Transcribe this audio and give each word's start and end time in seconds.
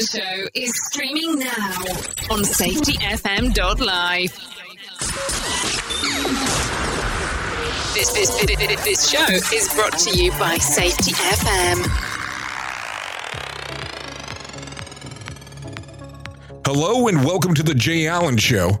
Allen 0.00 0.06
Show 0.06 0.48
is 0.54 0.72
streaming 0.86 1.40
now 1.40 1.74
on 2.30 2.42
safetyfm.live. 2.42 4.32
This, 7.92 8.10
this, 8.12 8.30
this, 8.38 8.84
this 8.84 9.10
show 9.10 9.26
is 9.28 9.74
brought 9.74 9.98
to 9.98 10.16
you 10.16 10.30
by 10.32 10.56
Safety 10.56 11.12
FM. 11.12 11.86
Hello 16.64 17.08
and 17.08 17.22
welcome 17.22 17.52
to 17.54 17.62
the 17.62 17.74
Jay 17.74 18.06
Allen 18.06 18.38
Show. 18.38 18.80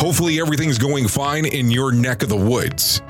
Hopefully, 0.00 0.40
everything's 0.40 0.78
going 0.78 1.06
fine 1.06 1.46
in 1.46 1.70
your 1.70 1.92
neck 1.92 2.24
of 2.24 2.28
the 2.30 2.36
woods. 2.36 3.00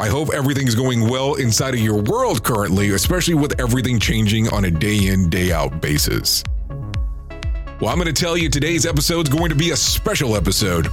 I 0.00 0.08
hope 0.08 0.30
everything's 0.32 0.74
going 0.74 1.06
well 1.10 1.34
inside 1.34 1.74
of 1.74 1.80
your 1.80 2.00
world 2.00 2.42
currently, 2.42 2.92
especially 2.92 3.34
with 3.34 3.60
everything 3.60 4.00
changing 4.00 4.48
on 4.48 4.64
a 4.64 4.70
day 4.70 5.08
in, 5.08 5.28
day 5.28 5.52
out 5.52 5.82
basis. 5.82 6.42
Well, 6.70 7.90
I'm 7.90 7.96
going 7.96 8.06
to 8.06 8.12
tell 8.14 8.34
you 8.34 8.48
today's 8.48 8.86
episode 8.86 9.28
is 9.28 9.34
going 9.34 9.50
to 9.50 9.54
be 9.54 9.72
a 9.72 9.76
special 9.76 10.36
episode 10.36 10.90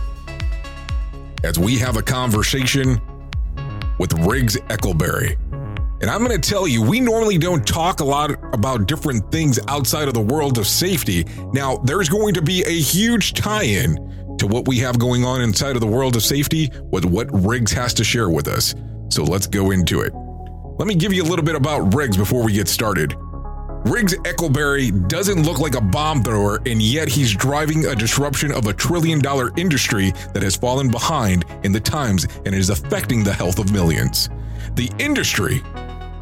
as 1.46 1.58
we 1.58 1.78
have 1.78 1.96
a 1.96 2.02
conversation 2.02 3.02
with 3.98 4.12
Riggs 4.28 4.58
Eckelberry. 4.68 5.38
And 6.02 6.10
I'm 6.10 6.22
going 6.26 6.42
to 6.42 6.50
tell 6.50 6.68
you, 6.68 6.82
we 6.82 7.00
normally 7.00 7.38
don't 7.38 7.66
talk 7.66 8.02
a 8.02 8.06
lot 8.06 8.32
about 8.54 8.90
different 8.90 9.32
things 9.32 9.58
outside 9.70 10.10
of 10.10 10.16
the 10.16 10.22
world 10.22 10.58
of 10.58 10.68
safety. 10.68 11.26
Now, 11.54 11.78
there's 11.78 12.10
going 12.10 12.34
to 12.34 12.42
be 12.42 12.62
a 12.64 12.78
huge 12.78 13.36
tie 13.36 13.64
in 13.64 14.36
to 14.38 14.48
what 14.48 14.68
we 14.68 14.80
have 14.80 15.00
going 15.00 15.24
on 15.24 15.42
inside 15.42 15.78
of 15.78 15.80
the 15.80 15.88
world 15.88 16.18
of 16.18 16.24
safety 16.24 16.70
with 16.92 17.06
what 17.06 17.30
Riggs 17.32 17.72
has 17.72 17.94
to 17.94 18.04
share 18.04 18.30
with 18.30 18.50
us. 18.50 18.76
So 19.10 19.24
let's 19.24 19.48
go 19.48 19.72
into 19.72 20.02
it. 20.02 20.14
Let 20.78 20.88
me 20.88 20.96
give 20.96 21.14
you 21.14 21.24
a 21.24 21.26
little 21.26 21.46
bit 21.46 21.56
about 21.56 21.94
Riggs 21.94 22.18
before 22.18 22.44
we 22.44 22.54
get 22.54 22.68
started. 22.68 23.16
Riggs 23.86 24.14
Eckelberry 24.16 25.08
doesn't 25.08 25.44
look 25.44 25.60
like 25.60 25.76
a 25.76 25.82
bomb 25.82 26.22
thrower, 26.22 26.60
and 26.66 26.82
yet 26.82 27.08
he's 27.08 27.34
driving 27.34 27.86
a 27.86 27.96
disruption 27.96 28.52
of 28.52 28.68
a 28.68 28.74
trillion 28.74 29.20
dollar 29.20 29.52
industry 29.56 30.12
that 30.34 30.44
has 30.44 30.56
fallen 30.56 30.92
behind 30.92 31.46
in 31.64 31.72
the 31.72 31.80
times 31.80 32.28
and 32.46 32.54
is 32.54 32.70
affecting 32.70 33.24
the 33.24 33.34
health 33.34 33.60
of 33.60 33.72
millions. 33.72 34.30
The 34.76 34.92
industry 35.00 35.62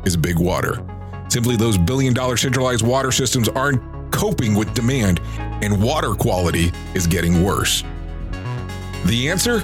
is 0.05 0.15
big 0.15 0.37
water. 0.37 0.85
Simply, 1.27 1.55
those 1.55 1.77
billion 1.77 2.13
dollar 2.13 2.37
centralized 2.37 2.85
water 2.85 3.11
systems 3.11 3.49
aren't 3.49 3.81
coping 4.13 4.53
with 4.53 4.73
demand, 4.73 5.19
and 5.37 5.81
water 5.81 6.13
quality 6.13 6.71
is 6.93 7.07
getting 7.07 7.43
worse. 7.43 7.83
The 9.05 9.29
answer? 9.29 9.63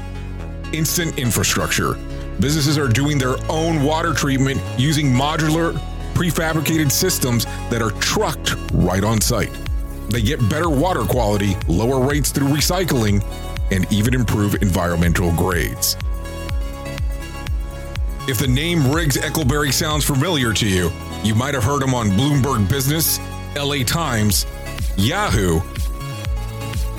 Instant 0.74 1.20
infrastructure. 1.20 1.96
Businesses 2.40 2.78
are 2.78 2.88
doing 2.88 3.18
their 3.18 3.36
own 3.50 3.84
water 3.84 4.14
treatment 4.14 4.62
using 4.78 5.08
modular, 5.08 5.74
prefabricated 6.14 6.92
systems 6.92 7.46
that 7.70 7.82
are 7.82 7.92
trucked 8.00 8.56
right 8.74 9.04
on 9.04 9.22
site. 9.22 9.52
They 10.10 10.22
get 10.22 10.40
better 10.50 10.70
water 10.70 11.02
quality, 11.02 11.56
lower 11.68 12.06
rates 12.06 12.32
through 12.32 12.48
recycling, 12.48 13.24
and 13.72 13.92
even 13.92 14.14
improve 14.14 14.56
environmental 14.62 15.32
grades. 15.34 15.96
If 18.28 18.38
the 18.38 18.48
name 18.48 18.92
Riggs 18.92 19.18
Eckelberry 19.18 19.74
sounds 19.74 20.06
familiar 20.06 20.54
to 20.54 20.68
you, 20.68 20.92
you 21.24 21.34
might 21.34 21.54
have 21.54 21.64
heard 21.64 21.82
him 21.82 21.94
on 21.94 22.10
Bloomberg 22.10 22.70
Business, 22.70 23.20
LA 23.56 23.84
Times, 23.84 24.46
Yahoo, 24.96 25.60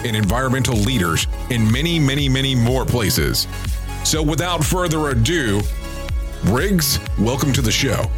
and 0.04 0.16
Environmental 0.16 0.76
Leaders, 0.76 1.26
and 1.50 1.70
many, 1.70 1.99
many, 1.99 2.28
many 2.28 2.54
more 2.54 2.84
places. 2.84 3.47
So 4.05 4.23
without 4.23 4.65
further 4.65 5.09
ado, 5.09 5.63
Riggs, 6.45 6.99
welcome 7.19 7.53
to 7.53 7.63
the 7.63 7.71
show. 7.71 8.11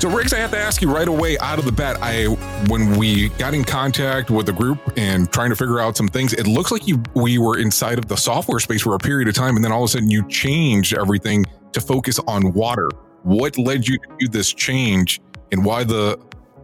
So 0.00 0.10
Riggs, 0.10 0.34
I 0.34 0.38
have 0.38 0.50
to 0.50 0.58
ask 0.58 0.82
you 0.82 0.92
right 0.92 1.08
away 1.08 1.38
out 1.38 1.58
of 1.58 1.64
the 1.64 1.72
bat. 1.72 1.96
I 2.02 2.24
when 2.68 2.98
we 2.98 3.30
got 3.30 3.54
in 3.54 3.64
contact 3.64 4.30
with 4.30 4.46
the 4.46 4.52
group 4.52 4.78
and 4.98 5.32
trying 5.32 5.50
to 5.50 5.56
figure 5.56 5.80
out 5.80 5.96
some 5.96 6.08
things, 6.08 6.34
it 6.34 6.46
looks 6.46 6.70
like 6.70 6.86
you 6.86 7.02
we 7.14 7.38
were 7.38 7.58
inside 7.58 7.98
of 7.98 8.08
the 8.08 8.16
software 8.16 8.58
space 8.58 8.82
for 8.82 8.94
a 8.94 8.98
period 8.98 9.28
of 9.28 9.34
time, 9.34 9.56
and 9.56 9.64
then 9.64 9.72
all 9.72 9.84
of 9.84 9.88
a 9.88 9.92
sudden 9.92 10.10
you 10.10 10.28
changed 10.28 10.92
everything 10.92 11.46
to 11.72 11.80
focus 11.80 12.18
on 12.26 12.52
water. 12.52 12.90
What 13.22 13.56
led 13.56 13.86
you 13.88 13.96
to 13.96 14.08
do 14.18 14.28
this 14.28 14.52
change, 14.52 15.20
and 15.52 15.64
why 15.64 15.84
the 15.84 16.18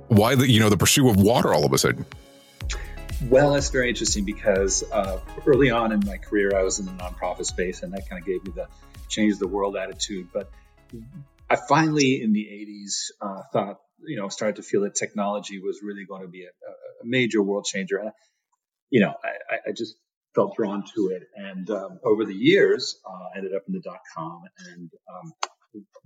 why 0.08 0.34
the 0.34 0.50
you 0.50 0.60
know 0.60 0.68
the 0.68 0.76
pursuit 0.76 1.08
of 1.08 1.16
water 1.16 1.54
all 1.54 1.64
of 1.64 1.72
a 1.72 1.78
sudden? 1.78 2.04
Well, 3.28 3.52
that's 3.52 3.68
very 3.68 3.90
interesting 3.90 4.24
because 4.24 4.82
uh, 4.90 5.20
early 5.46 5.70
on 5.70 5.92
in 5.92 6.00
my 6.06 6.16
career, 6.16 6.56
I 6.56 6.62
was 6.62 6.78
in 6.78 6.86
the 6.86 6.92
nonprofit 6.92 7.44
space, 7.44 7.82
and 7.82 7.92
that 7.92 8.08
kind 8.08 8.20
of 8.20 8.26
gave 8.26 8.42
me 8.44 8.52
the 8.54 8.66
change 9.08 9.38
the 9.38 9.46
world 9.46 9.76
attitude. 9.76 10.28
But 10.32 10.50
I 11.50 11.56
finally, 11.56 12.22
in 12.22 12.32
the 12.32 12.44
80s, 12.44 13.10
uh, 13.20 13.42
thought, 13.52 13.76
you 14.06 14.16
know, 14.16 14.28
started 14.28 14.56
to 14.56 14.62
feel 14.62 14.82
that 14.82 14.94
technology 14.94 15.60
was 15.60 15.80
really 15.82 16.06
going 16.06 16.22
to 16.22 16.28
be 16.28 16.44
a, 16.44 16.48
a 16.48 17.04
major 17.04 17.42
world 17.42 17.66
changer. 17.66 17.98
And, 17.98 18.12
you 18.88 19.00
know, 19.00 19.14
I, 19.22 19.68
I, 19.68 19.72
just 19.76 19.96
felt 20.34 20.56
drawn 20.56 20.84
to 20.94 21.08
it. 21.08 21.24
And 21.36 21.68
um, 21.70 21.98
over 22.02 22.24
the 22.24 22.34
years, 22.34 22.98
uh, 23.04 23.36
ended 23.36 23.52
up 23.54 23.62
in 23.68 23.74
the 23.74 23.80
dot 23.80 24.00
com 24.16 24.42
and 24.72 24.90
um, 25.12 25.32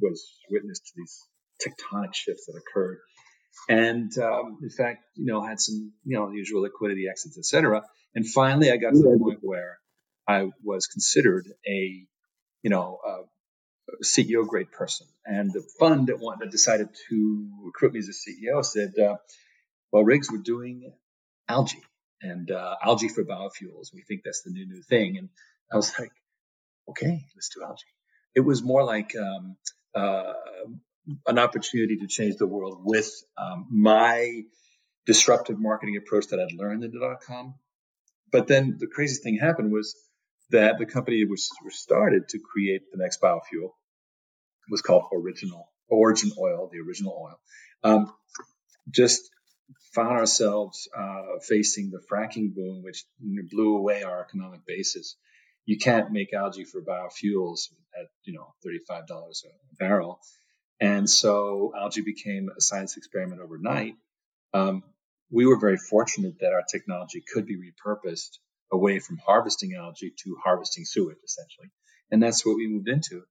was 0.01 0.27
witness 0.51 0.81
to 0.81 0.93
these 0.97 1.21
tectonic 1.63 2.15
shifts 2.15 2.47
that 2.47 2.59
occurred. 2.59 2.99
And 3.69 4.17
um, 4.19 4.59
in 4.63 4.71
fact, 4.71 5.05
you 5.15 5.27
know, 5.27 5.43
had 5.43 5.61
some, 5.61 5.93
you 6.05 6.17
know, 6.17 6.31
usual 6.31 6.63
liquidity 6.63 7.09
exits, 7.09 7.39
et 7.39 7.45
cetera. 7.45 7.83
And 8.15 8.27
finally, 8.27 8.71
I 8.71 8.77
got 8.77 8.91
to 8.91 8.99
the 8.99 9.19
point 9.21 9.41
where 9.43 9.79
I 10.29 10.51
was 10.63 10.87
considered 10.87 11.47
a, 11.67 12.07
you 12.63 12.71
know, 12.71 13.01
CEO 14.03 14.47
grade 14.47 14.73
person. 14.73 15.07
And 15.25 15.53
the 15.53 15.63
fund 15.79 16.09
that, 16.09 16.19
wanted, 16.21 16.47
that 16.47 16.51
decided 16.53 16.89
to 17.09 17.49
recruit 17.63 17.93
me 17.93 18.01
as 18.01 18.09
a 18.09 18.13
CEO 18.13 18.65
said, 18.65 18.99
uh, 18.99 19.17
well, 19.93 20.05
Riggs, 20.05 20.31
we're 20.31 20.39
doing 20.39 20.93
algae 21.49 21.83
and 22.21 22.51
uh, 22.51 22.77
algae 22.83 23.09
for 23.09 23.25
biofuels. 23.25 23.93
We 23.95 24.03
think 24.03 24.23
that's 24.25 24.43
the 24.43 24.51
new, 24.51 24.67
new 24.67 24.83
thing. 24.83 25.19
And 25.19 25.29
I 25.73 25.77
was 25.77 25.93
like, 25.99 26.13
okay, 26.89 27.25
let's 27.35 27.51
do 27.55 27.63
algae. 27.63 27.83
It 28.35 28.41
was 28.41 28.63
more 28.63 28.85
like 28.85 29.15
um, 29.17 29.57
uh, 29.95 30.33
an 31.27 31.39
opportunity 31.39 31.97
to 31.97 32.07
change 32.07 32.37
the 32.37 32.47
world 32.47 32.81
with 32.83 33.11
um, 33.37 33.67
my 33.71 34.43
disruptive 35.07 35.59
marketing 35.59 35.97
approach 35.97 36.29
that 36.29 36.41
I'd 36.41 36.57
learned 36.57 36.85
in 36.85 36.91
the 36.91 37.01
dot 37.01 37.21
com. 37.27 37.55
But 38.33 38.49
then 38.49 38.77
the 38.79 38.87
craziest 38.87 39.23
thing 39.23 39.39
happened 39.39 39.73
was 39.73 39.95
that 40.51 40.79
the 40.79 40.87
company 40.87 41.25
was, 41.25 41.49
was 41.65 41.79
started 41.79 42.29
to 42.31 42.39
create 42.39 42.83
the 42.91 42.99
next 42.99 43.21
biofuel 43.21 43.73
was 44.71 44.81
called 44.81 45.05
Original 45.13 45.73
Origin 45.89 46.33
Oil, 46.39 46.71
the 46.73 46.81
original 46.81 47.13
oil. 47.13 47.39
Um, 47.83 48.13
just 48.91 49.23
found 49.95 50.19
ourselves 50.19 50.89
uh, 50.97 51.39
facing 51.47 51.91
the 51.91 52.01
fracking 52.11 52.55
boom, 52.55 52.83
which 52.83 53.05
blew 53.51 53.77
away 53.77 54.03
our 54.03 54.23
economic 54.23 54.61
basis. 54.67 55.17
You 55.67 55.79
can't 55.79 56.13
make 56.13 56.33
algae 56.35 56.65
for 56.65 56.83
biofuels 56.83 57.71
at 57.99 58.09
you 58.25 58.35
know 58.35 58.55
thirty 58.63 58.81
five 58.87 59.07
dollars 59.07 59.45
a 59.47 59.77
barrel, 59.77 60.21
and 60.81 61.09
so 61.09 61.73
algae 61.77 62.03
became 62.03 62.49
a 62.57 62.61
science 62.61 62.97
experiment 62.97 63.41
overnight. 63.41 63.95
Um, 64.53 64.83
we 65.31 65.47
were 65.47 65.59
very 65.59 65.77
fortunate 65.79 66.39
that 66.41 66.53
our 66.53 66.63
technology 66.71 67.23
could 67.33 67.47
be 67.47 67.57
repurposed 67.57 68.39
away 68.73 68.99
from 69.01 69.19
harvesting 69.19 69.75
algae 69.75 70.13
to 70.25 70.37
harvesting 70.45 70.85
sewage, 70.85 71.19
essentially, 71.25 71.71
and 72.11 72.23
that's 72.23 72.45
what 72.47 72.57
we 72.57 72.67
moved 72.69 72.89
into. 72.89 73.23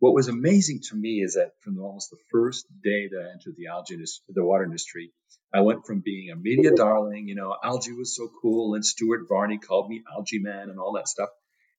what 0.00 0.14
was 0.14 0.28
amazing 0.28 0.80
to 0.90 0.96
me 0.96 1.20
is 1.22 1.34
that 1.34 1.52
from 1.62 1.78
almost 1.80 2.10
the 2.10 2.18
first 2.30 2.66
day 2.84 3.08
that 3.08 3.20
I 3.20 3.32
entered 3.32 3.56
the 3.56 3.66
algae 3.68 3.94
industry, 3.94 4.24
the 4.34 4.44
water 4.44 4.64
industry, 4.64 5.12
I 5.52 5.62
went 5.62 5.86
from 5.86 6.00
being 6.04 6.30
a 6.30 6.36
media 6.36 6.72
darling, 6.74 7.26
you 7.28 7.34
know, 7.34 7.56
algae 7.64 7.92
was 7.92 8.14
so 8.14 8.28
cool, 8.42 8.74
and 8.74 8.84
Stuart 8.84 9.26
Varney 9.28 9.58
called 9.58 9.88
me 9.88 10.02
algae 10.12 10.38
man 10.38 10.70
and 10.70 10.78
all 10.78 10.92
that 10.94 11.08
stuff. 11.08 11.30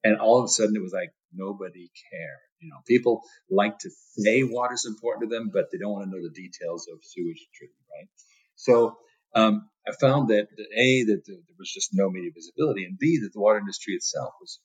And 0.03 0.19
all 0.19 0.39
of 0.39 0.45
a 0.45 0.47
sudden 0.49 0.75
it 0.75 0.81
was 0.81 0.93
like 0.93 1.11
nobody 1.33 1.89
cared. 2.11 2.48
You 2.59 2.69
know, 2.69 2.77
people 2.87 3.21
like 3.49 3.79
to 3.79 3.89
say 4.17 4.43
water's 4.43 4.85
important 4.85 5.29
to 5.29 5.35
them, 5.35 5.49
but 5.53 5.71
they 5.71 5.77
don't 5.77 5.91
want 5.91 6.05
to 6.05 6.11
know 6.11 6.21
the 6.21 6.33
details 6.33 6.87
of 6.91 6.99
sewage 7.03 7.47
treatment, 7.53 7.85
right? 7.91 8.09
So 8.55 8.97
um, 9.33 9.69
I 9.87 9.91
found 9.93 10.29
that, 10.29 10.47
that 10.55 10.67
A, 10.75 11.03
that 11.05 11.25
there 11.25 11.37
was 11.57 11.71
just 11.71 11.91
no 11.93 12.09
media 12.09 12.31
visibility, 12.33 12.85
and 12.85 12.97
B, 12.97 13.19
that 13.21 13.31
the 13.33 13.39
water 13.39 13.59
industry 13.59 13.93
itself 13.93 14.33
was 14.41 14.59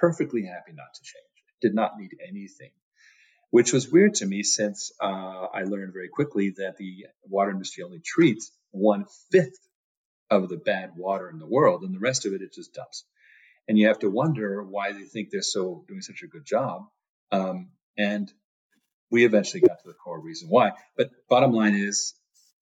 perfectly 0.00 0.44
happy 0.44 0.72
not 0.72 0.94
to 0.94 1.02
change. 1.02 1.24
It 1.60 1.66
did 1.66 1.74
not 1.74 1.98
need 1.98 2.10
anything 2.26 2.70
which 3.50 3.72
was 3.72 3.90
weird 3.90 4.14
to 4.14 4.26
me 4.26 4.42
since 4.42 4.92
uh, 5.00 5.46
I 5.52 5.64
learned 5.64 5.92
very 5.92 6.08
quickly 6.08 6.50
that 6.56 6.76
the 6.76 7.06
water 7.24 7.50
industry 7.50 7.82
only 7.82 8.00
treats 8.00 8.50
one 8.70 9.06
fifth 9.30 9.58
of 10.30 10.48
the 10.48 10.56
bad 10.56 10.92
water 10.96 11.28
in 11.28 11.38
the 11.38 11.46
world, 11.46 11.82
and 11.82 11.94
the 11.94 11.98
rest 11.98 12.26
of 12.26 12.32
it 12.32 12.42
it 12.42 12.54
just 12.54 12.74
dumps. 12.74 13.04
And 13.68 13.76
you 13.76 13.88
have 13.88 13.98
to 14.00 14.10
wonder 14.10 14.62
why 14.62 14.92
they 14.92 15.02
think 15.02 15.30
they're 15.30 15.42
so 15.42 15.84
doing 15.88 16.00
such 16.00 16.22
a 16.22 16.28
good 16.28 16.46
job. 16.46 16.82
Um, 17.32 17.70
and 17.96 18.30
we 19.10 19.24
eventually 19.24 19.60
got 19.60 19.80
to 19.82 19.88
the 19.88 19.94
core 19.94 20.20
reason 20.20 20.48
why. 20.48 20.72
But 20.96 21.10
bottom 21.28 21.52
line 21.52 21.74
is, 21.74 22.14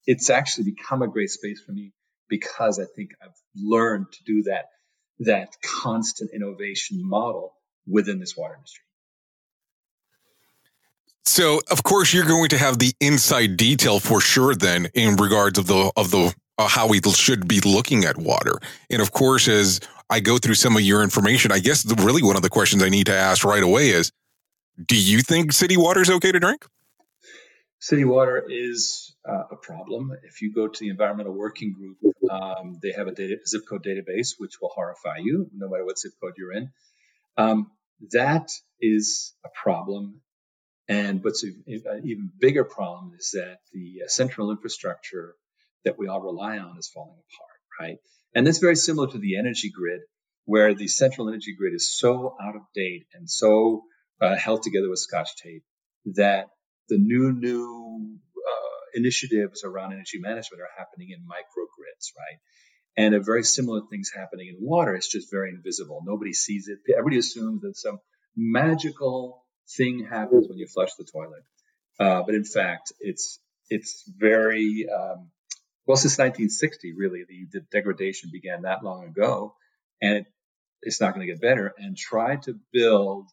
it's 0.07 0.31
actually 0.31 0.71
become 0.71 1.03
a 1.03 1.09
great 1.09 1.31
space 1.31 1.61
for 1.61 1.73
me 1.73 1.93
because 2.29 2.79
I 2.79 2.85
think 2.85 3.11
I've 3.23 3.37
learned 3.57 4.07
to 4.13 4.25
do 4.25 4.43
that 4.45 4.67
that 5.21 5.57
constant 5.83 6.31
innovation 6.33 7.01
model 7.03 7.55
within 7.87 8.21
this 8.21 8.37
water 8.37 8.55
industry. 8.55 8.85
So, 11.25 11.61
of 11.71 11.83
course, 11.83 12.15
you're 12.15 12.27
going 12.27 12.49
to 12.51 12.59
have 12.59 12.79
the 12.79 12.93
inside 13.01 13.57
detail 13.57 14.01
for 14.01 14.21
sure. 14.21 14.55
Then, 14.55 14.89
in 14.95 15.17
regards 15.17 15.59
of 15.59 15.67
the 15.67 15.93
of 15.97 16.11
the 16.11 16.35
uh, 16.57 16.69
how 16.69 16.89
we 16.89 17.01
should 17.03 17.47
be 17.47 17.61
looking 17.61 18.05
at 18.05 18.17
water, 18.17 18.59
and 18.91 19.03
of 19.03 19.13
course, 19.13 19.47
as 19.47 19.81
I 20.09 20.21
go 20.21 20.39
through 20.39 20.55
some 20.55 20.75
of 20.77 20.83
your 20.83 21.03
information, 21.03 21.53
I 21.53 21.59
guess 21.59 21.83
the, 21.83 22.03
really 22.03 22.23
one 22.23 22.37
of 22.37 22.43
the 22.43 22.49
questions 22.49 22.83
I 22.83 22.89
need 22.89 23.07
to 23.07 23.15
ask 23.15 23.45
right 23.45 23.63
away 23.63 23.91
is, 23.91 24.11
do 24.87 24.97
you 24.97 25.21
think 25.21 25.53
city 25.53 25.77
water 25.77 26.01
is 26.01 26.11
okay 26.11 26.33
to 26.33 26.41
drink? 26.41 26.67
City 27.81 28.05
water 28.05 28.45
is 28.49 29.15
uh, 29.29 29.45
a 29.53 29.57
problem. 29.57 30.13
If 30.25 30.43
you 30.43 30.53
go 30.53 30.67
to 30.67 30.81
the 30.81 30.89
Environmental 30.89 31.33
Working 31.33 31.73
Group, 31.73 31.99
um, 32.29 32.79
they 32.83 32.93
have 32.93 33.07
a 33.07 33.13
data, 33.13 33.37
zip 33.47 33.63
code 33.69 33.85
database, 33.85 34.35
which 34.39 34.55
will 34.61 34.71
horrify 34.75 35.19
you, 35.19 35.49
no 35.55 35.69
matter 35.69 35.85
what 35.85 35.99
zip 35.99 36.13
code 36.21 36.35
you're 36.37 36.53
in. 36.53 36.71
Um, 37.37 37.71
that 38.11 38.51
is 38.81 39.35
a 39.45 39.49
problem 39.63 40.23
and 40.89 41.23
what's 41.23 41.43
an 41.43 41.63
even 42.05 42.31
bigger 42.39 42.65
problem 42.65 43.13
is 43.19 43.33
that 43.35 43.59
the 43.73 44.05
uh, 44.05 44.09
central 44.09 44.51
infrastructure 44.51 45.35
that 45.85 45.99
we 45.99 46.09
all 46.09 46.21
rely 46.21 46.59
on 46.59 46.79
is 46.79 46.91
falling 46.93 47.19
apart, 47.19 47.61
right? 47.91 47.99
And 48.35 48.47
that's 48.47 48.59
very 48.59 48.77
similar 48.77 49.09
to 49.09 49.19
the 49.19 49.37
energy 49.37 49.71
grid, 49.71 50.01
where 50.47 50.75
the 50.75 50.89
central 50.89 51.29
energy 51.29 51.55
grid 51.57 51.75
is 51.75 51.99
so 51.99 52.37
out 52.43 52.57
of 52.57 52.63
date 52.75 53.07
and 53.13 53.29
so 53.29 53.85
uh, 54.21 54.37
held 54.37 54.63
together 54.63 54.89
with 54.89 54.99
scotch 54.99 55.37
tape 55.37 55.65
that 56.15 56.47
the 56.89 56.99
new, 56.99 57.33
new 57.33 58.19
uh, 58.37 58.81
initiatives 58.95 59.65
around 59.65 59.93
energy 59.93 60.19
management 60.19 60.63
are 60.63 60.79
happening 60.79 61.11
in 61.11 61.21
microgrids, 61.21 62.13
right? 62.17 62.39
And 62.97 63.15
a 63.15 63.21
very 63.21 63.45
similar 63.45 63.83
things 63.91 64.11
happening 64.15 64.49
in 64.49 64.57
water. 64.59 64.95
It's 64.95 65.11
just 65.11 65.31
very 65.31 65.51
invisible. 65.51 66.03
Nobody 66.05 66.33
sees 66.33 66.69
it. 66.69 66.79
Everybody 66.93 67.19
assumes 67.19 67.63
that 67.63 67.77
some 67.77 67.99
magical 68.37 69.45
thing 69.77 70.07
happens 70.09 70.49
when 70.49 70.59
you 70.59 70.67
flush 70.67 70.95
the 70.99 71.05
toilet. 71.05 71.43
Uh, 72.01 72.23
but 72.25 72.35
in 72.35 72.45
fact, 72.45 72.93
it's 73.01 73.41
it's 73.71 74.05
very 74.17 74.87
um, 74.89 75.31
well 75.87 75.97
since 75.97 76.17
1960. 76.19 76.95
Really, 76.97 77.25
the, 77.29 77.59
the 77.59 77.67
degradation 77.73 78.31
began 78.33 78.63
that 78.63 78.85
long 78.85 79.05
ago, 79.05 79.55
and 80.01 80.19
it, 80.19 80.27
it's 80.83 81.01
not 81.01 81.15
going 81.15 81.27
to 81.27 81.33
get 81.33 81.43
better. 81.43 81.73
And 81.77 81.97
try 81.97 82.37
to 82.37 82.59
build 82.73 83.29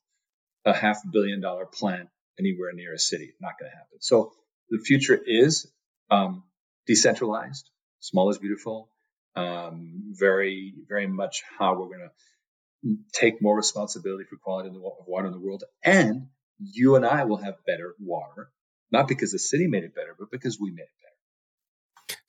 a 0.66 0.74
half 0.74 1.00
billion 1.12 1.42
dollar 1.42 1.66
plant 1.66 2.10
anywhere 2.40 2.74
near 2.74 2.94
a 2.94 3.00
city, 3.00 3.34
not 3.40 3.54
going 3.60 3.72
to 3.72 3.76
happen. 3.78 3.98
So 4.02 4.34
the 4.70 4.80
future 4.80 5.20
is 5.26 5.72
um, 6.10 6.44
decentralized. 6.88 7.70
Small 8.00 8.30
is 8.30 8.38
beautiful. 8.38 8.90
Um, 9.36 10.14
very, 10.18 10.74
very 10.88 11.08
much 11.08 11.44
how 11.60 11.74
we're 11.74 11.88
going 11.88 12.10
to 12.10 12.98
take 13.14 13.42
more 13.42 13.56
responsibility 13.56 14.26
for 14.30 14.38
quality 14.38 14.70
of 14.70 14.76
water 15.08 15.28
in 15.28 15.34
the 15.34 15.40
world. 15.40 15.64
And 15.84 16.28
you 16.60 16.96
and 16.96 17.06
I 17.06 17.26
will 17.26 17.38
have 17.38 17.56
better 17.66 17.96
water, 18.00 18.50
not 18.92 19.08
because 19.08 19.32
the 19.32 19.40
city 19.40 19.68
made 19.68 19.84
it 19.84 19.96
better, 19.96 20.16
but 20.18 20.32
because 20.32 20.60
we 20.60 20.72
made 20.72 20.84
it 20.84 20.90
better. 21.02 21.15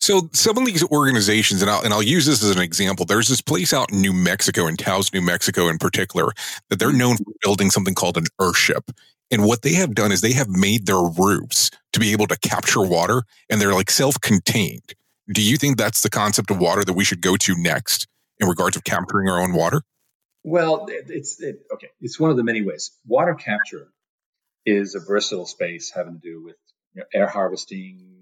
So 0.07 0.31
some 0.33 0.57
of 0.57 0.65
these 0.65 0.85
organizations, 0.85 1.63
and 1.63 1.69
I'll, 1.69 1.83
and 1.83 1.93
I'll 1.93 2.01
use 2.01 2.27
this 2.27 2.41
as 2.45 2.55
an 2.55 2.63
example. 2.63 3.05
There's 3.05 3.27
this 3.27 3.41
place 3.41 3.73
out 3.73 3.91
in 3.91 4.01
New 4.01 4.13
Mexico, 4.13 4.69
in 4.69 4.77
Taos, 4.77 5.13
New 5.13 5.21
Mexico 5.21 5.67
in 5.67 5.79
particular, 5.79 6.31
that 6.71 6.79
they're 6.79 6.91
mm-hmm. 6.91 6.99
known 6.99 7.17
for 7.17 7.33
building 7.43 7.71
something 7.71 7.93
called 7.93 8.17
an 8.17 8.27
Earthship. 8.41 8.89
And 9.33 9.45
what 9.45 9.63
they 9.63 9.73
have 9.73 9.97
done 9.97 10.13
is 10.13 10.21
they 10.21 10.35
have 10.35 10.49
made 10.49 10.87
their 10.87 11.03
roofs 11.03 11.73
to 11.93 11.99
be 11.99 12.13
able 12.13 12.29
to 12.29 12.39
capture 12.39 12.83
water 12.83 13.25
and 13.51 13.61
they're 13.61 13.75
like 13.75 13.91
self-contained. 13.91 14.95
Do 15.35 15.43
you 15.43 15.57
think 15.57 15.77
that's 15.77 16.03
the 16.03 16.09
concept 16.09 16.53
of 16.53 16.61
water 16.61 16.85
that 16.85 16.93
we 16.93 17.03
should 17.03 17.21
go 17.21 17.35
to 17.39 17.61
next 17.61 18.07
in 18.39 18.47
regards 18.47 18.77
of 18.77 18.85
capturing 18.85 19.29
our 19.29 19.41
own 19.41 19.55
water? 19.55 19.83
Well, 20.45 20.87
it's 20.89 21.43
it, 21.43 21.63
okay. 21.75 21.89
It's 22.01 22.21
one 22.21 22.31
of 22.31 22.37
the 22.37 22.45
many 22.45 22.63
ways. 22.63 22.93
Water 23.09 23.35
capture 23.35 23.89
is 24.65 24.95
a 24.95 25.01
versatile 25.01 25.47
space 25.47 25.91
having 25.93 26.21
to 26.21 26.21
do 26.21 26.45
with 26.45 26.55
you 26.95 27.01
know, 27.01 27.07
air 27.13 27.27
harvesting, 27.27 28.16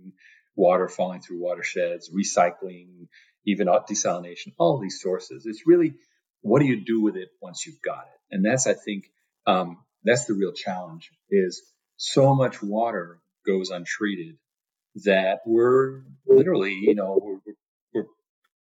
water 0.57 0.89
falling 0.89 1.21
through 1.21 1.43
watersheds, 1.43 2.11
recycling, 2.11 3.09
even 3.47 3.67
desalination, 3.67 4.55
all 4.59 4.81
these 4.81 5.01
sources. 5.01 5.47
It's 5.47 5.67
really 5.67 5.95
what 6.45 6.61
do 6.61 6.67
you 6.67 6.85
do 6.85 7.01
with 7.01 7.17
it 7.17 7.31
once 7.41 7.65
you've 7.67 7.81
got 7.83 8.05
it? 8.05 8.35
And 8.35 8.45
that's, 8.45 8.67
I 8.67 8.75
think, 8.75 9.05
um, 9.47 9.79
that's 10.05 10.27
the 10.27 10.35
real 10.35 10.53
challenge 10.53 11.11
is 11.31 11.63
so 11.97 12.35
much 12.35 12.63
water 12.63 13.19
goes 13.47 13.71
untreated 13.71 14.37
that 15.05 15.41
we're 15.47 16.03
literally, 16.27 16.75
you 16.75 16.95
know, 16.95 17.19
we're, 17.21 17.55
we're 17.95 18.07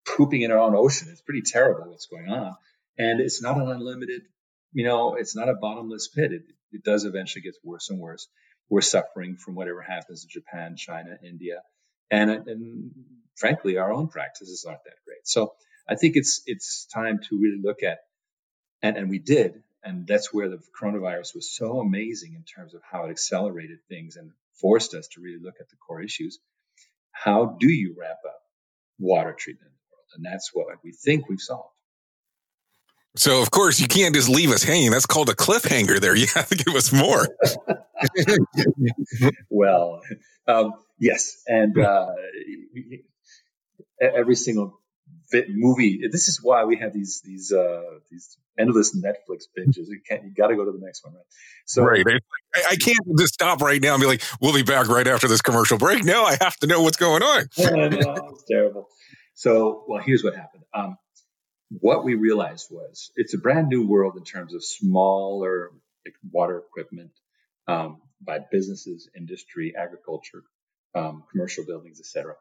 pooping 0.07 0.41
in 0.41 0.51
our 0.51 0.57
own 0.57 0.75
ocean. 0.75 1.09
It's 1.11 1.21
pretty 1.21 1.43
terrible 1.43 1.91
what's 1.91 2.07
going 2.07 2.29
on. 2.29 2.55
And 2.97 3.21
it's 3.21 3.43
not 3.43 3.57
an 3.57 3.69
unlimited, 3.69 4.23
you 4.73 4.83
know, 4.83 5.13
it's 5.13 5.35
not 5.35 5.47
a 5.47 5.53
bottomless 5.53 6.07
pit. 6.07 6.31
It, 6.31 6.43
it 6.71 6.83
does 6.83 7.05
eventually 7.05 7.43
get 7.43 7.53
worse 7.63 7.91
and 7.91 7.99
worse. 7.99 8.27
We're 8.69 8.81
suffering 8.81 9.37
from 9.37 9.53
whatever 9.53 9.83
happens 9.83 10.23
in 10.23 10.29
Japan, 10.29 10.75
China, 10.77 11.15
India, 11.23 11.61
and, 12.11 12.29
and 12.29 12.91
frankly, 13.35 13.77
our 13.77 13.91
own 13.91 14.07
practices 14.07 14.65
aren't 14.67 14.83
that 14.85 15.03
great. 15.05 15.25
So 15.27 15.53
I 15.87 15.95
think 15.95 16.15
it's 16.15 16.41
it's 16.45 16.85
time 16.93 17.19
to 17.29 17.39
really 17.39 17.61
look 17.61 17.83
at, 17.83 17.99
and, 18.81 18.97
and 18.97 19.09
we 19.09 19.19
did, 19.19 19.63
and 19.83 20.05
that's 20.05 20.33
where 20.33 20.49
the 20.49 20.59
coronavirus 20.79 21.35
was 21.35 21.55
so 21.55 21.79
amazing 21.79 22.33
in 22.33 22.43
terms 22.43 22.73
of 22.73 22.81
how 22.89 23.05
it 23.05 23.11
accelerated 23.11 23.79
things 23.87 24.17
and 24.17 24.31
forced 24.59 24.93
us 24.93 25.07
to 25.09 25.21
really 25.21 25.39
look 25.41 25.55
at 25.59 25.69
the 25.69 25.75
core 25.75 26.01
issues. 26.01 26.39
How 27.11 27.57
do 27.59 27.71
you 27.71 27.95
wrap 27.97 28.17
up 28.27 28.41
water 28.99 29.35
treatment 29.37 29.71
in 29.71 29.73
the 29.73 29.95
world? 29.95 30.07
And 30.15 30.25
that's 30.25 30.51
what 30.53 30.67
we 30.83 30.91
think 30.91 31.29
we've 31.29 31.39
solved. 31.39 31.73
So 33.15 33.41
of 33.41 33.49
course 33.49 33.79
you 33.79 33.87
can't 33.87 34.13
just 34.13 34.29
leave 34.29 34.51
us 34.51 34.61
hanging. 34.63 34.91
That's 34.91 35.07
called 35.07 35.29
a 35.29 35.33
cliffhanger. 35.33 35.99
There, 35.99 36.15
you 36.15 36.27
have 36.35 36.49
to 36.49 36.55
give 36.55 36.75
us 36.75 36.93
more. 36.93 37.27
well, 39.49 40.01
um, 40.47 40.73
yes, 40.99 41.43
and 41.47 41.77
uh, 41.77 42.07
every 44.01 44.35
single 44.35 44.79
movie. 45.49 46.01
This 46.11 46.27
is 46.27 46.39
why 46.41 46.63
we 46.65 46.77
have 46.77 46.93
these 46.93 47.21
these 47.23 47.51
uh, 47.51 47.81
these 48.09 48.37
endless 48.57 48.95
Netflix 48.95 49.43
binges. 49.57 49.87
You 49.87 49.99
can't. 50.07 50.23
You 50.23 50.33
got 50.33 50.47
to 50.47 50.55
go 50.55 50.65
to 50.65 50.71
the 50.71 50.83
next 50.83 51.03
one, 51.03 51.15
right? 51.15 51.25
So, 51.65 51.83
right. 51.83 52.05
I, 52.55 52.63
I, 52.71 52.75
can't 52.75 52.99
just 53.17 53.33
stop 53.33 53.61
right 53.61 53.81
now 53.81 53.93
and 53.93 54.01
be 54.01 54.07
like, 54.07 54.21
"We'll 54.41 54.53
be 54.53 54.63
back 54.63 54.87
right 54.87 55.07
after 55.07 55.27
this 55.27 55.41
commercial 55.41 55.77
break." 55.77 56.03
No, 56.03 56.23
I 56.23 56.37
have 56.41 56.55
to 56.57 56.67
know 56.67 56.81
what's 56.81 56.97
going 56.97 57.23
on. 57.23 57.45
it's 57.57 58.43
terrible. 58.49 58.87
So, 59.33 59.83
well, 59.87 60.01
here's 60.01 60.23
what 60.23 60.35
happened. 60.35 60.63
Um, 60.73 60.97
what 61.69 62.03
we 62.03 62.15
realized 62.15 62.67
was 62.71 63.11
it's 63.15 63.33
a 63.33 63.37
brand 63.37 63.67
new 63.67 63.85
world 63.85 64.15
in 64.17 64.23
terms 64.23 64.53
of 64.53 64.63
smaller 64.63 65.71
water 66.31 66.57
equipment 66.59 67.11
um, 67.67 68.01
by 68.21 68.39
businesses, 68.51 69.09
industry, 69.15 69.73
agriculture, 69.77 70.43
um, 70.95 71.23
commercial 71.31 71.65
buildings, 71.65 71.99
etc. 71.99 72.35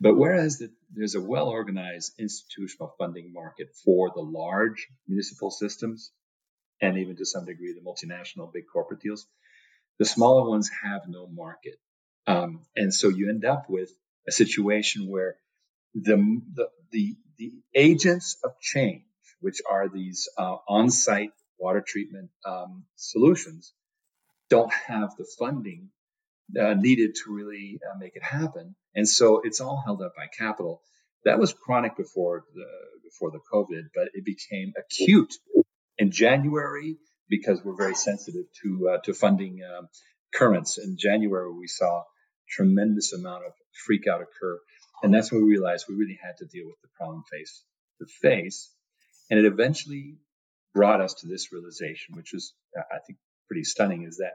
But 0.00 0.16
whereas 0.16 0.58
the, 0.58 0.70
there's 0.94 1.14
a 1.14 1.20
well 1.20 1.48
organized 1.48 2.12
institutional 2.18 2.94
funding 2.98 3.32
market 3.32 3.68
for 3.84 4.10
the 4.14 4.20
large 4.20 4.88
municipal 5.08 5.50
systems, 5.50 6.12
and 6.80 6.98
even 6.98 7.16
to 7.16 7.24
some 7.24 7.46
degree 7.46 7.72
the 7.72 7.80
multinational 7.80 8.52
big 8.52 8.64
corporate 8.72 9.00
deals, 9.00 9.26
the 9.98 10.04
smaller 10.04 10.48
ones 10.48 10.70
have 10.82 11.02
no 11.08 11.26
market. 11.26 11.76
Um, 12.26 12.66
and 12.74 12.92
so 12.92 13.08
you 13.08 13.30
end 13.30 13.44
up 13.44 13.70
with 13.70 13.90
a 14.28 14.32
situation 14.32 15.08
where 15.08 15.36
the, 15.94 16.16
the, 16.54 16.68
the 16.90 17.16
the 17.38 17.52
agents 17.74 18.38
of 18.44 18.58
change, 18.60 19.04
which 19.40 19.60
are 19.68 19.88
these 19.88 20.28
uh, 20.38 20.56
on-site 20.68 21.32
water 21.58 21.82
treatment 21.86 22.30
um, 22.44 22.84
solutions, 22.96 23.72
don't 24.48 24.72
have 24.72 25.16
the 25.16 25.26
funding 25.38 25.90
uh, 26.58 26.74
needed 26.74 27.16
to 27.16 27.34
really 27.34 27.78
uh, 27.84 27.98
make 27.98 28.16
it 28.16 28.22
happen. 28.22 28.74
And 28.94 29.08
so 29.08 29.40
it's 29.44 29.60
all 29.60 29.82
held 29.84 30.02
up 30.02 30.12
by 30.16 30.26
capital. 30.26 30.82
That 31.24 31.38
was 31.38 31.52
chronic 31.52 31.96
before 31.96 32.44
the 32.54 32.66
before 33.04 33.30
the 33.30 33.40
COVID, 33.52 33.88
but 33.94 34.08
it 34.14 34.24
became 34.24 34.72
acute 34.78 35.34
in 35.98 36.10
January 36.10 36.96
because 37.28 37.60
we're 37.64 37.76
very 37.76 37.94
sensitive 37.94 38.44
to 38.62 38.90
uh, 38.90 38.98
to 39.04 39.14
funding 39.14 39.60
um, 39.62 39.88
currents. 40.34 40.78
In 40.78 40.96
January, 40.98 41.52
we 41.52 41.66
saw 41.66 42.04
tremendous 42.48 43.12
amount 43.12 43.44
of 43.44 43.52
freak 43.86 44.06
out 44.06 44.22
occur, 44.22 44.58
and 45.02 45.12
that's 45.12 45.32
when 45.32 45.42
we 45.42 45.50
realized 45.50 45.86
we 45.88 45.96
really 45.96 46.18
had 46.22 46.36
to 46.38 46.46
deal 46.46 46.66
with 46.66 46.80
the 46.82 46.88
problem 46.96 47.24
face 47.30 47.62
to 48.00 48.06
face. 48.06 48.70
And 49.28 49.40
it 49.40 49.46
eventually 49.46 50.18
brought 50.72 51.00
us 51.00 51.14
to 51.14 51.26
this 51.26 51.52
realization, 51.52 52.14
which 52.14 52.32
was, 52.32 52.54
I 52.76 52.98
think, 53.04 53.18
pretty 53.48 53.64
stunning, 53.64 54.04
is 54.04 54.18
that 54.18 54.34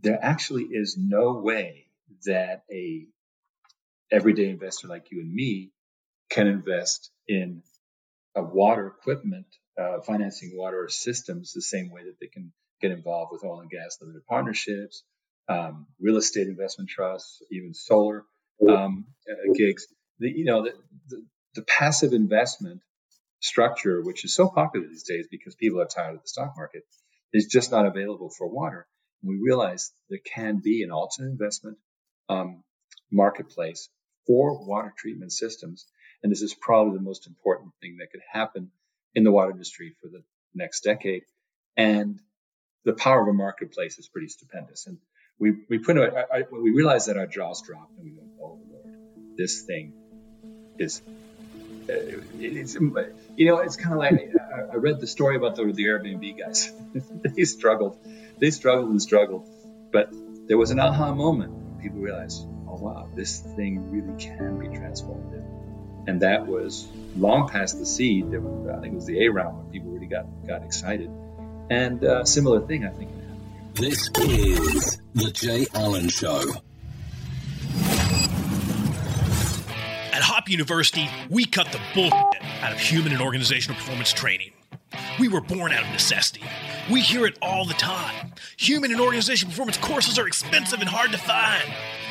there 0.00 0.18
actually 0.20 0.64
is 0.64 0.96
no 0.98 1.34
way 1.34 1.86
that 2.26 2.62
a 2.70 3.06
everyday 4.10 4.48
investor 4.48 4.88
like 4.88 5.10
you 5.10 5.20
and 5.20 5.32
me 5.32 5.70
can 6.30 6.46
invest 6.46 7.10
in 7.28 7.62
a 8.34 8.42
water 8.42 8.86
equipment, 8.86 9.46
uh, 9.80 10.00
financing 10.00 10.52
water 10.54 10.88
systems 10.88 11.52
the 11.52 11.62
same 11.62 11.90
way 11.90 12.04
that 12.04 12.16
they 12.20 12.26
can 12.26 12.52
get 12.80 12.90
involved 12.90 13.32
with 13.32 13.44
oil 13.44 13.60
and 13.60 13.70
gas 13.70 13.98
limited 14.00 14.24
partnerships, 14.26 15.02
um, 15.48 15.86
real 16.00 16.16
estate 16.16 16.48
investment 16.48 16.90
trusts, 16.90 17.42
even 17.50 17.72
solar 17.74 18.24
um, 18.68 19.06
uh, 19.30 19.52
gigs. 19.54 19.86
The, 20.18 20.30
you 20.30 20.44
know, 20.44 20.64
the, 20.64 20.72
the, 21.08 21.22
the 21.56 21.62
passive 21.62 22.12
investment 22.12 22.80
structure, 23.40 24.02
which 24.02 24.24
is 24.24 24.34
so 24.34 24.48
popular 24.48 24.86
these 24.86 25.04
days 25.04 25.26
because 25.30 25.54
people 25.54 25.80
are 25.80 25.86
tired 25.86 26.16
of 26.16 26.22
the 26.22 26.28
stock 26.28 26.54
market, 26.56 26.82
is 27.32 27.46
just 27.46 27.70
not 27.70 27.86
available 27.86 28.30
for 28.30 28.48
water. 28.48 28.86
We 29.26 29.38
realize 29.42 29.92
there 30.08 30.18
can 30.18 30.60
be 30.62 30.82
an 30.82 30.90
alternate 30.90 31.30
investment 31.30 31.78
um, 32.28 32.62
marketplace 33.10 33.88
for 34.26 34.64
water 34.66 34.92
treatment 34.96 35.32
systems. 35.32 35.86
And 36.22 36.32
this 36.32 36.42
is 36.42 36.54
probably 36.54 36.98
the 36.98 37.04
most 37.04 37.26
important 37.26 37.72
thing 37.80 37.98
that 37.98 38.10
could 38.10 38.22
happen 38.30 38.70
in 39.14 39.24
the 39.24 39.30
water 39.30 39.50
industry 39.50 39.94
for 40.00 40.08
the 40.08 40.22
next 40.54 40.80
decade. 40.82 41.22
And 41.76 42.20
the 42.84 42.94
power 42.94 43.22
of 43.22 43.28
a 43.28 43.32
marketplace 43.32 43.98
is 43.98 44.08
pretty 44.08 44.28
stupendous. 44.28 44.86
And 44.86 44.98
we, 45.38 45.52
we 45.68 45.78
put 45.78 45.96
we 46.50 46.70
realized 46.70 47.08
that 47.08 47.18
our 47.18 47.26
jaws 47.26 47.62
dropped 47.62 47.96
and 47.98 48.04
we 48.04 48.12
went, 48.16 48.30
oh 48.40 48.58
Lord, 48.70 49.36
this 49.36 49.62
thing 49.62 49.92
is 50.78 51.02
it's, 51.88 52.74
you 52.74 53.46
know, 53.46 53.58
it's 53.58 53.76
kind 53.76 53.92
of 53.92 53.98
like 53.98 54.32
I 54.72 54.76
read 54.76 55.00
the 55.00 55.06
story 55.06 55.36
about 55.36 55.56
the, 55.56 55.64
the 55.72 55.84
Airbnb 55.84 56.38
guys. 56.38 56.72
they 57.36 57.44
struggled, 57.44 57.98
they 58.38 58.50
struggled 58.50 58.90
and 58.90 59.00
struggled, 59.00 59.48
but 59.92 60.10
there 60.46 60.58
was 60.58 60.70
an 60.70 60.80
aha 60.80 61.14
moment. 61.14 61.80
People 61.80 62.00
realized, 62.00 62.46
oh 62.68 62.76
wow, 62.76 63.08
this 63.14 63.40
thing 63.40 63.90
really 63.90 64.18
can 64.20 64.58
be 64.58 64.66
transformative, 64.68 65.44
and 66.06 66.22
that 66.22 66.46
was 66.46 66.86
long 67.16 67.48
past 67.48 67.78
the 67.78 67.86
seed. 67.86 68.30
There 68.30 68.40
was, 68.40 68.68
I 68.68 68.80
think 68.80 68.92
it 68.92 68.96
was 68.96 69.06
the 69.06 69.24
A 69.24 69.28
round 69.28 69.58
when 69.58 69.72
people 69.72 69.90
really 69.90 70.06
got 70.06 70.26
got 70.46 70.62
excited, 70.62 71.10
and 71.70 72.04
uh, 72.04 72.24
similar 72.24 72.60
thing 72.66 72.84
I 72.84 72.90
think. 72.90 73.10
This 73.74 74.08
is 74.20 74.98
the 75.14 75.30
Jay 75.32 75.66
Allen 75.74 76.08
Show. 76.08 76.42
At 80.16 80.22
Hop 80.22 80.48
University, 80.48 81.10
we 81.28 81.44
cut 81.44 81.70
the 81.72 81.80
bullshit 81.92 82.42
out 82.62 82.72
of 82.72 82.78
human 82.78 83.12
and 83.12 83.20
organizational 83.20 83.78
performance 83.78 84.14
training. 84.14 84.50
We 85.20 85.28
were 85.28 85.42
born 85.42 85.72
out 85.72 85.82
of 85.82 85.90
necessity. 85.90 86.40
We 86.90 87.02
hear 87.02 87.26
it 87.26 87.36
all 87.42 87.66
the 87.66 87.74
time. 87.74 88.32
Human 88.56 88.92
and 88.92 88.98
organizational 88.98 89.50
performance 89.50 89.76
courses 89.76 90.18
are 90.18 90.26
expensive 90.26 90.80
and 90.80 90.88
hard 90.88 91.12
to 91.12 91.18
find. 91.18 91.62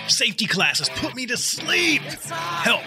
Safety 0.08 0.46
classes 0.46 0.88
put 0.98 1.16
me 1.16 1.26
to 1.26 1.36
sleep. 1.36 2.04
Help 2.04 2.84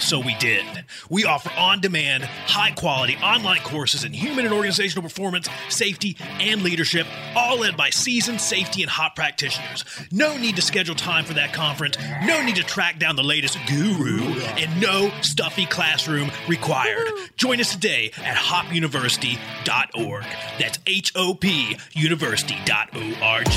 so 0.00 0.20
we 0.20 0.34
did. 0.36 0.64
We 1.08 1.24
offer 1.24 1.50
on 1.56 1.80
demand, 1.80 2.24
high 2.24 2.72
quality 2.72 3.16
online 3.16 3.62
courses 3.62 4.04
in 4.04 4.12
human 4.12 4.44
and 4.44 4.54
organizational 4.54 5.02
performance, 5.02 5.48
safety, 5.68 6.16
and 6.40 6.62
leadership, 6.62 7.06
all 7.34 7.60
led 7.60 7.76
by 7.76 7.90
seasoned 7.90 8.40
safety 8.40 8.82
and 8.82 8.90
HOP 8.90 9.16
practitioners. 9.16 9.84
No 10.10 10.36
need 10.36 10.56
to 10.56 10.62
schedule 10.62 10.94
time 10.94 11.24
for 11.24 11.34
that 11.34 11.52
conference, 11.52 11.96
no 12.24 12.44
need 12.44 12.56
to 12.56 12.64
track 12.64 12.98
down 12.98 13.16
the 13.16 13.22
latest 13.22 13.58
guru, 13.66 14.20
and 14.56 14.80
no 14.80 15.10
stuffy 15.22 15.66
classroom 15.66 16.30
required. 16.48 17.08
Join 17.36 17.60
us 17.60 17.72
today 17.72 18.12
at 18.18 18.36
hopuniversity.org. 18.36 20.24
That's 20.58 20.78
H 20.86 21.12
O 21.14 21.34
P 21.34 21.76
university.org. 21.92 23.48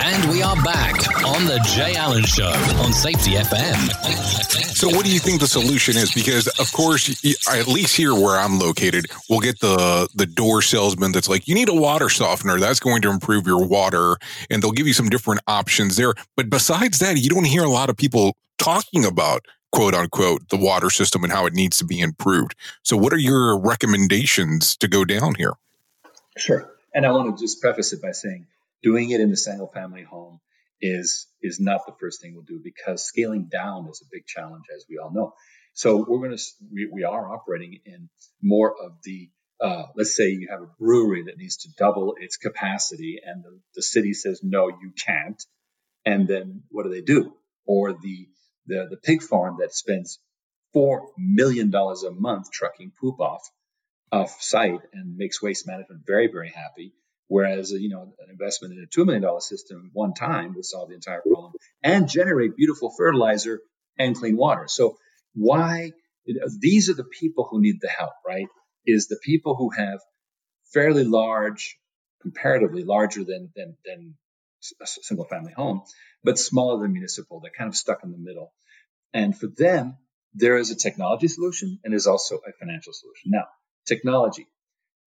And 0.00 0.30
we 0.30 0.42
are 0.42 0.56
back 0.62 0.94
on 1.24 1.46
the 1.46 1.60
Jay 1.74 1.94
Allen 1.96 2.24
Show 2.24 2.52
on 2.82 2.92
Safety 2.92 3.32
FM. 3.32 3.76
So, 4.74 4.88
what 4.88 5.04
do 5.04 5.12
you 5.12 5.18
think 5.18 5.40
the 5.40 5.46
solution 5.46 5.96
is? 5.96 6.12
Because, 6.12 6.48
of 6.58 6.70
course, 6.72 7.08
at 7.48 7.66
least 7.66 7.96
here 7.96 8.14
where 8.14 8.38
I'm 8.38 8.58
located, 8.58 9.06
we'll 9.28 9.40
get 9.40 9.60
the 9.60 10.08
the 10.14 10.26
door 10.26 10.62
salesman 10.62 11.12
that's 11.12 11.28
like, 11.28 11.48
"You 11.48 11.54
need 11.54 11.68
a 11.68 11.74
water 11.74 12.08
softener. 12.08 12.58
That's 12.58 12.80
going 12.80 13.02
to 13.02 13.10
improve 13.10 13.46
your 13.46 13.66
water," 13.66 14.16
and 14.50 14.62
they'll 14.62 14.72
give 14.72 14.86
you 14.86 14.92
some 14.92 15.08
different 15.08 15.40
options 15.46 15.96
there. 15.96 16.14
But 16.36 16.50
besides 16.50 16.98
that, 16.98 17.16
you 17.16 17.30
don't 17.30 17.44
hear 17.44 17.64
a 17.64 17.70
lot 17.70 17.88
of 17.88 17.96
people 17.96 18.36
talking 18.58 19.04
about 19.04 19.44
quote 19.72 19.94
unquote 19.94 20.48
the 20.50 20.56
water 20.56 20.90
system 20.90 21.24
and 21.24 21.32
how 21.32 21.46
it 21.46 21.54
needs 21.54 21.78
to 21.78 21.84
be 21.84 22.00
improved. 22.00 22.54
So, 22.82 22.96
what 22.96 23.12
are 23.12 23.18
your 23.18 23.58
recommendations 23.58 24.76
to 24.76 24.88
go 24.88 25.04
down 25.04 25.34
here? 25.36 25.54
Sure, 26.36 26.70
and 26.94 27.06
I 27.06 27.12
want 27.12 27.36
to 27.36 27.42
just 27.42 27.60
preface 27.60 27.92
it 27.92 28.02
by 28.02 28.12
saying, 28.12 28.46
doing 28.82 29.10
it 29.10 29.20
in 29.20 29.32
a 29.32 29.36
single 29.36 29.70
family 29.72 30.02
home 30.02 30.40
is 30.80 31.26
is 31.42 31.58
not 31.60 31.86
the 31.86 31.94
first 31.98 32.20
thing 32.20 32.34
we'll 32.34 32.44
do 32.44 32.60
because 32.62 33.06
scaling 33.06 33.48
down 33.50 33.88
is 33.88 34.02
a 34.02 34.08
big 34.10 34.26
challenge, 34.26 34.64
as 34.74 34.84
we 34.88 34.98
all 34.98 35.12
know. 35.12 35.32
So 35.74 36.04
we're 36.06 36.18
going 36.18 36.36
to 36.36 36.42
we, 36.72 36.88
we 36.92 37.04
are 37.04 37.32
operating 37.32 37.80
in 37.84 38.08
more 38.42 38.74
of 38.82 38.92
the 39.04 39.30
uh, 39.60 39.84
let's 39.96 40.14
say 40.14 40.28
you 40.28 40.48
have 40.50 40.60
a 40.60 40.70
brewery 40.78 41.24
that 41.24 41.38
needs 41.38 41.58
to 41.58 41.70
double 41.78 42.14
its 42.18 42.36
capacity, 42.36 43.20
and 43.24 43.42
the, 43.42 43.58
the 43.74 43.82
city 43.82 44.12
says 44.12 44.40
no, 44.42 44.68
you 44.68 44.92
can't. 45.04 45.42
And 46.04 46.28
then 46.28 46.62
what 46.70 46.84
do 46.84 46.90
they 46.90 47.00
do? 47.00 47.32
Or 47.66 47.92
the 47.92 48.28
the, 48.66 48.86
the 48.90 48.96
pig 48.96 49.22
farm 49.22 49.56
that 49.60 49.74
spends 49.74 50.18
four 50.72 51.10
million 51.16 51.70
dollars 51.70 52.02
a 52.02 52.10
month 52.10 52.50
trucking 52.52 52.92
poop 53.00 53.20
off 53.20 53.48
off 54.12 54.36
site 54.40 54.80
and 54.92 55.16
makes 55.16 55.42
waste 55.42 55.66
management 55.66 56.02
very 56.06 56.28
very 56.28 56.50
happy 56.50 56.92
Whereas, 57.28 57.72
you 57.72 57.88
know, 57.88 58.02
an 58.02 58.30
investment 58.30 58.74
in 58.74 58.84
a 58.84 58.86
$2 58.86 59.04
million 59.04 59.40
system 59.40 59.90
one 59.92 60.14
time 60.14 60.54
would 60.54 60.64
solve 60.64 60.88
the 60.88 60.94
entire 60.94 61.22
problem 61.22 61.52
and 61.82 62.08
generate 62.08 62.56
beautiful 62.56 62.92
fertilizer 62.96 63.60
and 63.98 64.14
clean 64.14 64.36
water. 64.36 64.66
So 64.68 64.96
why 65.34 65.92
these 66.58 66.88
are 66.88 66.94
the 66.94 67.04
people 67.04 67.48
who 67.50 67.60
need 67.60 67.80
the 67.80 67.88
help, 67.88 68.12
right? 68.26 68.46
Is 68.84 69.08
the 69.08 69.18
people 69.22 69.56
who 69.56 69.70
have 69.70 70.00
fairly 70.72 71.04
large, 71.04 71.78
comparatively 72.22 72.84
larger 72.84 73.24
than, 73.24 73.50
than, 73.56 73.76
than 73.84 74.14
a 74.80 74.86
single 74.86 75.26
family 75.26 75.52
home, 75.52 75.82
but 76.24 76.38
smaller 76.38 76.82
than 76.82 76.92
municipal. 76.92 77.40
They're 77.40 77.52
kind 77.56 77.68
of 77.68 77.76
stuck 77.76 78.02
in 78.04 78.12
the 78.12 78.18
middle. 78.18 78.52
And 79.12 79.36
for 79.36 79.46
them, 79.46 79.96
there 80.34 80.58
is 80.58 80.70
a 80.70 80.76
technology 80.76 81.28
solution 81.28 81.78
and 81.82 81.92
there's 81.92 82.06
also 82.06 82.36
a 82.36 82.52
financial 82.58 82.92
solution. 82.92 83.30
Now, 83.30 83.44
technology 83.86 84.46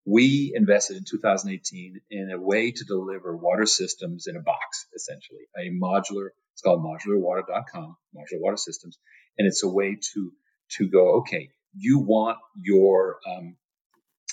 we 0.10 0.54
invested 0.56 0.98
in 0.98 1.04
2018 1.04 2.01
in 2.10 2.32
a 2.32 2.39
way 2.39 2.72
to 2.72 2.84
deliver 2.84 3.36
water 3.36 3.66
systems 3.66 4.25
in 4.28 4.36
a 4.36 4.42
box, 4.42 4.88
essentially 4.96 5.42
a 5.58 5.70
modular. 5.70 6.30
It's 6.54 6.62
called 6.63 6.84
modularwater.com, 6.84 7.96
modular 8.16 8.39
water 8.39 8.58
systems, 8.58 8.98
and 9.38 9.48
it's 9.48 9.63
a 9.63 9.68
way 9.68 9.98
to 10.13 10.32
to 10.78 10.89
go. 10.89 11.20
Okay, 11.20 11.50
you 11.75 12.00
want 12.00 12.38
your 12.56 13.20
um, 13.28 13.56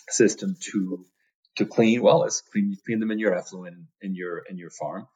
system 0.08 0.56
to 0.72 1.04
to 1.56 1.66
clean. 1.66 2.02
Well, 2.02 2.20
let's 2.20 2.40
clean 2.40 2.76
clean 2.86 3.00
them 3.00 3.10
in 3.10 3.18
your 3.18 3.34
effluent 3.34 3.76
in 4.00 4.14
your 4.14 4.38
in 4.48 4.56
your 4.56 4.70
farm. 4.70 5.06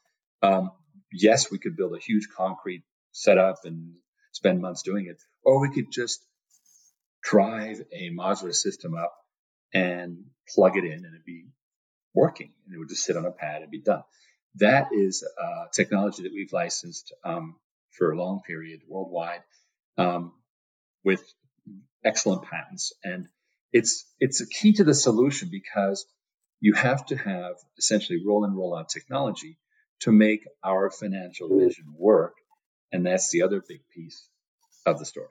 Um, 0.43 0.73
yes, 1.13 1.51
we 1.51 1.59
could 1.59 1.77
build 1.77 1.95
a 1.95 2.01
huge 2.01 2.29
concrete 2.37 2.83
setup 3.13 3.61
and 3.65 3.95
spend 4.33 4.61
months 4.61 4.83
doing 4.83 5.07
it, 5.07 5.21
or 5.43 5.61
we 5.61 5.73
could 5.73 5.91
just 5.91 6.21
drive 7.23 7.81
a 7.93 8.11
modular 8.11 8.55
system 8.55 8.95
up 8.95 9.13
and 9.73 10.25
plug 10.55 10.77
it 10.77 10.85
in 10.85 10.93
and 10.93 11.07
it'd 11.07 11.25
be 11.25 11.47
working 12.15 12.53
and 12.67 12.75
it 12.75 12.79
would 12.79 12.89
just 12.89 13.05
sit 13.05 13.17
on 13.17 13.25
a 13.25 13.31
pad 13.31 13.63
and 13.63 13.71
be 13.71 13.81
done. 13.81 14.03
That 14.57 14.89
is 14.93 15.25
uh, 15.41 15.67
technology 15.73 16.25
that 16.25 16.33
we've 16.33 16.53
licensed 16.53 17.13
um, 17.25 17.57
for 17.93 18.11
a 18.11 18.19
long 18.19 18.41
period 18.47 18.81
worldwide 18.89 19.43
um, 19.97 20.33
with 21.05 21.23
excellent 22.05 22.43
patents. 22.43 22.93
And 23.05 23.29
it's, 23.73 24.05
it's 24.19 24.41
a 24.41 24.47
key 24.47 24.73
to 24.75 24.85
the 24.85 24.95
solution 24.95 25.51
because 25.51 26.05
you 26.61 26.75
have 26.75 27.07
to 27.07 27.17
have 27.17 27.55
essentially 27.79 28.21
roll 28.27 28.45
in, 28.45 28.55
roll 28.55 28.77
out 28.77 28.89
technology 28.89 29.59
to 30.01 30.13
make 30.13 30.47
our 30.65 30.91
financial 30.91 31.49
vision 31.49 31.95
work. 31.97 32.35
And 32.93 33.07
that's 33.07 33.31
the 33.31 33.43
other 33.43 33.63
big 33.67 33.83
piece 33.95 34.27
of 34.85 34.99
the 34.99 35.05
story. 35.05 35.29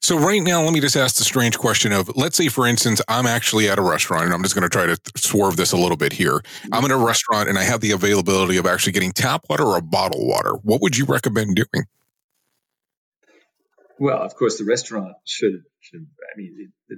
So 0.00 0.16
right 0.16 0.42
now, 0.42 0.62
let 0.62 0.72
me 0.72 0.80
just 0.80 0.96
ask 0.96 1.16
the 1.16 1.24
strange 1.24 1.58
question 1.58 1.92
of, 1.92 2.16
let's 2.16 2.36
say, 2.36 2.48
for 2.48 2.66
instance, 2.66 3.02
I'm 3.08 3.26
actually 3.26 3.68
at 3.68 3.78
a 3.78 3.82
restaurant, 3.82 4.24
and 4.24 4.32
I'm 4.32 4.42
just 4.42 4.54
going 4.54 4.62
to 4.62 4.68
try 4.68 4.86
to 4.86 4.96
swerve 5.16 5.56
this 5.56 5.72
a 5.72 5.76
little 5.76 5.96
bit 5.96 6.12
here. 6.12 6.40
I'm 6.72 6.84
in 6.84 6.92
a 6.92 6.96
restaurant, 6.96 7.48
and 7.48 7.58
I 7.58 7.64
have 7.64 7.80
the 7.80 7.90
availability 7.90 8.56
of 8.58 8.66
actually 8.66 8.92
getting 8.92 9.12
tap 9.12 9.44
water 9.50 9.64
or 9.64 9.80
bottled 9.80 10.26
water. 10.26 10.52
What 10.62 10.80
would 10.82 10.96
you 10.96 11.04
recommend 11.04 11.56
doing? 11.56 11.86
Well, 13.98 14.22
of 14.22 14.34
course, 14.36 14.58
the 14.58 14.64
restaurant 14.64 15.16
should. 15.24 15.64
should 15.80 16.06
I 16.22 16.38
mean, 16.38 16.72
the, 16.88 16.96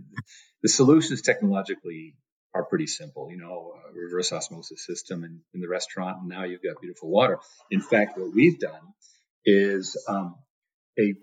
the 0.63 0.69
solutions 0.69 1.23
technologically 1.23 2.15
are 2.55 2.65
pretty 2.65 2.87
simple. 2.87 3.31
You 3.31 3.39
know, 3.39 3.73
reverse 3.95 4.33
osmosis 4.33 4.85
system 4.85 5.25
in, 5.25 5.41
in, 5.55 5.61
the 5.61 5.69
restaurant, 5.69 6.19
and 6.21 6.29
now 6.29 6.45
you've 6.45 6.63
got 6.63 6.81
beautiful 6.81 7.11
water. 7.11 7.39
In 7.71 7.81
fact, 7.81 8.19
what 8.19 8.35
we've 8.35 8.61
done 8.61 8.93
is 9.45 9.97
um, 10.07 10.37
a 10.99 11.15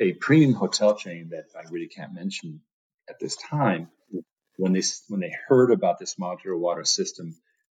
a 0.00 0.12
premium 0.12 0.54
hotel 0.54 0.96
chain 0.96 1.30
that 1.30 1.44
I 1.56 1.70
really 1.70 1.88
can't 1.88 2.14
mention 2.14 2.60
at 3.08 3.16
this 3.20 3.36
time. 3.36 3.88
When 4.56 4.72
they 4.72 4.82
when 5.08 5.20
they 5.20 5.32
heard 5.48 5.72
about 5.72 5.98
this 5.98 6.14
modular 6.14 6.58
water 6.58 6.84
system 6.84 7.34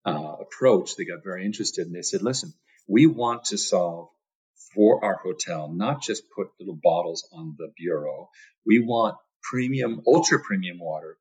uh, 0.05 0.37
approach, 0.41 0.97
they 0.97 1.05
got 1.05 1.23
very 1.23 1.45
interested, 1.45 1.87
and 1.87 1.95
they 1.95 2.03
said, 2.03 2.23
"Listen, 2.23 2.53
we 2.89 3.07
want 3.07 3.45
to 3.47 3.59
solve." 3.59 4.09
For 4.75 5.05
our 5.05 5.17
hotel, 5.17 5.73
not 5.73 6.03
just 6.03 6.25
put 6.35 6.49
little 6.59 6.79
bottles 6.83 7.29
on 7.33 7.55
the 7.57 7.73
bureau. 7.77 8.31
We 8.67 8.81
want 8.81 9.17
premium, 9.43 10.03
ultra 10.07 10.41
premium 10.41 10.79
water 10.81 11.17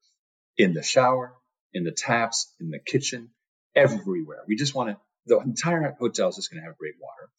in 0.57 0.73
the 0.73 0.83
shower, 0.83 1.33
in 1.73 1.83
the 1.83 1.91
taps, 1.91 2.51
in 2.59 2.69
the 2.69 2.79
kitchen, 2.79 3.29
everywhere. 3.75 4.39
We 4.47 4.55
just 4.55 4.73
want 4.75 4.89
to, 4.89 4.97
the 5.27 5.39
entire 5.39 5.95
hotel 5.99 6.29
is 6.29 6.35
just 6.37 6.51
going 6.51 6.61
to 6.61 6.67
have 6.67 6.77
great 6.77 6.95
water. 6.99 7.29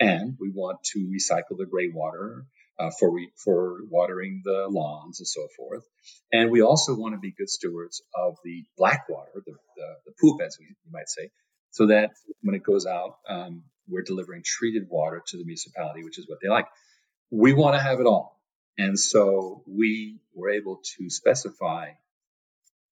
And 0.00 0.36
we 0.40 0.50
want 0.50 0.82
to 0.92 0.98
recycle 1.00 1.58
the 1.58 1.66
gray 1.66 1.90
water 1.92 2.46
uh, 2.78 2.90
for 2.98 3.12
re, 3.12 3.30
for 3.36 3.78
watering 3.88 4.42
the 4.44 4.66
lawns 4.68 5.20
and 5.20 5.26
so 5.26 5.46
forth. 5.56 5.84
And 6.32 6.50
we 6.50 6.62
also 6.62 6.94
want 6.94 7.14
to 7.14 7.18
be 7.18 7.32
good 7.32 7.50
stewards 7.50 8.02
of 8.14 8.36
the 8.44 8.64
black 8.76 9.08
water, 9.08 9.30
the, 9.34 9.52
the, 9.76 9.86
the 10.06 10.12
poop, 10.20 10.40
as 10.44 10.56
we 10.58 10.74
might 10.90 11.08
say, 11.08 11.30
so 11.70 11.86
that 11.86 12.10
when 12.42 12.54
it 12.54 12.62
goes 12.62 12.86
out, 12.86 13.18
um, 13.28 13.64
we're 13.88 14.02
delivering 14.02 14.42
treated 14.44 14.84
water 14.88 15.22
to 15.26 15.36
the 15.36 15.44
municipality, 15.44 16.04
which 16.04 16.18
is 16.18 16.28
what 16.28 16.38
they 16.42 16.48
like. 16.48 16.66
We 17.30 17.52
want 17.52 17.76
to 17.76 17.82
have 17.82 18.00
it 18.00 18.06
all. 18.06 18.40
And 18.78 18.98
so 18.98 19.62
we 19.66 20.18
were 20.34 20.50
able 20.50 20.80
to 20.96 21.10
specify 21.10 21.90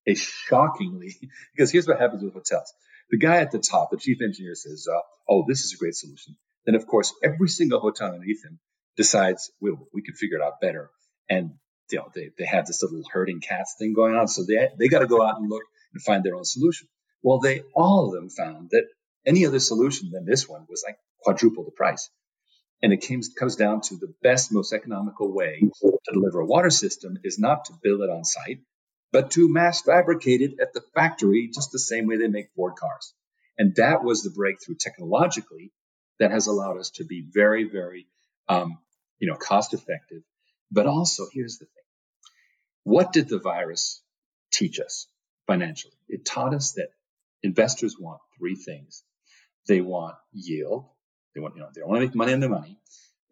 a 0.06 0.14
shockingly, 0.14 1.16
because 1.54 1.70
here's 1.70 1.88
what 1.88 1.98
happens 1.98 2.22
with 2.22 2.34
hotels. 2.34 2.72
The 3.10 3.18
guy 3.18 3.38
at 3.38 3.50
the 3.50 3.58
top, 3.58 3.90
the 3.90 3.96
chief 3.96 4.18
engineer 4.22 4.54
says, 4.54 4.86
uh, 4.90 5.00
oh, 5.28 5.44
this 5.48 5.64
is 5.64 5.72
a 5.74 5.76
great 5.76 5.94
solution. 5.94 6.36
Then, 6.64 6.74
of 6.74 6.86
course, 6.86 7.12
every 7.24 7.48
single 7.48 7.80
hotel 7.80 8.12
underneath 8.12 8.44
him 8.44 8.60
decides, 8.96 9.50
well, 9.60 9.88
we 9.92 10.02
can 10.02 10.14
figure 10.14 10.38
it 10.38 10.42
out 10.42 10.60
better. 10.60 10.90
And, 11.28 11.54
you 11.90 11.98
know, 11.98 12.10
they, 12.14 12.30
they 12.38 12.46
have 12.46 12.66
this 12.66 12.82
little 12.82 13.02
herding 13.10 13.40
cats 13.40 13.76
thing 13.78 13.94
going 13.94 14.14
on. 14.14 14.28
So 14.28 14.42
they, 14.44 14.68
they 14.78 14.88
got 14.88 15.00
to 15.00 15.06
go 15.06 15.22
out 15.22 15.38
and 15.38 15.48
look 15.48 15.62
and 15.92 16.02
find 16.02 16.24
their 16.24 16.36
own 16.36 16.44
solution. 16.44 16.88
Well, 17.22 17.40
they, 17.40 17.62
all 17.74 18.06
of 18.06 18.12
them 18.12 18.30
found 18.30 18.70
that 18.70 18.86
any 19.26 19.46
other 19.46 19.60
solution 19.60 20.10
than 20.12 20.24
this 20.24 20.48
one 20.48 20.66
was 20.68 20.82
like 20.86 20.98
quadruple 21.22 21.64
the 21.64 21.70
price. 21.70 22.10
And 22.82 22.92
it 22.92 23.02
came, 23.02 23.20
comes 23.38 23.56
down 23.56 23.82
to 23.82 23.96
the 23.96 24.14
best, 24.22 24.52
most 24.52 24.72
economical 24.72 25.32
way 25.32 25.60
to 25.82 25.98
deliver 26.12 26.40
a 26.40 26.46
water 26.46 26.70
system 26.70 27.18
is 27.22 27.38
not 27.38 27.66
to 27.66 27.74
build 27.82 28.00
it 28.00 28.10
on 28.10 28.24
site, 28.24 28.60
but 29.12 29.32
to 29.32 29.52
mass 29.52 29.82
fabricate 29.82 30.40
it 30.40 30.52
at 30.60 30.72
the 30.72 30.82
factory 30.94 31.50
just 31.52 31.72
the 31.72 31.78
same 31.78 32.06
way 32.06 32.16
they 32.16 32.28
make 32.28 32.48
Ford 32.56 32.74
cars. 32.76 33.12
And 33.58 33.74
that 33.76 34.02
was 34.02 34.22
the 34.22 34.30
breakthrough 34.30 34.76
technologically 34.76 35.72
that 36.20 36.30
has 36.30 36.46
allowed 36.46 36.78
us 36.78 36.90
to 36.94 37.04
be 37.04 37.26
very, 37.30 37.64
very, 37.64 38.06
um, 38.50 38.78
you 39.18 39.28
know, 39.28 39.36
cost 39.36 39.74
effective. 39.74 40.22
But 40.70 40.86
also, 40.86 41.26
here's 41.32 41.58
the 41.58 41.66
thing. 41.66 41.84
What 42.84 43.12
did 43.12 43.28
the 43.28 43.38
virus 43.38 44.02
teach 44.52 44.80
us 44.80 45.06
financially? 45.46 45.94
It 46.08 46.24
taught 46.24 46.54
us 46.54 46.72
that 46.72 46.88
investors 47.42 47.96
want 47.98 48.20
three 48.38 48.56
things. 48.56 49.04
They 49.68 49.80
want 49.80 50.16
yield. 50.32 50.86
They 51.34 51.40
want, 51.40 51.54
you 51.56 51.62
know, 51.62 51.68
they 51.74 51.82
want 51.82 52.00
to 52.00 52.06
make 52.06 52.14
money 52.14 52.32
on 52.32 52.40
their 52.40 52.50
money. 52.50 52.78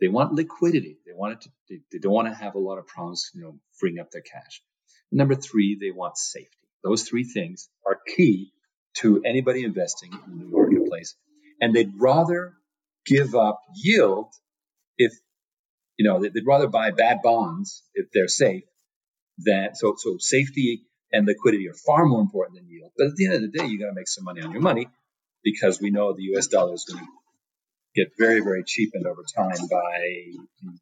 They 0.00 0.09
want 0.09 0.33
liquidity. 0.33 0.98
They 1.07 1.12
want 1.12 1.35
it 1.35 1.40
to, 1.42 1.50
they, 1.68 1.81
they 1.90 1.98
don't 1.98 2.12
want 2.12 2.28
to 2.28 2.35
have 2.35 2.54
a 2.54 2.59
lot 2.61 2.78
of 2.78 2.87
problems, 2.87 3.31
you 3.35 3.42
know, 3.42 3.59
freeing 3.78 3.98
up 3.98 4.11
their 4.11 4.22
cash. 4.22 4.62
Number 5.11 5.35
three, 5.35 5.76
they 5.81 5.90
want 5.90 6.16
safety. 6.16 6.59
Those 6.85 7.02
three 7.09 7.24
things 7.24 7.68
are 7.87 7.98
key 8.16 8.52
to 8.98 9.22
anybody 9.24 9.64
investing 9.64 10.12
in 10.12 10.38
the 10.38 10.44
marketplace. 10.44 11.16
And 11.61 11.74
they'd 11.74 11.92
rather 11.98 12.54
give 13.07 13.35
up 13.35 13.61
yield 13.74 14.33
if, 14.98 15.12
you 15.96 16.08
know, 16.08 16.20
they'd 16.20 16.46
rather 16.46 16.68
buy 16.68 16.90
bad 16.90 17.20
bonds 17.22 17.82
if 17.94 18.06
they're 18.12 18.28
safe 18.28 18.64
than, 19.38 19.74
so, 19.74 19.94
so 19.96 20.16
safety 20.18 20.82
and 21.12 21.26
liquidity 21.26 21.68
are 21.68 21.74
far 21.74 22.04
more 22.04 22.20
important 22.20 22.58
than 22.58 22.68
yield. 22.68 22.92
But 22.96 23.08
at 23.08 23.16
the 23.16 23.26
end 23.26 23.34
of 23.37 23.42
the 23.42 23.58
day, 23.58 23.66
you 23.66 23.78
got 23.78 23.87
to 23.87 23.94
make 23.94 24.08
some 24.08 24.24
money 24.24 24.42
on 24.42 24.52
your 24.52 24.61
money 24.61 24.88
because 25.42 25.80
we 25.80 25.90
know 25.90 26.12
the 26.12 26.37
US 26.37 26.48
dollar 26.48 26.74
is 26.74 26.84
going 26.84 27.04
to 27.04 27.11
get 27.94 28.12
very, 28.18 28.40
very 28.40 28.64
cheapened 28.64 29.06
over 29.06 29.24
time 29.37 29.66
by 29.70 30.00
the 30.62 30.72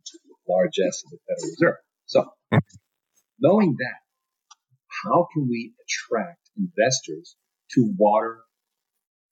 largesse 0.49 1.05
of 1.05 1.11
the 1.11 1.19
Federal 1.29 1.51
Reserve. 1.51 1.77
So 2.07 2.25
knowing 3.39 3.77
that, 3.79 4.01
how 5.05 5.29
can 5.33 5.49
we 5.49 5.73
attract 5.83 6.41
investors 6.57 7.37
to 7.73 7.93
water 7.97 8.39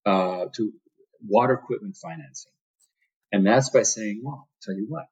uh, 0.06 0.46
to 0.54 0.72
water 1.26 1.54
equipment 1.54 1.96
financing? 1.96 2.52
And 3.34 3.44
that's 3.44 3.70
by 3.70 3.82
saying, 3.82 4.20
well, 4.22 4.46
I'll 4.46 4.48
tell 4.62 4.76
you 4.76 4.86
what, 4.88 5.06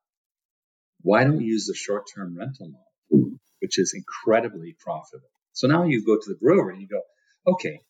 why 1.01 1.25
don't 1.25 1.39
we 1.39 1.45
use 1.45 1.67
the 1.67 1.75
short-term 1.75 2.39
rental 2.39 2.69
model, 2.69 3.33
which 3.61 3.81
is 3.81 3.95
incredibly 3.97 4.77
profitable? 4.79 5.27
So 5.55 5.67
now 5.67 5.83
you 5.87 6.07
go 6.07 6.15
to 6.15 6.29
the 6.29 6.39
brewery 6.41 6.75
and 6.75 6.83
you 6.83 6.87
go, 6.87 7.03
okay, 7.53 7.81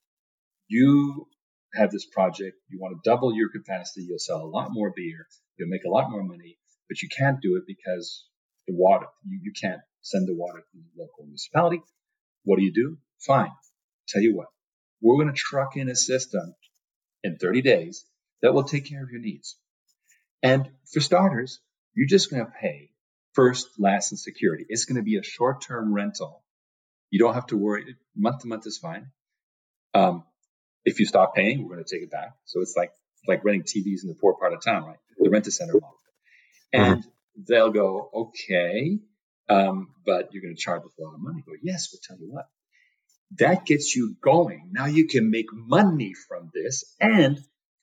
you 0.69 1.27
have 1.75 1.91
this 1.91 2.07
project, 2.07 2.57
you 2.71 2.79
want 2.81 2.95
to 2.95 3.11
double 3.11 3.37
your 3.37 3.51
capacity, 3.51 4.07
you'll 4.09 4.19
sell 4.19 4.41
a 4.41 4.49
lot 4.49 4.69
more 4.71 4.91
beer, 4.97 5.27
you'll 5.59 5.69
make 5.69 5.85
a 5.85 5.91
lot 5.91 6.11
more 6.11 6.23
money, 6.23 6.57
but 6.89 7.03
you 7.03 7.11
can't 7.15 7.43
do 7.43 7.57
it 7.57 7.65
because 7.67 8.25
the 8.67 8.75
water, 8.75 9.09
you, 9.27 9.39
you 9.43 9.53
can't 9.53 9.83
send 10.01 10.27
the 10.27 10.35
water 10.35 10.61
to 10.61 10.79
the 10.79 11.03
local 11.03 11.27
municipality. 11.27 11.83
What 12.45 12.57
do 12.57 12.65
you 12.65 12.73
do? 12.73 12.97
Fine. 13.21 13.53
Tell 14.09 14.23
you 14.23 14.35
what, 14.35 14.47
we're 15.03 15.23
going 15.23 15.35
to 15.35 15.39
truck 15.39 15.77
in 15.77 15.91
a 15.91 15.95
system 15.95 16.55
in 17.23 17.37
30 17.37 17.61
days 17.61 18.07
that 18.41 18.55
will 18.55 18.65
take 18.65 18.89
care 18.89 19.05
of 19.05 19.11
your 19.11 19.21
needs. 19.21 19.59
And 20.43 20.71
for 20.93 21.01
starters, 21.01 21.61
you're 21.95 22.09
just 22.09 22.31
going 22.31 22.45
to 22.45 22.51
pay 22.51 22.91
first, 23.35 23.69
last, 23.79 24.13
and 24.13 24.19
security. 24.19 24.67
It's 24.69 24.85
going 24.85 24.97
to 24.97 25.03
be 25.03 25.17
a 25.17 25.23
short 25.23 25.63
term 25.63 25.93
rental. 25.93 26.43
You 27.11 27.19
don't 27.19 27.35
have 27.35 27.47
to 27.49 27.57
worry. 27.57 27.97
Month 28.17 28.41
to 28.41 28.49
month 28.49 28.67
is 28.67 28.79
fine. 28.79 29.11
Um, 29.95 30.25
if 30.85 30.99
you 31.01 31.07
stop 31.07 31.35
paying, 31.35 31.63
we're 31.63 31.75
going 31.75 31.85
to 31.85 31.95
take 31.95 32.03
it 32.03 32.11
back. 32.11 32.35
So 32.45 32.61
it's 32.61 32.75
like 32.77 32.93
like 33.29 33.45
renting 33.45 33.63
TVs 33.63 34.03
in 34.03 34.09
the 34.09 34.17
poor 34.21 34.35
part 34.35 34.53
of 34.53 34.65
town, 34.65 34.85
right? 34.85 34.97
The 35.19 35.31
rent 35.31 35.47
a 35.47 35.51
center 35.51 35.75
model. 35.75 35.97
And 36.73 37.01
mm-hmm. 37.01 37.43
they'll 37.49 37.71
go, 37.71 38.11
okay, 38.15 38.99
um, 39.49 39.95
but 40.05 40.33
you're 40.33 40.43
going 40.43 40.57
to 40.57 40.61
charge 40.61 40.83
us 40.83 40.93
a 40.99 41.03
lot 41.03 41.15
of 41.15 41.21
money. 41.21 41.43
Go, 41.47 41.53
yes, 41.63 41.91
we'll 41.93 42.01
tell 42.03 42.19
you 42.19 42.33
what. 42.33 42.47
That 43.39 43.65
gets 43.65 43.95
you 43.95 44.17
going. 44.21 44.71
Now 44.73 44.87
you 44.87 45.07
can 45.07 45.31
make 45.31 45.47
money 45.53 46.15
from 46.15 46.51
this. 46.53 46.85
And 47.01 47.39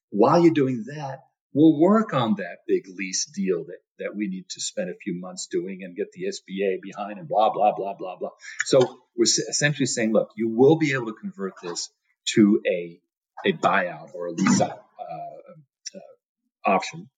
while 0.10 0.40
you're 0.40 0.54
doing 0.54 0.86
that, 0.88 1.20
we'll 1.54 1.80
work 1.80 2.14
on 2.14 2.36
that 2.36 2.60
big 2.68 2.88
lease 2.88 3.26
deal 3.26 3.66
that, 3.66 3.80
that 3.98 4.16
we 4.16 4.28
need 4.28 4.48
to 4.50 4.62
spend 4.62 4.90
a 4.90 4.96
few 5.04 5.20
months 5.20 5.48
doing 5.48 5.80
and 5.84 5.96
get 5.96 6.12
the 6.12 6.26
SBA 6.26 6.82
behind 6.82 7.20
and 7.20 7.28
blah, 7.28 7.52
blah, 7.52 7.74
blah, 7.76 7.96
blah, 7.98 8.18
blah. 8.18 8.30
So 8.66 8.80
we're 9.16 9.24
essentially 9.24 9.86
saying, 9.86 10.14
look, 10.14 10.30
you 10.36 10.50
will 10.50 10.78
be 10.78 10.94
able 10.94 11.08
to 11.08 11.16
convert 11.20 11.54
this 11.62 11.90
to 12.34 12.62
a, 12.68 13.00
a 13.46 13.54
buyout 13.54 14.14
or 14.14 14.28
a 14.28 14.32
lease 14.32 14.62
out, 14.62 14.84
uh, 15.00 15.98
uh, 15.98 16.70
option. 16.72 17.10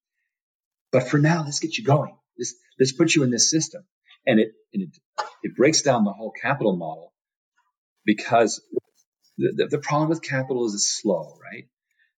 But 0.90 1.08
for 1.08 1.18
now, 1.18 1.42
let's 1.44 1.60
get 1.60 1.76
you 1.76 1.84
going. 1.84 2.16
Let's, 2.38 2.54
let's 2.78 2.92
put 2.92 3.14
you 3.14 3.22
in 3.22 3.30
this 3.30 3.50
system 3.50 3.84
and 4.26 4.40
it, 4.40 4.52
and 4.72 4.84
it, 4.84 4.98
it 5.42 5.56
breaks 5.56 5.82
down 5.82 6.04
the 6.04 6.12
whole 6.12 6.32
capital 6.32 6.76
model 6.76 7.12
because 8.04 8.62
the, 9.36 9.52
the, 9.56 9.66
the 9.76 9.78
problem 9.78 10.08
with 10.08 10.22
capital 10.22 10.66
is 10.66 10.74
it's 10.74 11.00
slow, 11.00 11.38
right? 11.42 11.68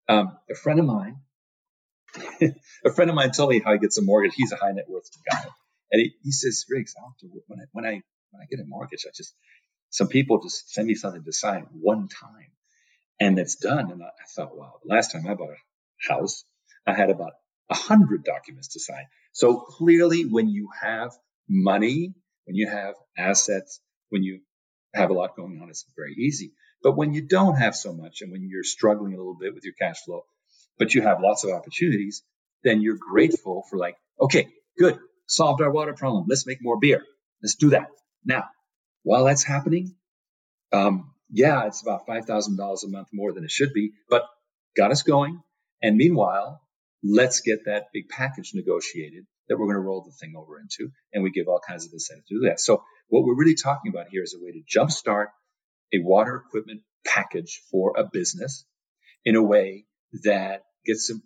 Um, 0.09 0.37
a 0.50 0.55
friend 0.55 0.79
of 0.79 0.87
mine, 0.87 1.16
a 2.85 2.92
friend 2.92 3.11
of 3.11 3.16
mine 3.16 3.31
told 3.33 3.50
me 3.50 3.61
how 3.64 3.72
he 3.72 3.79
gets 3.79 3.98
a 3.98 4.03
mortgage. 4.03 4.35
He's 4.35 4.53
a 4.53 4.57
high 4.57 4.72
net 4.72 4.88
worth 4.88 5.09
guy, 5.31 5.44
and 5.90 6.00
he, 6.00 6.14
he 6.22 6.33
says, 6.33 6.64
"Riggs, 6.68 6.94
I 6.98 7.03
to, 7.20 7.29
when 7.46 7.61
I 7.61 7.64
when 7.72 7.85
I 7.85 8.03
when 8.31 8.42
I 8.42 8.46
get 8.50 8.61
a 8.61 8.66
mortgage, 8.66 9.05
I 9.07 9.11
just 9.14 9.35
some 9.90 10.09
people 10.09 10.42
just 10.42 10.70
send 10.72 10.87
me 10.87 10.94
something 10.94 11.24
to 11.24 11.33
sign 11.33 11.66
one 11.72 12.09
time, 12.09 12.53
and 13.20 13.38
it's 13.38 13.57
done." 13.57 13.90
And 13.90 14.03
I, 14.03 14.07
I 14.07 14.27
thought, 14.35 14.57
wow, 14.57 14.74
the 14.85 14.94
last 14.94 15.12
time 15.12 15.27
I 15.27 15.35
bought 15.35 15.50
a 15.50 16.12
house, 16.12 16.44
I 16.87 16.94
had 16.94 17.11
about 17.11 17.33
a 17.70 17.74
hundred 17.74 18.24
documents 18.24 18.68
to 18.74 18.81
sign. 18.81 19.07
So 19.33 19.59
clearly, 19.59 20.22
when 20.22 20.48
you 20.48 20.68
have 20.81 21.12
money, 21.48 22.14
when 22.44 22.57
you 22.57 22.68
have 22.68 22.94
assets, 23.18 23.81
when 24.11 24.22
you 24.22 24.40
have 24.94 25.11
a 25.11 25.14
lot 25.14 25.37
going 25.37 25.61
on, 25.61 25.68
it's 25.68 25.85
very 25.96 26.14
easy. 26.14 26.53
But 26.83 26.96
when 26.96 27.14
you 27.14 27.22
don't 27.27 27.57
have 27.57 27.74
so 27.74 27.92
much 27.92 28.20
and 28.20 28.31
when 28.31 28.48
you're 28.48 28.62
struggling 28.62 29.14
a 29.14 29.16
little 29.16 29.37
bit 29.40 29.55
with 29.55 29.64
your 29.64 29.74
cash 29.74 30.00
flow, 30.05 30.24
but 30.79 30.95
you 30.95 31.03
have 31.03 31.21
lots 31.21 31.45
of 31.45 31.51
opportunities, 31.51 32.23
then 32.63 32.81
you're 32.81 32.97
grateful 32.99 33.65
for 33.69 33.79
like, 33.79 33.97
okay, 34.21 34.49
good, 34.79 34.99
solved 35.27 35.63
our 35.63 35.71
water 35.71 35.93
problem. 35.93 36.27
Let's 36.29 36.47
make 36.47 36.59
more 36.63 36.79
beer. 36.79 37.03
Let's 37.43 37.57
do 37.57 37.71
that. 37.71 37.89
Now, 38.25 38.45
while 39.03 39.25
that's 39.25 39.45
happening, 39.45 39.95
um, 40.73 41.13
yeah, 41.31 41.67
it's 41.67 41.83
about 41.83 42.07
$5,000 42.07 42.85
a 42.85 42.89
month 42.89 43.09
more 43.13 43.33
than 43.33 43.45
it 43.45 43.51
should 43.51 43.73
be, 43.73 43.93
but 44.09 44.25
got 44.77 44.91
us 44.91 45.03
going. 45.03 45.43
And 45.83 45.97
meanwhile, 45.97 46.61
let's 47.03 47.41
get 47.41 47.67
that 47.67 47.87
big 47.93 48.09
package 48.09 48.53
negotiated 48.55 49.27
that 49.49 49.59
we're 49.59 49.67
going 49.67 49.77
to 49.77 49.81
roll 49.81 50.03
the 50.03 50.13
thing 50.13 50.35
over 50.37 50.59
into. 50.59 50.91
And 51.13 51.23
we 51.23 51.31
give 51.31 51.49
all 51.49 51.61
kinds 51.67 51.87
of 51.87 51.93
incentives 51.93 52.27
to 52.29 52.35
do 52.35 52.49
that. 52.49 52.61
So 52.61 52.83
what 53.09 53.25
we're 53.25 53.37
really 53.37 53.57
talking 53.57 53.93
about 53.93 54.07
here 54.11 54.23
is 54.23 54.35
a 54.35 54.43
way 54.43 54.53
to 54.53 54.79
jumpstart 54.79 55.27
a 55.93 55.99
water 55.99 56.43
equipment 56.47 56.81
package 57.07 57.61
for 57.71 57.95
a 57.97 58.05
business 58.11 58.65
in 59.25 59.37
a 59.37 59.43
way 59.43 59.85
that 60.22 60.62
gets 60.85 61.09
them, 61.09 61.22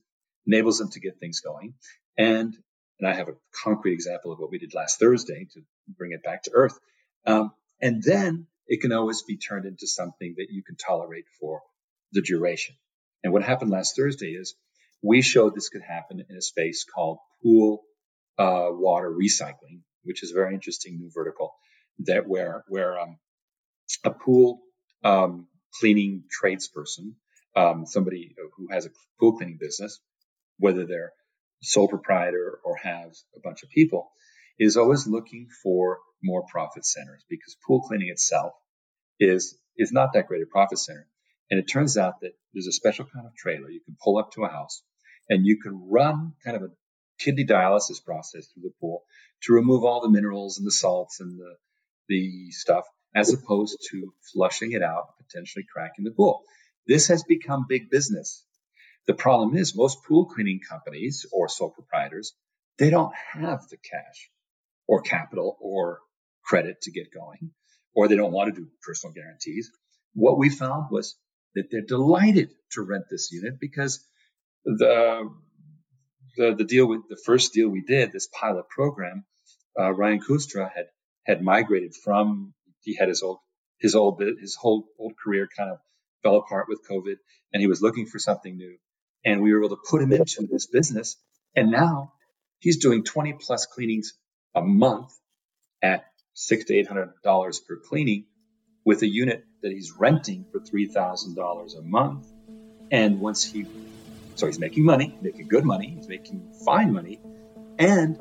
enables 0.46 0.78
them 0.78 0.90
to 0.90 1.00
get 1.00 1.18
things 1.18 1.40
going. 1.40 1.74
And, 2.16 2.56
and 2.98 3.08
I 3.08 3.14
have 3.14 3.28
a 3.28 3.36
concrete 3.64 3.94
example 3.94 4.32
of 4.32 4.38
what 4.38 4.50
we 4.50 4.58
did 4.58 4.74
last 4.74 4.98
Thursday 4.98 5.46
to 5.54 5.60
bring 5.96 6.12
it 6.12 6.22
back 6.22 6.44
to 6.44 6.50
earth. 6.54 6.78
Um, 7.26 7.52
and 7.80 8.02
then 8.02 8.46
it 8.66 8.80
can 8.80 8.92
always 8.92 9.22
be 9.22 9.36
turned 9.36 9.66
into 9.66 9.86
something 9.86 10.34
that 10.38 10.48
you 10.50 10.62
can 10.62 10.76
tolerate 10.76 11.26
for 11.40 11.62
the 12.12 12.22
duration. 12.22 12.74
And 13.22 13.32
what 13.32 13.42
happened 13.42 13.70
last 13.70 13.96
Thursday 13.96 14.30
is 14.30 14.54
we 15.02 15.22
showed 15.22 15.54
this 15.54 15.68
could 15.68 15.82
happen 15.82 16.24
in 16.28 16.36
a 16.36 16.42
space 16.42 16.84
called 16.84 17.18
pool 17.42 17.82
uh, 18.38 18.68
water 18.70 19.10
recycling, 19.10 19.82
which 20.04 20.22
is 20.22 20.30
a 20.30 20.34
very 20.34 20.54
interesting 20.54 20.98
new 20.98 21.10
vertical 21.12 21.54
that 22.00 22.28
where 22.28 22.64
where 22.68 22.98
um, 22.98 23.18
a 24.04 24.10
pool 24.10 24.60
um, 25.04 25.48
cleaning 25.80 26.24
tradesperson, 26.42 27.14
um, 27.56 27.86
somebody 27.86 28.34
who 28.56 28.68
has 28.70 28.86
a 28.86 28.90
pool 29.18 29.36
cleaning 29.36 29.58
business, 29.60 30.00
whether 30.58 30.86
they're 30.86 31.12
sole 31.62 31.88
proprietor 31.88 32.58
or 32.64 32.76
has 32.76 33.24
a 33.36 33.40
bunch 33.40 33.62
of 33.62 33.70
people, 33.70 34.10
is 34.58 34.76
always 34.76 35.06
looking 35.06 35.48
for 35.62 35.98
more 36.22 36.44
profit 36.50 36.84
centers 36.84 37.24
because 37.28 37.56
pool 37.66 37.80
cleaning 37.82 38.08
itself 38.08 38.52
is 39.20 39.56
is 39.76 39.92
not 39.92 40.12
that 40.12 40.26
great 40.26 40.42
a 40.42 40.46
profit 40.46 40.78
center. 40.78 41.06
And 41.50 41.60
it 41.60 41.64
turns 41.64 41.96
out 41.96 42.20
that 42.20 42.32
there's 42.52 42.66
a 42.66 42.72
special 42.72 43.06
kind 43.06 43.26
of 43.26 43.34
trailer 43.34 43.70
you 43.70 43.80
can 43.80 43.96
pull 44.02 44.18
up 44.18 44.32
to 44.32 44.44
a 44.44 44.48
house 44.48 44.82
and 45.28 45.46
you 45.46 45.58
can 45.60 45.88
run 45.88 46.32
kind 46.44 46.56
of 46.56 46.62
a 46.62 46.70
kidney 47.18 47.44
dialysis 47.44 48.04
process 48.04 48.46
through 48.48 48.64
the 48.64 48.72
pool 48.80 49.04
to 49.42 49.52
remove 49.54 49.84
all 49.84 50.00
the 50.00 50.10
minerals 50.10 50.58
and 50.58 50.66
the 50.66 50.72
salts 50.72 51.20
and 51.20 51.38
the, 51.38 51.54
the 52.08 52.50
stuff 52.50 52.84
as 53.14 53.32
opposed 53.32 53.78
to 53.90 54.12
flushing 54.32 54.72
it 54.72 54.82
out, 54.82 55.06
potentially 55.18 55.64
cracking 55.72 56.04
the 56.04 56.10
pool. 56.10 56.42
This 56.88 57.08
has 57.08 57.22
become 57.22 57.66
big 57.68 57.90
business. 57.90 58.44
The 59.06 59.14
problem 59.14 59.56
is 59.56 59.76
most 59.76 60.04
pool 60.04 60.24
cleaning 60.26 60.60
companies 60.66 61.26
or 61.30 61.48
sole 61.48 61.70
proprietors, 61.70 62.34
they 62.78 62.90
don't 62.90 63.14
have 63.32 63.68
the 63.68 63.76
cash 63.76 64.30
or 64.86 65.02
capital 65.02 65.56
or 65.60 66.00
credit 66.44 66.80
to 66.82 66.90
get 66.90 67.12
going, 67.12 67.50
or 67.94 68.08
they 68.08 68.16
don't 68.16 68.32
want 68.32 68.54
to 68.54 68.60
do 68.60 68.68
personal 68.82 69.12
guarantees. 69.12 69.70
What 70.14 70.38
we 70.38 70.48
found 70.48 70.90
was 70.90 71.16
that 71.54 71.70
they're 71.70 71.82
delighted 71.82 72.50
to 72.72 72.82
rent 72.82 73.04
this 73.10 73.30
unit 73.30 73.60
because 73.60 74.04
the 74.64 75.30
the, 76.36 76.54
the 76.54 76.64
deal 76.64 76.86
with 76.86 77.00
the 77.08 77.20
first 77.26 77.52
deal 77.52 77.68
we 77.68 77.82
did, 77.82 78.12
this 78.12 78.28
pilot 78.28 78.68
program, 78.68 79.24
uh, 79.78 79.90
Ryan 79.92 80.20
Kustra 80.20 80.70
had 80.74 80.86
had 81.26 81.42
migrated 81.42 81.94
from 81.94 82.54
he 82.80 82.94
had 82.94 83.08
his 83.08 83.22
old 83.22 83.38
his 83.78 83.94
old 83.94 84.22
his 84.40 84.54
whole 84.54 84.86
old 84.98 85.14
career 85.22 85.48
kind 85.54 85.70
of 85.70 85.78
fell 86.22 86.36
apart 86.36 86.66
with 86.68 86.86
COVID, 86.88 87.16
and 87.52 87.60
he 87.60 87.66
was 87.66 87.82
looking 87.82 88.06
for 88.06 88.18
something 88.18 88.56
new, 88.56 88.76
and 89.24 89.42
we 89.42 89.52
were 89.52 89.64
able 89.64 89.76
to 89.76 89.82
put 89.88 90.02
him 90.02 90.12
into 90.12 90.46
this 90.50 90.66
business, 90.66 91.16
and 91.56 91.70
now 91.70 92.12
he's 92.60 92.78
doing 92.78 93.04
20 93.04 93.34
plus 93.34 93.66
cleanings 93.66 94.14
a 94.54 94.62
month 94.62 95.12
at 95.82 96.04
six 96.34 96.64
to 96.66 96.74
eight 96.74 96.86
hundred 96.86 97.10
dollars 97.22 97.60
per 97.60 97.76
cleaning 97.76 98.26
with 98.84 99.02
a 99.02 99.08
unit 99.08 99.44
that 99.62 99.72
he's 99.72 99.92
renting 99.98 100.46
for 100.52 100.60
three 100.60 100.86
thousand 100.86 101.34
dollars 101.34 101.74
a 101.74 101.82
month. 101.82 102.26
And 102.90 103.20
once 103.20 103.44
he, 103.44 103.66
so 104.36 104.46
he's 104.46 104.58
making 104.58 104.84
money, 104.84 105.16
making 105.20 105.48
good 105.48 105.64
money, 105.64 105.94
he's 105.96 106.08
making 106.08 106.52
fine 106.64 106.92
money, 106.92 107.20
and 107.78 108.18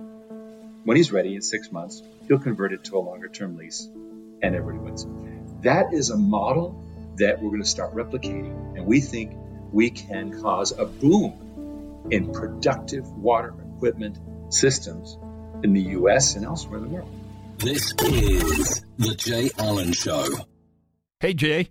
when 0.84 0.98
he's 0.98 1.12
ready 1.12 1.36
in 1.36 1.42
six 1.42 1.72
months, 1.72 2.02
he'll 2.28 2.40
convert 2.40 2.74
it 2.74 2.84
to 2.86 2.98
a 2.98 3.00
longer 3.00 3.28
term 3.28 3.58
lease, 3.58 3.88
and 4.42 4.56
everybody 4.56 4.80
wins. 4.80 5.06
That 5.64 5.94
is 5.94 6.10
a 6.10 6.18
model 6.18 6.87
that 7.18 7.42
we're 7.42 7.50
going 7.50 7.62
to 7.62 7.68
start 7.68 7.94
replicating, 7.94 8.76
and 8.78 8.86
we 8.86 9.02
think 9.02 9.34
we 9.72 9.90
can 9.90 10.42
cause 10.42 10.72
a 10.72 10.86
boom 10.86 12.08
in 12.12 12.32
productive 12.32 13.08
water 13.12 13.54
equipment 13.76 14.18
systems 14.50 15.18
in 15.64 15.74
the 15.74 15.82
U.S. 15.82 16.36
and 16.36 16.46
elsewhere 16.46 16.78
in 16.78 16.84
the 16.84 16.90
world. 16.90 17.10
This 17.58 17.94
is 18.04 18.86
The 18.98 19.16
Jay 19.16 19.50
Allen 19.58 19.92
Show. 19.92 20.26
Hey, 21.20 21.34
Jay. 21.34 21.70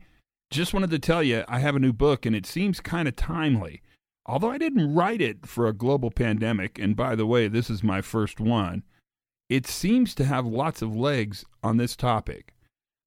Just 0.50 0.72
wanted 0.74 0.90
to 0.90 0.98
tell 0.98 1.22
you 1.22 1.44
I 1.48 1.59
have 1.59 1.74
a 1.74 1.80
new 1.80 1.92
book 1.92 2.24
and 2.24 2.35
it 2.35 2.46
seems 2.46 2.80
kind 2.80 3.09
of 3.09 3.16
timely. 3.16 3.82
Although 4.26 4.50
I 4.50 4.59
didn't 4.59 4.94
write 4.94 5.20
it 5.20 5.46
for 5.46 5.66
a 5.66 5.72
global 5.72 6.11
pandemic, 6.11 6.78
and 6.78 6.96
by 6.96 7.14
the 7.14 7.26
way, 7.26 7.46
this 7.48 7.70
is 7.70 7.82
my 7.82 8.00
first 8.00 8.40
one, 8.40 8.82
it 9.48 9.66
seems 9.66 10.14
to 10.16 10.24
have 10.24 10.46
lots 10.46 10.82
of 10.82 10.96
legs 10.96 11.44
on 11.62 11.76
this 11.76 11.94
topic. 11.94 12.52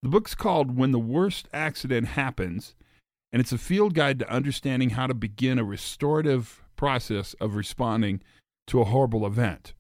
The 0.02 0.10
book's 0.10 0.34
called 0.34 0.78
When 0.78 0.94
the 0.94 1.00
Worst 1.00 1.50
Accident 1.54 2.08
Happens, 2.08 2.74
and 3.34 3.42
it's 3.42 3.52
a 3.52 3.58
field 3.58 3.94
guide 3.94 4.18
to 4.20 4.32
understanding 4.32 4.92
how 4.92 5.08
to 5.08 5.14
begin 5.14 5.60
a 5.60 5.64
restorative 5.66 6.64
process 6.78 7.34
of 7.42 7.56
responding 7.56 8.22
to 8.68 8.80
a 8.80 8.86
horrible 8.86 9.28
event. 9.28 9.74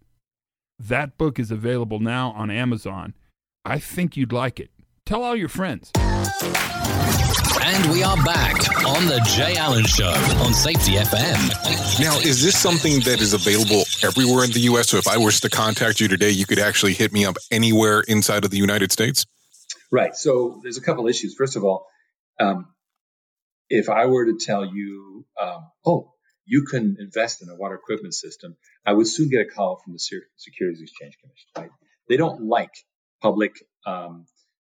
That 0.77 1.17
book 1.17 1.39
is 1.39 1.51
available 1.51 1.99
now 1.99 2.31
on 2.31 2.51
Amazon. 2.51 3.13
I 3.63 3.79
think 3.79 4.17
you'd 4.17 4.33
like 4.33 4.59
it. 4.59 4.71
Tell 5.05 5.23
all 5.23 5.37
your 5.37 5.47
friends. 5.47 5.89
And 7.63 7.89
we 7.89 8.03
are 8.03 8.21
back 8.25 8.55
on 8.85 9.05
the 9.07 9.25
Jay 9.37 9.55
Allen 9.55 9.85
Show 9.85 10.11
on 10.43 10.53
Safety 10.53 10.95
FM. 10.95 12.01
Now, 12.01 12.17
is 12.19 12.43
this 12.43 12.57
something 12.57 12.99
that 13.01 13.21
is 13.21 13.33
available 13.33 13.83
everywhere 14.03 14.43
in 14.43 14.51
the 14.51 14.59
U.S.? 14.61 14.89
So 14.89 14.97
if 14.97 15.07
I 15.07 15.17
was 15.17 15.39
to 15.39 15.49
contact 15.49 16.01
you 16.01 16.09
today, 16.09 16.31
you 16.31 16.45
could 16.45 16.59
actually 16.59 16.93
hit 16.93 17.13
me 17.13 17.23
up 17.23 17.37
anywhere 17.51 18.01
inside 18.01 18.43
of 18.43 18.51
the 18.51 18.57
United 18.57 18.91
States? 18.91 19.25
Right. 19.91 20.15
So 20.15 20.59
there's 20.61 20.77
a 20.77 20.81
couple 20.81 21.07
issues. 21.07 21.35
First 21.35 21.55
of 21.55 21.63
all, 21.63 21.87
um, 22.39 22.67
if 23.69 23.89
I 23.89 24.05
were 24.05 24.25
to 24.25 24.37
tell 24.39 24.65
you, 24.65 25.25
um, 25.41 25.67
oh, 25.85 26.13
you 26.45 26.65
can 26.65 26.97
invest 26.99 27.41
in 27.41 27.49
a 27.49 27.55
water 27.55 27.75
equipment 27.75 28.13
system, 28.13 28.57
I 28.85 28.93
would 28.93 29.07
soon 29.07 29.29
get 29.29 29.41
a 29.41 29.45
call 29.45 29.79
from 29.83 29.93
the 29.93 29.99
Securities 29.99 30.81
Exchange 30.81 31.17
Commission. 31.21 31.49
Right? 31.55 31.69
They 32.07 32.17
don't 32.17 32.41
like 32.43 32.71
public 33.21 33.53
um, 33.85 34.25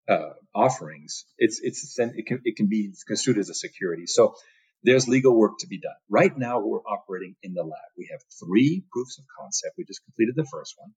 uh, 0.08 0.34
offerings. 0.54 1.24
It's 1.38 1.60
it's 1.62 1.98
it 1.98 2.26
can 2.26 2.40
it 2.44 2.56
can 2.56 2.68
be 2.68 2.92
construed 3.06 3.38
as 3.38 3.48
a 3.48 3.54
security. 3.54 4.06
So 4.06 4.34
there's 4.82 5.08
legal 5.08 5.36
work 5.36 5.52
to 5.60 5.66
be 5.66 5.78
done. 5.78 5.94
Right 6.08 6.36
now, 6.36 6.60
we're 6.60 6.80
operating 6.80 7.36
in 7.42 7.54
the 7.54 7.62
lab. 7.62 7.90
We 7.96 8.08
have 8.10 8.20
three 8.38 8.84
proofs 8.92 9.18
of 9.18 9.24
concept. 9.38 9.74
We 9.78 9.84
just 9.84 10.04
completed 10.04 10.34
the 10.36 10.48
first 10.50 10.74
one. 10.76 10.90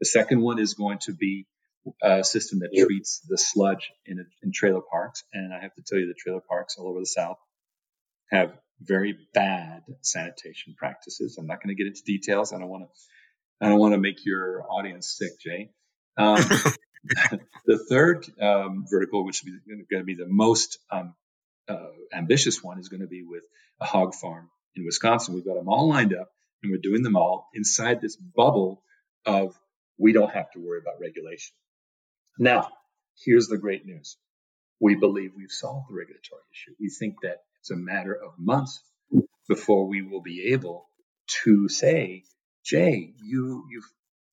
The 0.00 0.06
second 0.06 0.40
one 0.40 0.58
is 0.58 0.74
going 0.74 0.98
to 1.02 1.12
be 1.12 1.46
a 2.02 2.24
system 2.24 2.60
that 2.60 2.70
treats 2.76 3.20
the 3.28 3.38
sludge 3.38 3.90
in, 4.06 4.24
in 4.42 4.52
trailer 4.52 4.80
parks. 4.80 5.24
And 5.32 5.52
I 5.52 5.60
have 5.60 5.74
to 5.74 5.82
tell 5.82 5.98
you, 5.98 6.06
the 6.06 6.14
trailer 6.14 6.40
parks 6.40 6.76
all 6.78 6.88
over 6.88 7.00
the 7.00 7.06
South 7.06 7.38
have 8.30 8.52
very 8.80 9.16
bad 9.34 9.82
sanitation 10.02 10.74
practices. 10.76 11.36
I'm 11.38 11.46
not 11.46 11.62
going 11.62 11.74
to 11.74 11.82
get 11.82 11.88
into 11.88 12.02
details. 12.04 12.52
I 12.52 12.58
don't 12.58 12.68
want 12.68 12.84
to. 12.84 12.88
I 13.60 13.68
don't 13.68 13.80
want 13.80 13.94
to 13.94 13.98
make 13.98 14.24
your 14.24 14.64
audience 14.70 15.16
sick, 15.18 15.40
Jay. 15.40 15.70
Um, 16.16 16.36
the 17.66 17.78
third 17.88 18.24
um, 18.40 18.84
vertical, 18.88 19.24
which 19.24 19.42
is 19.44 19.50
going 19.66 20.00
to 20.00 20.04
be 20.04 20.14
the 20.14 20.28
most 20.28 20.78
um, 20.92 21.14
uh, 21.68 21.88
ambitious 22.12 22.62
one, 22.62 22.78
is 22.78 22.88
going 22.88 23.00
to 23.00 23.08
be 23.08 23.24
with 23.24 23.42
a 23.80 23.84
hog 23.84 24.14
farm 24.14 24.48
in 24.76 24.84
Wisconsin. 24.84 25.34
We've 25.34 25.44
got 25.44 25.54
them 25.54 25.68
all 25.68 25.88
lined 25.88 26.14
up, 26.14 26.28
and 26.62 26.70
we're 26.70 26.80
doing 26.80 27.02
them 27.02 27.16
all 27.16 27.48
inside 27.52 28.00
this 28.00 28.14
bubble 28.14 28.84
of 29.26 29.58
we 29.98 30.12
don't 30.12 30.30
have 30.30 30.50
to 30.52 30.60
worry 30.60 30.78
about 30.78 31.00
regulation. 31.00 31.54
Now, 32.38 32.68
here's 33.24 33.48
the 33.48 33.58
great 33.58 33.84
news. 33.86 34.16
We 34.80 34.94
believe 34.94 35.32
we've 35.36 35.50
solved 35.50 35.86
the 35.90 35.96
regulatory 35.96 36.42
issue. 36.52 36.74
We 36.80 36.90
think 36.90 37.16
that 37.22 37.38
it's 37.60 37.70
a 37.70 37.76
matter 37.76 38.14
of 38.14 38.32
months 38.38 38.80
before 39.48 39.88
we 39.88 40.02
will 40.02 40.22
be 40.22 40.52
able 40.52 40.88
to 41.44 41.68
say, 41.68 42.24
Jay, 42.64 43.14
you 43.22 43.64
you 43.70 43.82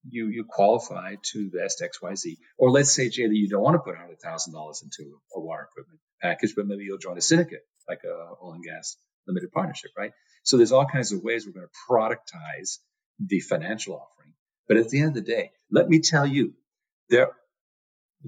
you 0.08 0.28
you 0.28 0.46
qualify 0.48 1.16
to 1.32 1.40
invest 1.40 1.82
X 1.82 2.02
Y 2.02 2.16
Z, 2.16 2.38
or 2.60 2.72
let's 2.72 2.94
say 2.94 3.10
Jay 3.10 3.28
that 3.28 3.36
you 3.36 3.50
don't 3.50 3.64
want 3.64 3.76
to 3.76 3.80
put 3.80 3.98
hundred 3.98 4.20
thousand 4.22 4.54
dollars 4.54 4.84
into 4.84 5.20
a 5.36 5.40
water 5.40 5.68
equipment 5.72 6.00
package, 6.22 6.54
but 6.56 6.68
maybe 6.68 6.84
you'll 6.84 7.00
join 7.00 7.18
a 7.18 7.22
syndicate 7.22 7.62
like 7.90 8.02
a 8.06 8.36
oil 8.44 8.54
and 8.54 8.64
gas 8.64 8.98
limited 9.28 9.52
partnership, 9.52 9.92
right? 9.98 10.12
So 10.44 10.58
there's 10.58 10.72
all 10.72 10.86
kinds 10.86 11.12
of 11.12 11.24
ways 11.24 11.46
we're 11.48 11.54
going 11.54 11.68
to 11.68 11.92
productize 11.92 12.78
the 13.20 13.40
financial 13.40 13.96
offering. 13.96 14.34
But 14.68 14.78
at 14.78 14.90
the 14.90 15.00
end 15.00 15.10
of 15.10 15.16
the 15.16 15.22
day, 15.22 15.52
let 15.72 15.90
me 15.90 16.00
tell 16.02 16.26
you, 16.28 16.54
there 17.10 17.32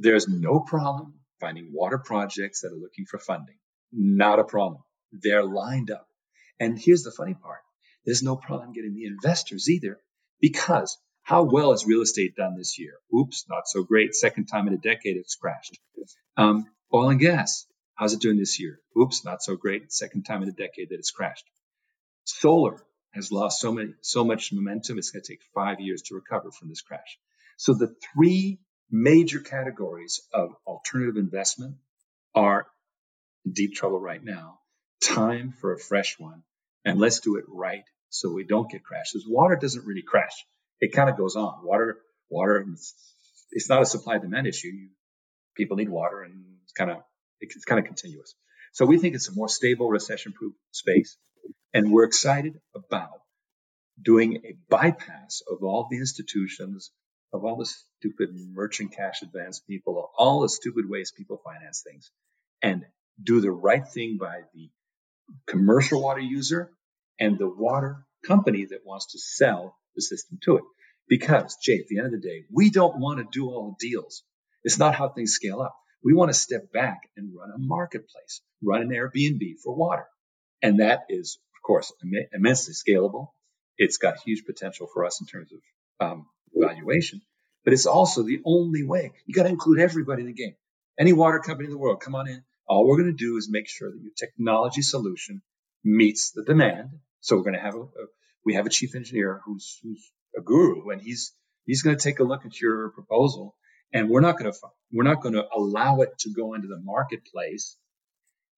there's 0.01 0.27
no 0.27 0.60
problem 0.62 1.15
finding 1.39 1.71
water 1.73 1.97
projects 1.99 2.62
that 2.62 2.73
are 2.73 2.77
looking 2.77 3.05
for 3.05 3.19
funding. 3.19 3.57
Not 3.91 4.39
a 4.39 4.43
problem. 4.43 4.83
They're 5.12 5.45
lined 5.45 5.91
up. 5.91 6.07
And 6.60 6.79
here's 6.79 7.03
the 7.03 7.12
funny 7.12 7.36
part. 7.36 7.62
There's 8.05 8.23
no 8.23 8.36
problem 8.36 8.73
getting 8.73 8.95
the 8.95 9.05
investors 9.05 9.69
either 9.69 9.99
because 10.41 10.97
How 11.27 11.43
well 11.43 11.71
has 11.71 11.86
real 11.86 12.01
estate 12.03 12.38
done 12.38 12.55
this 12.55 12.79
year? 12.79 12.93
Oops, 13.13 13.45
not 13.49 13.67
so 13.67 13.83
great. 13.83 14.15
Second 14.15 14.45
time 14.45 14.67
in 14.67 14.73
a 14.73 14.77
decade 14.77 15.17
it's 15.17 15.36
crashed. 15.36 15.77
Um, 16.38 16.67
oil 16.93 17.10
and 17.10 17.19
gas, 17.19 17.65
how's 17.95 18.13
it 18.13 18.21
doing 18.21 18.38
this 18.38 18.62
year? 18.62 18.79
Oops, 18.97 19.25
not 19.25 19.43
so 19.43 19.57
great. 19.57 19.91
Second 19.91 20.23
time 20.23 20.41
in 20.43 20.47
a 20.47 20.53
decade 20.53 20.89
that 20.89 20.99
it's 20.99 21.12
crashed. 21.12 21.43
Solar 22.23 22.81
has 23.13 23.29
lost 23.29 23.60
so 23.60 23.73
many, 23.73 23.93
so 24.01 24.23
much 24.23 24.53
momentum. 24.53 24.97
It's 24.97 25.12
going 25.12 25.23
to 25.23 25.33
take 25.33 25.41
five 25.53 25.81
years 25.81 26.03
to 26.03 26.15
recover 26.15 26.49
from 26.51 26.69
this 26.69 26.81
crash. 26.81 27.19
So 27.57 27.73
the 27.73 27.93
three 28.15 28.60
major 28.89 29.39
categories 29.39 30.21
of 30.34 30.52
alternative 30.65 31.17
investment 31.17 31.76
are 32.36 32.67
in 33.45 33.54
deep 33.54 33.76
trouble 33.76 34.00
right 34.00 34.23
now. 34.23 34.60
Time 35.04 35.52
for 35.52 35.73
a 35.73 35.80
fresh 35.80 36.15
one, 36.19 36.43
and 36.86 37.00
let's 37.00 37.19
do 37.19 37.38
it 37.38 37.45
right 37.47 37.84
so 38.10 38.32
we 38.32 38.43
don't 38.43 38.69
get 38.69 38.84
crashes. 38.84 39.26
Water 39.28 39.56
doesn't 39.56 39.86
really 39.86 40.02
crash; 40.02 40.45
it 40.80 40.93
kind 40.93 41.10
of 41.10 41.17
goes 41.17 41.36
on. 41.36 41.63
Water, 41.63 41.97
water, 42.30 42.65
it's 43.52 43.69
not 43.69 43.82
a 43.82 43.86
supply 43.86 44.17
demand 44.17 44.47
issue. 44.47 44.71
People 45.56 45.78
need 45.78 45.89
water, 45.89 46.23
and 46.23 46.45
it's 46.63 46.73
kind 46.73 46.91
of 46.91 46.97
it's 47.39 47.65
kind 47.65 47.80
of 47.80 47.86
continuous. 47.86 48.34
So 48.73 48.86
we 48.86 48.97
think 48.97 49.15
it's 49.15 49.30
a 49.30 49.34
more 49.34 49.50
stable, 49.50 49.88
recession-proof 49.88 50.54
space, 50.71 51.17
and 51.73 51.91
we're 51.91 52.06
excited 52.06 52.60
about 52.76 53.21
doing 54.02 54.41
a 54.45 54.56
bypass 54.69 55.41
of 55.50 55.63
all 55.63 55.88
the 55.89 55.97
institutions, 55.97 56.91
of 57.33 57.43
all 57.43 57.57
the 57.57 57.65
stupid 57.65 58.29
merchant 58.33 58.93
cash 58.95 59.21
advance 59.21 59.59
people, 59.59 60.09
all 60.17 60.41
the 60.41 60.49
stupid 60.49 60.89
ways 60.89 61.11
people 61.15 61.41
finance 61.43 61.83
things, 61.85 62.11
and 62.61 62.85
do 63.21 63.41
the 63.41 63.51
right 63.51 63.87
thing 63.87 64.17
by 64.19 64.41
the 64.53 64.69
commercial 65.47 66.01
water 66.01 66.21
user 66.21 66.71
and 67.19 67.37
the 67.37 67.49
water 67.49 68.05
company 68.25 68.65
that 68.69 68.85
wants 68.85 69.11
to 69.13 69.19
sell 69.19 69.75
the 69.95 70.01
system 70.01 70.39
to 70.43 70.57
it. 70.57 70.63
Because, 71.09 71.57
Jay, 71.61 71.79
at 71.79 71.87
the 71.87 71.97
end 71.99 72.07
of 72.07 72.11
the 72.13 72.27
day, 72.27 72.45
we 72.51 72.69
don't 72.69 72.99
want 72.99 73.19
to 73.19 73.27
do 73.31 73.47
all 73.47 73.75
the 73.79 73.89
deals. 73.89 74.23
It's 74.63 74.79
not 74.79 74.95
how 74.95 75.09
things 75.09 75.31
scale 75.33 75.61
up. 75.61 75.75
We 76.03 76.13
want 76.13 76.29
to 76.29 76.37
step 76.39 76.71
back 76.71 77.01
and 77.15 77.33
run 77.37 77.51
a 77.51 77.57
marketplace, 77.57 78.41
run 78.63 78.81
an 78.81 78.89
Airbnb 78.89 79.59
for 79.63 79.75
water. 79.75 80.05
And 80.61 80.79
that 80.79 81.01
is, 81.09 81.39
of 81.55 81.65
course, 81.65 81.93
Im- 82.03 82.27
immensely 82.33 82.73
scalable. 82.73 83.29
It's 83.77 83.97
got 83.97 84.19
huge 84.19 84.45
potential 84.45 84.87
for 84.93 85.05
us 85.05 85.21
in 85.21 85.27
terms 85.27 85.51
of 85.53 86.07
um, 86.11 86.25
valuation, 86.55 87.21
but 87.63 87.73
it's 87.73 87.86
also 87.86 88.23
the 88.23 88.41
only 88.45 88.83
way. 88.83 89.12
You 89.25 89.33
got 89.33 89.43
to 89.43 89.49
include 89.49 89.79
everybody 89.79 90.21
in 90.21 90.27
the 90.27 90.33
game. 90.33 90.55
Any 90.99 91.13
water 91.13 91.39
company 91.39 91.65
in 91.65 91.71
the 91.71 91.77
world, 91.77 92.01
come 92.01 92.15
on 92.15 92.27
in. 92.27 92.43
All 92.67 92.86
we're 92.86 92.97
going 92.97 93.15
to 93.15 93.25
do 93.25 93.38
is 93.38 93.49
make 93.49 93.67
sure 93.67 93.91
that 93.91 94.01
your 94.01 94.12
technology 94.17 94.81
solution 94.81 95.41
meets 95.83 96.31
the 96.31 96.43
demand. 96.43 96.89
So 97.21 97.36
we're 97.36 97.43
going 97.43 97.55
to 97.55 97.62
have 97.62 97.75
a, 97.75 97.81
a 97.81 98.05
we 98.45 98.55
have 98.55 98.65
a 98.65 98.69
chief 98.69 98.95
engineer 98.95 99.41
who's 99.45 99.79
who's 99.83 100.12
a 100.38 100.41
guru, 100.41 100.89
and 100.89 101.01
he's 101.01 101.33
he's 101.65 101.81
going 101.81 101.97
to 101.97 102.03
take 102.03 102.19
a 102.19 102.23
look 102.23 102.45
at 102.45 102.60
your 102.60 102.89
proposal, 102.89 103.55
and 103.93 104.10
we're 104.10 104.21
not 104.21 104.38
going 104.38 104.51
to 104.51 104.57
we're 104.91 105.03
not 105.03 105.21
going 105.21 105.36
to 105.36 105.45
allow 105.53 106.01
it 106.01 106.17
to 106.19 106.29
go 106.29 106.53
into 106.53 106.67
the 106.67 106.79
marketplace, 106.79 107.77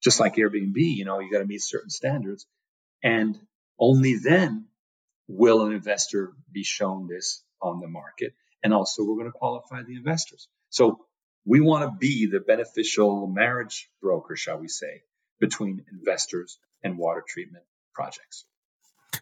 just 0.03 0.19
like 0.19 0.35
Airbnb. 0.35 0.75
You 0.75 1.05
know, 1.05 1.19
you 1.19 1.31
got 1.31 1.39
to 1.39 1.45
meet 1.45 1.61
certain 1.61 1.89
standards, 1.89 2.45
and 3.03 3.37
only 3.79 4.17
then 4.17 4.65
will 5.27 5.65
an 5.65 5.73
investor 5.73 6.33
be 6.51 6.63
shown 6.63 7.07
this 7.07 7.43
on 7.61 7.79
the 7.79 7.87
market, 7.87 8.33
and 8.63 8.73
also 8.73 9.03
we're 9.03 9.15
going 9.15 9.31
to 9.31 9.37
qualify 9.37 9.83
the 9.83 9.95
investors. 9.95 10.47
So 10.69 11.05
we 11.45 11.61
want 11.61 11.89
to 11.89 11.97
be 11.97 12.27
the 12.27 12.39
beneficial 12.39 13.27
marriage 13.27 13.89
broker, 14.01 14.35
shall 14.35 14.57
we 14.57 14.67
say, 14.67 15.01
between 15.39 15.85
investors 15.91 16.59
and 16.83 16.97
water 16.97 17.23
treatment 17.27 17.63
projects. 17.93 18.45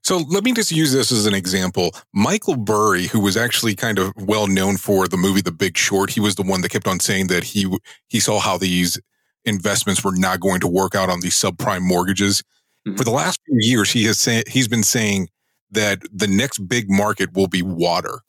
So 0.04 0.18
let 0.18 0.44
me 0.44 0.54
just 0.54 0.72
use 0.72 0.92
this 0.92 1.12
as 1.12 1.26
an 1.26 1.34
example. 1.34 1.92
Michael 2.14 2.58
Burry, 2.58 3.08
who 3.08 3.20
was 3.20 3.38
actually 3.38 3.76
kind 3.76 4.00
of 4.00 4.14
well 4.18 4.48
known 4.48 4.78
for 4.78 5.08
the 5.08 5.18
movie 5.18 5.42
The 5.42 5.52
Big 5.52 5.78
Short, 5.78 6.12
he 6.12 6.20
was 6.20 6.36
the 6.36 6.44
one 6.44 6.62
that 6.62 6.70
kept 6.70 6.88
on 6.88 7.00
saying 7.00 7.28
that 7.28 7.44
he 7.44 7.72
he 8.08 8.20
saw 8.20 8.40
how 8.40 8.58
these 8.58 9.00
investments 9.46 10.04
were 10.04 10.16
not 10.16 10.40
going 10.40 10.60
to 10.60 10.68
work 10.68 10.94
out 10.94 11.10
on 11.10 11.22
these 11.22 11.36
subprime 11.36 11.82
mortgages. 11.82 12.44
Mm-hmm. 12.88 12.98
For 12.98 13.04
the 13.04 13.12
last 13.12 13.40
few 13.46 13.58
years, 13.60 13.92
he 13.92 14.04
has 14.04 14.20
say, 14.20 14.44
he's 14.48 14.68
been 14.68 14.84
saying 14.84 15.30
that 15.72 16.02
the 16.12 16.28
next 16.28 16.60
big 16.68 16.90
market 16.90 17.34
will 17.34 17.48
be 17.48 17.62
water. 17.62 18.20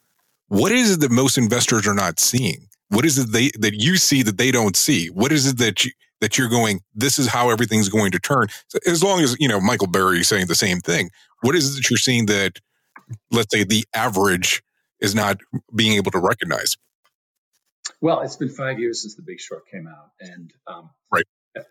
What 0.49 0.73
is 0.73 0.93
it 0.93 1.01
that 1.01 1.11
most 1.11 1.39
investors 1.39 1.87
are 1.87 1.95
not 1.95 2.19
seeing? 2.19 2.69
What 2.89 3.05
is 3.05 3.19
it 3.19 3.33
they, 3.33 3.51
that 3.59 3.75
you 3.75 3.97
see 3.97 4.23
that 4.23 4.39
they 4.39 4.51
don't 4.51 4.77
see? 4.77 5.09
What 5.09 5.31
is 5.31 5.47
it 5.47 5.59
that 5.59 5.85
you, 5.85 5.93
that 6.21 6.39
you're 6.39 6.49
going, 6.49 6.81
this 6.95 7.19
is 7.19 7.29
how 7.29 7.51
everything's 7.51 7.89
going 7.89 8.13
to 8.13 8.19
turn? 8.19 8.49
So 8.69 8.79
as 8.87 9.03
long 9.03 9.21
as, 9.21 9.37
you 9.39 9.49
know, 9.49 9.61
Michael 9.61 9.89
Burry 9.89 10.21
is 10.21 10.29
saying 10.29 10.47
the 10.47 10.55
same 10.55 10.81
thing, 10.81 11.11
what 11.43 11.55
is 11.55 11.71
it 11.71 11.77
that 11.77 11.91
you're 11.91 11.99
seeing 11.99 12.27
that, 12.27 12.59
let's 13.31 13.53
say, 13.53 13.65
the 13.65 13.85
average 13.95 14.63
is 15.01 15.15
not 15.15 15.39
being 15.75 15.97
able 15.97 16.11
to 16.13 16.19
recognize? 16.19 16.77
Well, 18.01 18.21
it's 18.21 18.37
been 18.37 18.49
five 18.49 18.79
years 18.79 19.03
since 19.03 19.15
The 19.17 19.23
Big 19.23 19.41
Short 19.41 19.65
came 19.71 19.87
out, 19.87 20.11
and 20.21 20.53
um, 20.67 20.91
right, 21.13 21.25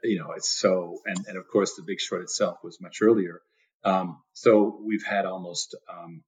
you 0.03 0.19
know, 0.19 0.31
it's 0.35 0.49
so, 0.49 0.97
and 1.05 1.25
and 1.27 1.37
of 1.37 1.47
course, 1.47 1.75
The 1.75 1.83
Big 1.83 1.99
Short 1.99 2.21
itself 2.21 2.57
was 2.63 2.81
much 2.81 3.01
earlier. 3.01 3.41
Um, 3.83 4.21
so 4.33 4.79
we've 4.83 5.05
had 5.05 5.25
almost, 5.25 5.75
um, 5.89 6.23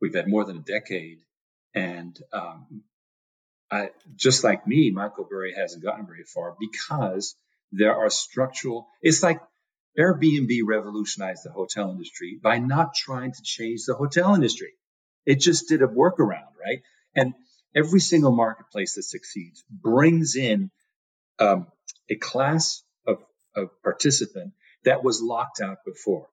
we've 0.00 0.14
had 0.14 0.28
more 0.28 0.44
than 0.44 0.58
a 0.58 0.60
decade, 0.60 1.18
and 1.74 2.18
um, 2.32 2.82
I, 3.70 3.90
just 4.16 4.44
like 4.44 4.66
me, 4.66 4.90
Michael 4.90 5.26
Burry 5.28 5.54
hasn't 5.54 5.82
gotten 5.82 6.06
very 6.06 6.24
far 6.24 6.54
because 6.58 7.34
there 7.72 7.96
are 7.96 8.10
structural. 8.10 8.88
It's 9.00 9.22
like 9.22 9.40
Airbnb 9.98 10.60
revolutionized 10.66 11.44
the 11.44 11.52
hotel 11.52 11.90
industry 11.90 12.38
by 12.42 12.58
not 12.58 12.94
trying 12.94 13.32
to 13.32 13.42
change 13.42 13.84
the 13.86 13.94
hotel 13.94 14.34
industry. 14.34 14.72
It 15.24 15.40
just 15.40 15.68
did 15.68 15.82
a 15.82 15.86
workaround, 15.86 16.52
right? 16.60 16.82
And 17.14 17.34
every 17.74 18.00
single 18.00 18.32
marketplace 18.32 18.94
that 18.94 19.04
succeeds 19.04 19.64
brings 19.70 20.36
in 20.36 20.70
um, 21.38 21.66
a 22.10 22.16
class 22.16 22.82
of, 23.06 23.18
of 23.54 23.70
participant 23.82 24.52
that 24.84 25.04
was 25.04 25.22
locked 25.22 25.60
out 25.60 25.78
before. 25.86 26.28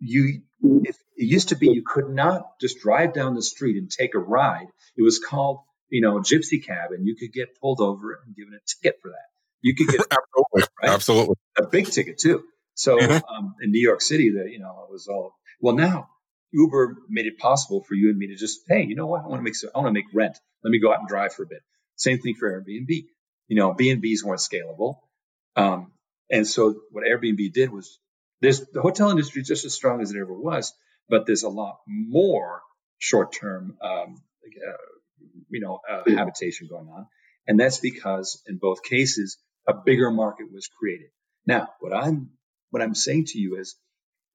You, 0.00 0.42
it 0.62 0.96
used 1.16 1.50
to 1.50 1.56
be 1.56 1.70
you 1.70 1.82
could 1.86 2.08
not 2.08 2.58
just 2.60 2.80
drive 2.80 3.12
down 3.12 3.34
the 3.34 3.42
street 3.42 3.76
and 3.76 3.90
take 3.90 4.14
a 4.14 4.18
ride. 4.18 4.66
It 4.96 5.02
was 5.02 5.18
called 5.18 5.60
you 5.90 6.00
know, 6.00 6.18
gypsy 6.20 6.64
cab 6.64 6.92
and 6.92 7.06
you 7.06 7.16
could 7.16 7.32
get 7.32 7.60
pulled 7.60 7.80
over 7.80 8.20
and 8.24 8.34
given 8.34 8.54
a 8.54 8.60
ticket 8.66 9.00
for 9.02 9.10
that. 9.10 9.26
You 9.60 9.74
could 9.74 9.88
get 9.88 10.00
absolutely, 10.10 10.62
right? 10.82 10.90
absolutely 10.90 11.34
a 11.58 11.66
big 11.66 11.86
ticket 11.90 12.18
too. 12.18 12.44
So 12.74 12.96
mm-hmm. 12.96 13.12
um, 13.12 13.54
in 13.60 13.72
New 13.72 13.80
York 13.80 14.00
City, 14.00 14.30
that 14.36 14.50
you 14.50 14.60
know, 14.60 14.86
it 14.88 14.92
was 14.92 15.08
all 15.08 15.34
well. 15.60 15.74
Now 15.74 16.08
Uber 16.52 16.96
made 17.08 17.26
it 17.26 17.38
possible 17.38 17.84
for 17.86 17.94
you 17.94 18.08
and 18.08 18.18
me 18.18 18.28
to 18.28 18.36
just, 18.36 18.60
hey, 18.68 18.84
you 18.84 18.96
know 18.96 19.06
what? 19.06 19.22
I 19.22 19.26
want 19.26 19.40
to 19.40 19.42
make 19.42 19.54
I 19.74 19.78
want 19.78 19.88
to 19.88 19.92
make 19.92 20.06
rent. 20.14 20.38
Let 20.64 20.70
me 20.70 20.80
go 20.80 20.92
out 20.92 21.00
and 21.00 21.08
drive 21.08 21.34
for 21.34 21.42
a 21.42 21.46
bit. 21.46 21.62
Same 21.96 22.18
thing 22.18 22.34
for 22.34 22.50
Airbnb. 22.50 23.04
You 23.48 23.56
know, 23.56 23.74
B 23.74 23.90
and 23.90 24.00
B's 24.00 24.24
weren't 24.24 24.40
scalable, 24.40 24.98
um, 25.56 25.92
and 26.30 26.46
so 26.46 26.76
what 26.92 27.04
Airbnb 27.04 27.52
did 27.52 27.70
was 27.70 27.98
there's 28.40 28.60
the 28.72 28.80
hotel 28.80 29.10
industry 29.10 29.42
is 29.42 29.48
just 29.48 29.64
as 29.64 29.74
strong 29.74 30.00
as 30.00 30.10
it 30.12 30.18
ever 30.18 30.32
was, 30.32 30.72
but 31.08 31.26
there's 31.26 31.42
a 31.42 31.48
lot 31.48 31.78
more 31.86 32.62
short 32.98 33.32
term 33.32 33.76
um, 33.82 34.22
uh, 34.44 34.72
you 35.50 35.60
know, 35.60 35.80
uh, 35.88 36.02
habitation 36.06 36.68
going 36.68 36.88
on. 36.88 37.06
And 37.46 37.58
that's 37.58 37.78
because 37.78 38.42
in 38.46 38.58
both 38.58 38.82
cases, 38.82 39.38
a 39.66 39.74
bigger 39.74 40.10
market 40.10 40.52
was 40.52 40.68
created. 40.68 41.08
Now, 41.46 41.68
what 41.80 41.92
I'm, 41.92 42.30
what 42.70 42.82
I'm 42.82 42.94
saying 42.94 43.26
to 43.26 43.38
you 43.38 43.58
is 43.58 43.76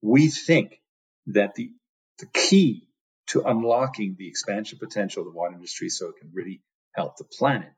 we 0.02 0.28
think 0.28 0.80
that 1.28 1.54
the, 1.54 1.70
the 2.18 2.26
key 2.26 2.88
to 3.28 3.42
unlocking 3.42 4.16
the 4.18 4.28
expansion 4.28 4.78
potential 4.78 5.22
of 5.22 5.32
the 5.32 5.36
water 5.36 5.54
industry 5.54 5.88
so 5.88 6.08
it 6.08 6.16
can 6.20 6.30
really 6.32 6.62
help 6.94 7.16
the 7.16 7.24
planet 7.24 7.72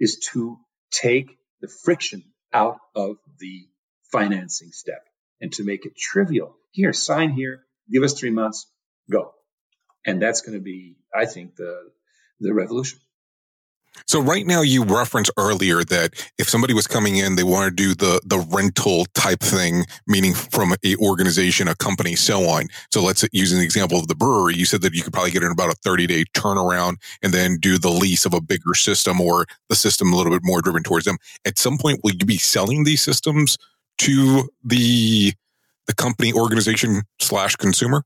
is 0.00 0.18
to 0.32 0.58
take 0.90 1.38
the 1.60 1.68
friction 1.68 2.24
out 2.52 2.78
of 2.94 3.16
the 3.38 3.68
financing 4.10 4.70
step 4.72 5.04
and 5.40 5.52
to 5.52 5.64
make 5.64 5.86
it 5.86 5.96
trivial. 5.96 6.56
Here, 6.70 6.92
sign 6.92 7.30
here, 7.30 7.64
give 7.90 8.02
us 8.02 8.18
three 8.18 8.30
months, 8.30 8.66
go. 9.10 9.32
And 10.06 10.20
that's 10.20 10.42
going 10.42 10.56
to 10.56 10.62
be, 10.62 10.96
I 11.14 11.26
think, 11.26 11.56
the, 11.56 11.90
the 12.40 12.54
revolution. 12.54 12.98
So 14.06 14.20
right 14.20 14.46
now 14.46 14.62
you 14.62 14.84
referenced 14.84 15.30
earlier 15.36 15.82
that 15.84 16.14
if 16.38 16.48
somebody 16.48 16.72
was 16.74 16.86
coming 16.86 17.16
in, 17.16 17.36
they 17.36 17.42
want 17.42 17.68
to 17.68 17.74
do 17.74 17.94
the, 17.94 18.20
the 18.24 18.38
rental 18.38 19.06
type 19.14 19.40
thing, 19.40 19.84
meaning 20.06 20.34
from 20.34 20.74
a 20.84 20.96
organization, 20.96 21.68
a 21.68 21.74
company, 21.74 22.14
so 22.14 22.48
on. 22.48 22.68
So 22.92 23.02
let's 23.02 23.24
use 23.32 23.52
an 23.52 23.60
example 23.60 23.98
of 23.98 24.08
the 24.08 24.14
brewery. 24.14 24.54
You 24.54 24.66
said 24.66 24.82
that 24.82 24.94
you 24.94 25.02
could 25.02 25.12
probably 25.12 25.30
get 25.30 25.42
in 25.42 25.50
about 25.50 25.70
a 25.70 25.76
30 25.76 26.06
day 26.06 26.24
turnaround 26.34 26.96
and 27.22 27.32
then 27.32 27.58
do 27.58 27.78
the 27.78 27.90
lease 27.90 28.24
of 28.24 28.34
a 28.34 28.40
bigger 28.40 28.74
system 28.74 29.20
or 29.20 29.46
the 29.68 29.76
system 29.76 30.12
a 30.12 30.16
little 30.16 30.32
bit 30.32 30.42
more 30.44 30.60
driven 30.62 30.82
towards 30.82 31.04
them. 31.04 31.18
At 31.44 31.58
some 31.58 31.78
point, 31.78 32.00
will 32.02 32.12
you 32.12 32.26
be 32.26 32.38
selling 32.38 32.84
these 32.84 33.02
systems 33.02 33.58
to 33.98 34.48
the, 34.64 35.32
the 35.86 35.94
company 35.94 36.32
organization 36.32 37.02
slash 37.20 37.56
consumer? 37.56 38.02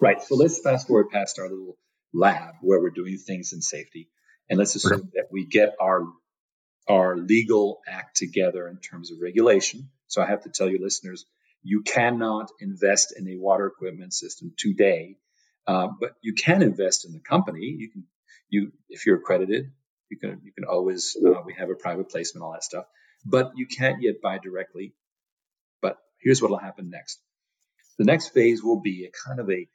Right. 0.00 0.22
So 0.22 0.34
let's 0.36 0.60
fast 0.60 0.86
forward 0.86 1.10
past 1.10 1.38
our 1.38 1.48
little 1.48 1.76
lab 2.12 2.54
where 2.62 2.80
we're 2.80 2.90
doing 2.90 3.18
things 3.18 3.52
in 3.52 3.60
safety. 3.60 4.08
And 4.48 4.58
let's 4.58 4.74
assume 4.74 4.92
okay. 5.00 5.08
that 5.14 5.28
we 5.30 5.46
get 5.46 5.74
our 5.80 6.06
our 6.86 7.16
legal 7.16 7.80
act 7.88 8.16
together 8.16 8.68
in 8.68 8.76
terms 8.76 9.10
of 9.10 9.18
regulation. 9.20 9.88
So 10.06 10.20
I 10.20 10.26
have 10.26 10.42
to 10.42 10.50
tell 10.50 10.68
you, 10.68 10.78
listeners, 10.82 11.24
you 11.62 11.80
cannot 11.80 12.50
invest 12.60 13.14
in 13.16 13.26
a 13.26 13.36
water 13.36 13.66
equipment 13.66 14.12
system 14.12 14.52
today, 14.58 15.16
uh, 15.66 15.88
but 15.98 16.10
you 16.20 16.34
can 16.34 16.60
invest 16.60 17.06
in 17.06 17.12
the 17.12 17.20
company. 17.20 17.74
You 17.78 17.90
can 17.90 18.04
You, 18.50 18.72
if 18.90 19.06
you're 19.06 19.16
accredited, 19.16 19.72
you 20.10 20.18
can 20.18 20.40
you 20.44 20.52
can 20.52 20.64
always 20.64 21.16
uh, 21.16 21.40
we 21.46 21.54
have 21.54 21.70
a 21.70 21.74
private 21.74 22.10
placement, 22.10 22.44
all 22.44 22.52
that 22.52 22.62
stuff. 22.62 22.84
But 23.24 23.52
you 23.56 23.66
can't 23.66 24.02
yet 24.02 24.20
buy 24.20 24.38
directly. 24.38 24.92
Here's 26.24 26.42
what 26.42 26.50
will 26.50 26.58
happen 26.58 26.90
next. 26.90 27.20
The 27.98 28.04
next 28.04 28.28
phase 28.30 28.64
will 28.64 28.80
be 28.80 29.04
a 29.04 29.28
kind 29.28 29.38
of 29.38 29.50
a 29.50 29.68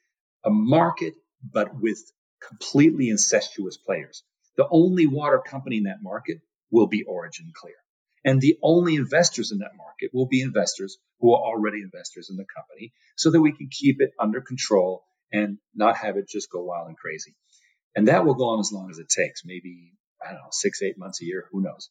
a 0.43 0.49
market, 0.49 1.13
but 1.43 1.79
with 1.79 1.99
completely 2.45 3.09
incestuous 3.09 3.77
players. 3.77 4.23
The 4.57 4.67
only 4.71 5.05
water 5.05 5.39
company 5.39 5.77
in 5.77 5.83
that 5.83 6.01
market 6.01 6.39
will 6.71 6.88
be 6.88 7.03
Origin 7.03 7.51
Clear. 7.55 7.75
And 8.25 8.41
the 8.41 8.57
only 8.63 8.95
investors 8.95 9.51
in 9.51 9.59
that 9.59 9.77
market 9.77 10.12
will 10.13 10.27
be 10.27 10.41
investors 10.41 10.97
who 11.19 11.33
are 11.33 11.41
already 11.41 11.81
investors 11.81 12.29
in 12.29 12.35
the 12.35 12.45
company 12.53 12.93
so 13.15 13.31
that 13.31 13.41
we 13.41 13.53
can 13.53 13.69
keep 13.71 14.01
it 14.01 14.12
under 14.19 14.41
control 14.41 15.03
and 15.31 15.57
not 15.73 15.97
have 15.97 16.17
it 16.17 16.27
just 16.27 16.51
go 16.51 16.63
wild 16.63 16.88
and 16.88 16.97
crazy. 16.97 17.35
And 17.95 18.07
that 18.07 18.25
will 18.25 18.35
go 18.35 18.49
on 18.49 18.59
as 18.59 18.71
long 18.73 18.89
as 18.89 18.99
it 18.99 19.09
takes, 19.09 19.43
maybe, 19.45 19.93
I 20.21 20.31
don't 20.31 20.41
know, 20.41 20.51
six, 20.51 20.81
eight 20.81 20.97
months 20.97 21.21
a 21.21 21.25
year, 21.25 21.45
who 21.51 21.62
knows. 21.62 21.89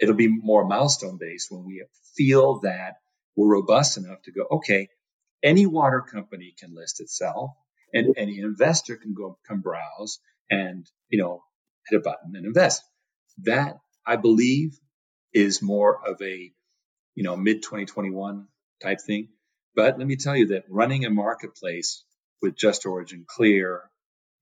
It'll 0.00 0.14
be 0.14 0.28
more 0.28 0.66
milestone 0.66 1.18
based 1.18 1.48
when 1.50 1.64
we 1.64 1.84
feel 2.16 2.60
that 2.60 2.96
we're 3.38 3.54
robust 3.54 3.96
enough 3.96 4.20
to 4.22 4.32
go, 4.32 4.44
okay, 4.50 4.88
any 5.44 5.64
water 5.64 6.00
company 6.00 6.52
can 6.58 6.74
list 6.74 7.00
itself 7.00 7.52
and 7.94 8.14
any 8.16 8.40
investor 8.40 8.96
can 8.96 9.14
go 9.14 9.38
come 9.46 9.60
browse 9.60 10.18
and, 10.50 10.84
you 11.08 11.20
know, 11.20 11.44
hit 11.88 11.98
a 11.98 12.00
button 12.00 12.34
and 12.34 12.44
invest. 12.44 12.82
That 13.44 13.78
I 14.04 14.16
believe 14.16 14.76
is 15.32 15.62
more 15.62 16.00
of 16.04 16.20
a, 16.20 16.52
you 17.14 17.22
know, 17.22 17.36
mid 17.36 17.62
2021 17.62 18.48
type 18.82 18.98
thing. 19.06 19.28
But 19.76 19.98
let 19.98 20.08
me 20.08 20.16
tell 20.16 20.34
you 20.34 20.48
that 20.48 20.64
running 20.68 21.04
a 21.04 21.10
marketplace 21.10 22.02
with 22.42 22.56
Just 22.56 22.86
Origin 22.86 23.24
Clear, 23.24 23.82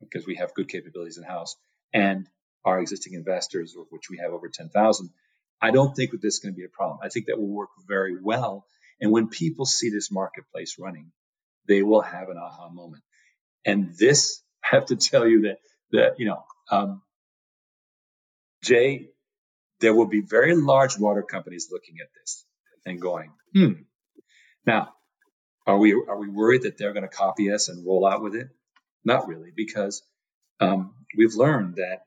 because 0.01 0.27
we 0.27 0.37
have 0.37 0.55
good 0.55 0.71
capabilities 0.71 1.19
in 1.19 1.25
house, 1.25 1.55
and 1.93 2.27
our 2.65 2.81
existing 2.81 3.13
investors, 3.13 3.75
of 3.79 3.87
which 3.91 4.09
we 4.09 4.17
have 4.23 4.33
over 4.33 4.49
10,000, 4.49 5.11
I 5.61 5.71
don't 5.71 5.95
think 5.95 6.13
that 6.13 6.23
this 6.23 6.35
is 6.35 6.41
going 6.41 6.55
to 6.55 6.59
be 6.59 6.65
a 6.65 6.71
problem. 6.71 7.01
I 7.03 7.11
think 7.11 7.27
that 7.27 7.39
will 7.39 7.55
work 7.55 7.71
very 7.87 8.17
well. 8.23 8.65
And 9.01 9.13
when 9.13 9.29
people 9.29 9.67
see 9.67 9.91
this 9.91 10.11
marketplace 10.11 10.77
running, 10.79 11.13
they 11.69 11.83
will 11.83 12.01
have 12.01 12.29
an 12.29 12.37
aha 12.39 12.69
moment. 12.71 13.03
And 13.65 13.95
this, 13.99 14.43
I 14.65 14.77
have 14.77 14.87
to 14.87 14.97
tell 14.97 15.27
you 15.27 15.43
that, 15.43 15.59
that, 15.93 16.19
you 16.19 16.27
know, 16.27 16.43
um, 16.71 17.03
Jay, 18.63 19.11
there 19.81 19.95
will 19.95 20.07
be 20.09 20.23
very 20.23 20.55
large 20.57 20.99
water 20.99 21.23
companies 21.23 21.69
looking 21.71 21.97
at 22.01 22.09
this 22.19 22.45
and 22.85 23.01
going, 23.01 23.33
hmm. 23.55 23.73
Now, 24.65 24.95
are 25.67 25.79
we 25.79 25.93
are 25.93 26.19
we 26.19 26.29
worried 26.29 26.63
that 26.63 26.79
they're 26.79 26.93
going 26.93 27.09
to 27.09 27.17
copy 27.17 27.53
us 27.53 27.69
and 27.69 27.87
roll 27.87 28.07
out 28.07 28.23
with 28.23 28.35
it? 28.35 28.49
Not 29.05 29.29
really, 29.29 29.53
because 29.55 30.03
um, 30.61 30.95
we've 31.17 31.35
learned 31.35 31.77
that 31.77 32.01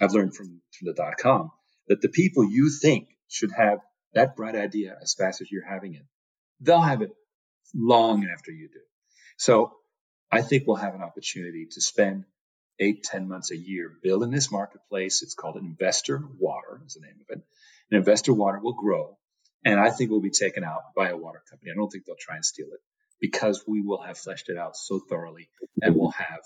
I've 0.00 0.12
learned 0.12 0.34
from 0.34 0.60
from 0.76 0.86
the 0.86 0.94
dot 0.94 1.14
com 1.20 1.50
that 1.88 2.00
the 2.00 2.08
people 2.08 2.48
you 2.48 2.70
think 2.70 3.08
should 3.28 3.52
have 3.52 3.80
that 4.14 4.36
bright 4.36 4.54
idea 4.54 4.96
as 5.00 5.14
fast 5.14 5.40
as 5.40 5.50
you're 5.50 5.68
having 5.68 5.94
it, 5.94 6.06
they'll 6.64 6.80
have 6.80 7.02
it 7.02 7.10
long 7.74 8.26
after 8.32 8.50
you 8.50 8.68
do. 8.68 8.80
So 9.36 9.72
I 10.30 10.42
think 10.42 10.66
we'll 10.66 10.76
have 10.76 10.94
an 10.94 11.02
opportunity 11.02 11.66
to 11.72 11.80
spend 11.80 12.24
eight, 12.80 13.04
ten 13.04 13.28
months 13.28 13.50
a 13.50 13.56
year 13.56 13.92
building 14.02 14.30
this 14.30 14.50
marketplace. 14.50 15.22
It's 15.22 15.34
called 15.34 15.56
Investor 15.56 16.22
Water, 16.38 16.80
is 16.86 16.94
the 16.94 17.00
name 17.00 17.20
of 17.20 17.36
it. 17.36 17.44
And 17.90 17.98
Investor 17.98 18.32
Water 18.32 18.58
will 18.58 18.72
grow. 18.72 19.16
And 19.64 19.80
I 19.80 19.90
think 19.90 20.10
we 20.10 20.16
will 20.16 20.22
be 20.22 20.30
taken 20.30 20.64
out 20.64 20.94
by 20.96 21.08
a 21.08 21.16
water 21.16 21.42
company. 21.48 21.70
I 21.70 21.74
don't 21.74 21.88
think 21.88 22.04
they'll 22.04 22.16
try 22.18 22.36
and 22.36 22.44
steal 22.44 22.66
it 22.66 22.80
because 23.20 23.64
we 23.66 23.80
will 23.80 24.02
have 24.02 24.18
fleshed 24.18 24.48
it 24.48 24.58
out 24.58 24.76
so 24.76 24.98
thoroughly 24.98 25.48
and 25.80 25.94
we'll 25.96 26.10
have 26.10 26.40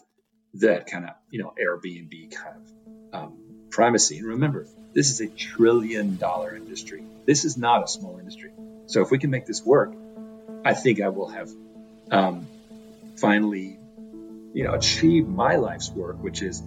that 0.54 0.86
kind 0.86 1.04
of, 1.04 1.10
you 1.30 1.42
know, 1.42 1.52
Airbnb 1.60 2.32
kind 2.32 2.56
of 2.56 3.14
um, 3.14 3.38
primacy. 3.70 4.18
And 4.18 4.28
remember, 4.28 4.66
this 4.94 5.10
is 5.10 5.20
a 5.20 5.28
trillion 5.28 6.16
dollar 6.16 6.54
industry. 6.54 7.02
This 7.26 7.44
is 7.44 7.56
not 7.56 7.84
a 7.84 7.88
small 7.88 8.18
industry. 8.18 8.52
So 8.86 9.02
if 9.02 9.10
we 9.10 9.18
can 9.18 9.30
make 9.30 9.46
this 9.46 9.64
work, 9.64 9.92
I 10.64 10.74
think 10.74 11.00
I 11.00 11.08
will 11.08 11.28
have 11.28 11.50
um, 12.10 12.46
finally 13.16 13.78
you 14.52 14.64
know, 14.64 14.74
achieved 14.74 15.28
my 15.28 15.56
life's 15.56 15.90
work, 15.90 16.22
which 16.22 16.42
is 16.42 16.62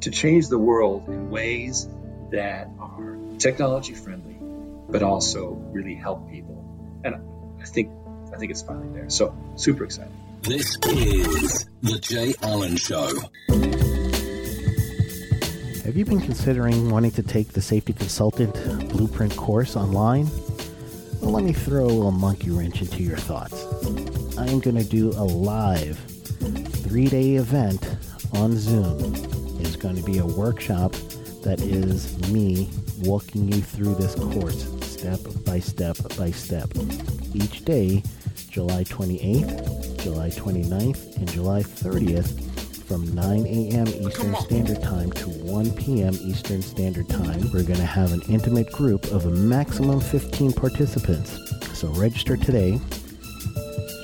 to 0.00 0.10
change 0.10 0.48
the 0.48 0.58
world 0.58 1.08
in 1.08 1.30
ways 1.30 1.88
that 2.30 2.68
are 2.78 3.16
technology 3.38 3.94
friendly, 3.94 4.36
but 4.90 5.02
also 5.02 5.52
really 5.72 5.94
help 5.94 6.30
people. 6.30 7.00
And 7.04 7.14
I 7.60 7.64
think 7.64 7.90
I 8.32 8.36
think 8.36 8.50
it's 8.50 8.62
finally 8.62 8.88
there. 8.92 9.08
So 9.08 9.34
super 9.56 9.84
excited. 9.84 10.12
This 10.42 10.76
is 10.88 11.66
the 11.82 11.98
Jay 12.00 12.34
Allen 12.42 12.76
Show. 12.76 13.08
Have 15.84 15.96
you 15.96 16.04
been 16.04 16.20
considering 16.20 16.90
wanting 16.90 17.12
to 17.12 17.22
take 17.22 17.52
the 17.52 17.62
safety 17.62 17.92
consultant 17.92 18.54
blueprint 18.90 19.36
course 19.36 19.76
online? 19.76 20.26
Well, 21.24 21.32
let 21.32 21.44
me 21.44 21.54
throw 21.54 21.86
a 21.86 21.86
little 21.86 22.10
monkey 22.10 22.50
wrench 22.50 22.82
into 22.82 23.02
your 23.02 23.16
thoughts. 23.16 23.64
I 24.36 24.46
am 24.46 24.60
going 24.60 24.76
to 24.76 24.84
do 24.84 25.08
a 25.08 25.24
live 25.24 25.98
three 25.98 27.06
day 27.06 27.36
event 27.36 27.96
on 28.34 28.52
Zoom. 28.58 28.98
It's 29.58 29.74
going 29.74 29.96
to 29.96 30.02
be 30.02 30.18
a 30.18 30.26
workshop 30.26 30.92
that 31.42 31.62
is 31.62 32.18
me 32.28 32.68
walking 33.00 33.50
you 33.50 33.62
through 33.62 33.94
this 33.94 34.14
course 34.16 34.70
step 34.82 35.18
by 35.46 35.60
step 35.60 35.96
by 36.18 36.30
step. 36.30 36.70
Each 37.32 37.64
day, 37.64 38.02
July 38.50 38.84
28th, 38.84 40.02
July 40.02 40.28
29th, 40.28 41.16
and 41.16 41.32
July 41.32 41.62
30th 41.62 42.53
from 42.94 43.12
9 43.12 43.46
a.m. 43.46 43.88
Eastern 43.88 44.36
Standard 44.36 44.80
Time 44.80 45.10
to 45.10 45.28
1 45.28 45.72
p.m. 45.72 46.14
Eastern 46.20 46.62
Standard 46.62 47.08
Time. 47.08 47.40
We're 47.52 47.64
going 47.64 47.80
to 47.80 47.84
have 47.84 48.12
an 48.12 48.22
intimate 48.28 48.70
group 48.70 49.06
of 49.06 49.26
a 49.26 49.30
maximum 49.30 49.98
15 49.98 50.52
participants. 50.52 51.36
So 51.76 51.88
register 51.88 52.36
today 52.36 52.78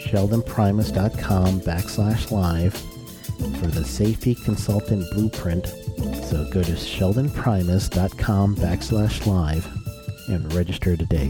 sheldonprimus.com 0.09 1.61
backslash 1.61 2.33
live 2.33 2.75
for 3.61 3.69
the 3.69 3.85
safety 3.85 4.35
consultant 4.35 5.09
blueprint. 5.13 5.69
So 6.25 6.51
go 6.51 6.65
to 6.65 6.73
sheldonprimus.com 6.73 8.57
backslash 8.57 9.25
live 9.25 9.69
and 10.27 10.53
register 10.53 10.97
today. 10.97 11.29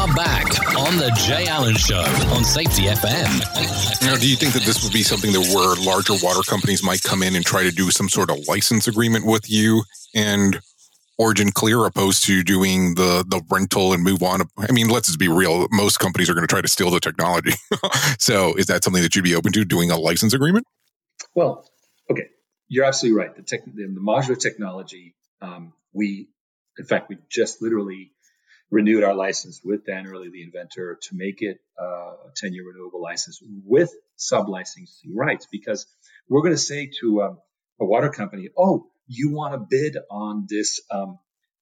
Are 0.00 0.14
back 0.14 0.46
on 0.78 0.96
the 0.96 1.12
Jay 1.26 1.46
Allen 1.46 1.74
Show 1.74 2.00
on 2.34 2.42
Safety 2.42 2.84
FM. 2.84 4.00
Now, 4.00 4.16
do 4.16 4.26
you 4.26 4.34
think 4.34 4.54
that 4.54 4.62
this 4.62 4.82
would 4.82 4.94
be 4.94 5.02
something 5.02 5.30
that 5.32 5.52
where 5.54 5.76
larger 5.84 6.14
water 6.22 6.40
companies 6.40 6.82
might 6.82 7.02
come 7.02 7.22
in 7.22 7.36
and 7.36 7.44
try 7.44 7.64
to 7.64 7.70
do 7.70 7.90
some 7.90 8.08
sort 8.08 8.30
of 8.30 8.38
license 8.48 8.88
agreement 8.88 9.26
with 9.26 9.50
you 9.50 9.82
and 10.14 10.58
Origin 11.18 11.52
Clear 11.52 11.84
opposed 11.84 12.22
to 12.24 12.42
doing 12.42 12.94
the 12.94 13.26
the 13.28 13.42
rental 13.50 13.92
and 13.92 14.02
move 14.02 14.22
on. 14.22 14.40
I 14.56 14.72
mean, 14.72 14.88
let's 14.88 15.08
just 15.08 15.18
be 15.18 15.28
real. 15.28 15.66
Most 15.70 15.98
companies 15.98 16.30
are 16.30 16.34
going 16.34 16.46
to 16.46 16.50
try 16.50 16.62
to 16.62 16.68
steal 16.68 16.90
the 16.90 17.00
technology. 17.00 17.52
so, 18.18 18.54
is 18.54 18.66
that 18.66 18.82
something 18.82 19.02
that 19.02 19.14
you'd 19.14 19.24
be 19.24 19.34
open 19.34 19.52
to 19.52 19.66
doing 19.66 19.90
a 19.90 19.98
license 19.98 20.32
agreement? 20.32 20.66
Well, 21.34 21.68
okay, 22.10 22.28
you're 22.68 22.86
absolutely 22.86 23.18
right. 23.18 23.36
The, 23.36 23.42
tech, 23.42 23.66
the, 23.66 23.86
the 23.86 24.00
modular 24.00 24.40
technology, 24.40 25.14
um, 25.42 25.74
we, 25.92 26.30
in 26.78 26.86
fact, 26.86 27.10
we 27.10 27.18
just 27.28 27.60
literally 27.60 28.12
renewed 28.70 29.04
our 29.04 29.14
license 29.14 29.60
with 29.64 29.84
Dan 29.84 30.06
Early, 30.06 30.30
the 30.30 30.42
inventor, 30.42 30.98
to 31.02 31.08
make 31.12 31.42
it 31.42 31.58
uh, 31.80 31.84
a 31.84 32.32
10 32.36 32.52
year 32.54 32.66
renewable 32.66 33.02
license 33.02 33.40
with 33.42 33.92
sub 34.16 34.48
licensing 34.48 35.16
rights 35.16 35.46
because 35.50 35.86
we're 36.28 36.42
going 36.42 36.54
to 36.54 36.58
say 36.58 36.90
to 37.00 37.22
um, 37.22 37.38
a 37.80 37.84
water 37.84 38.10
company, 38.10 38.48
oh, 38.56 38.86
you 39.06 39.32
want 39.32 39.54
to 39.54 39.66
bid 39.68 39.96
on 40.10 40.46
this, 40.48 40.80
um, 40.90 41.18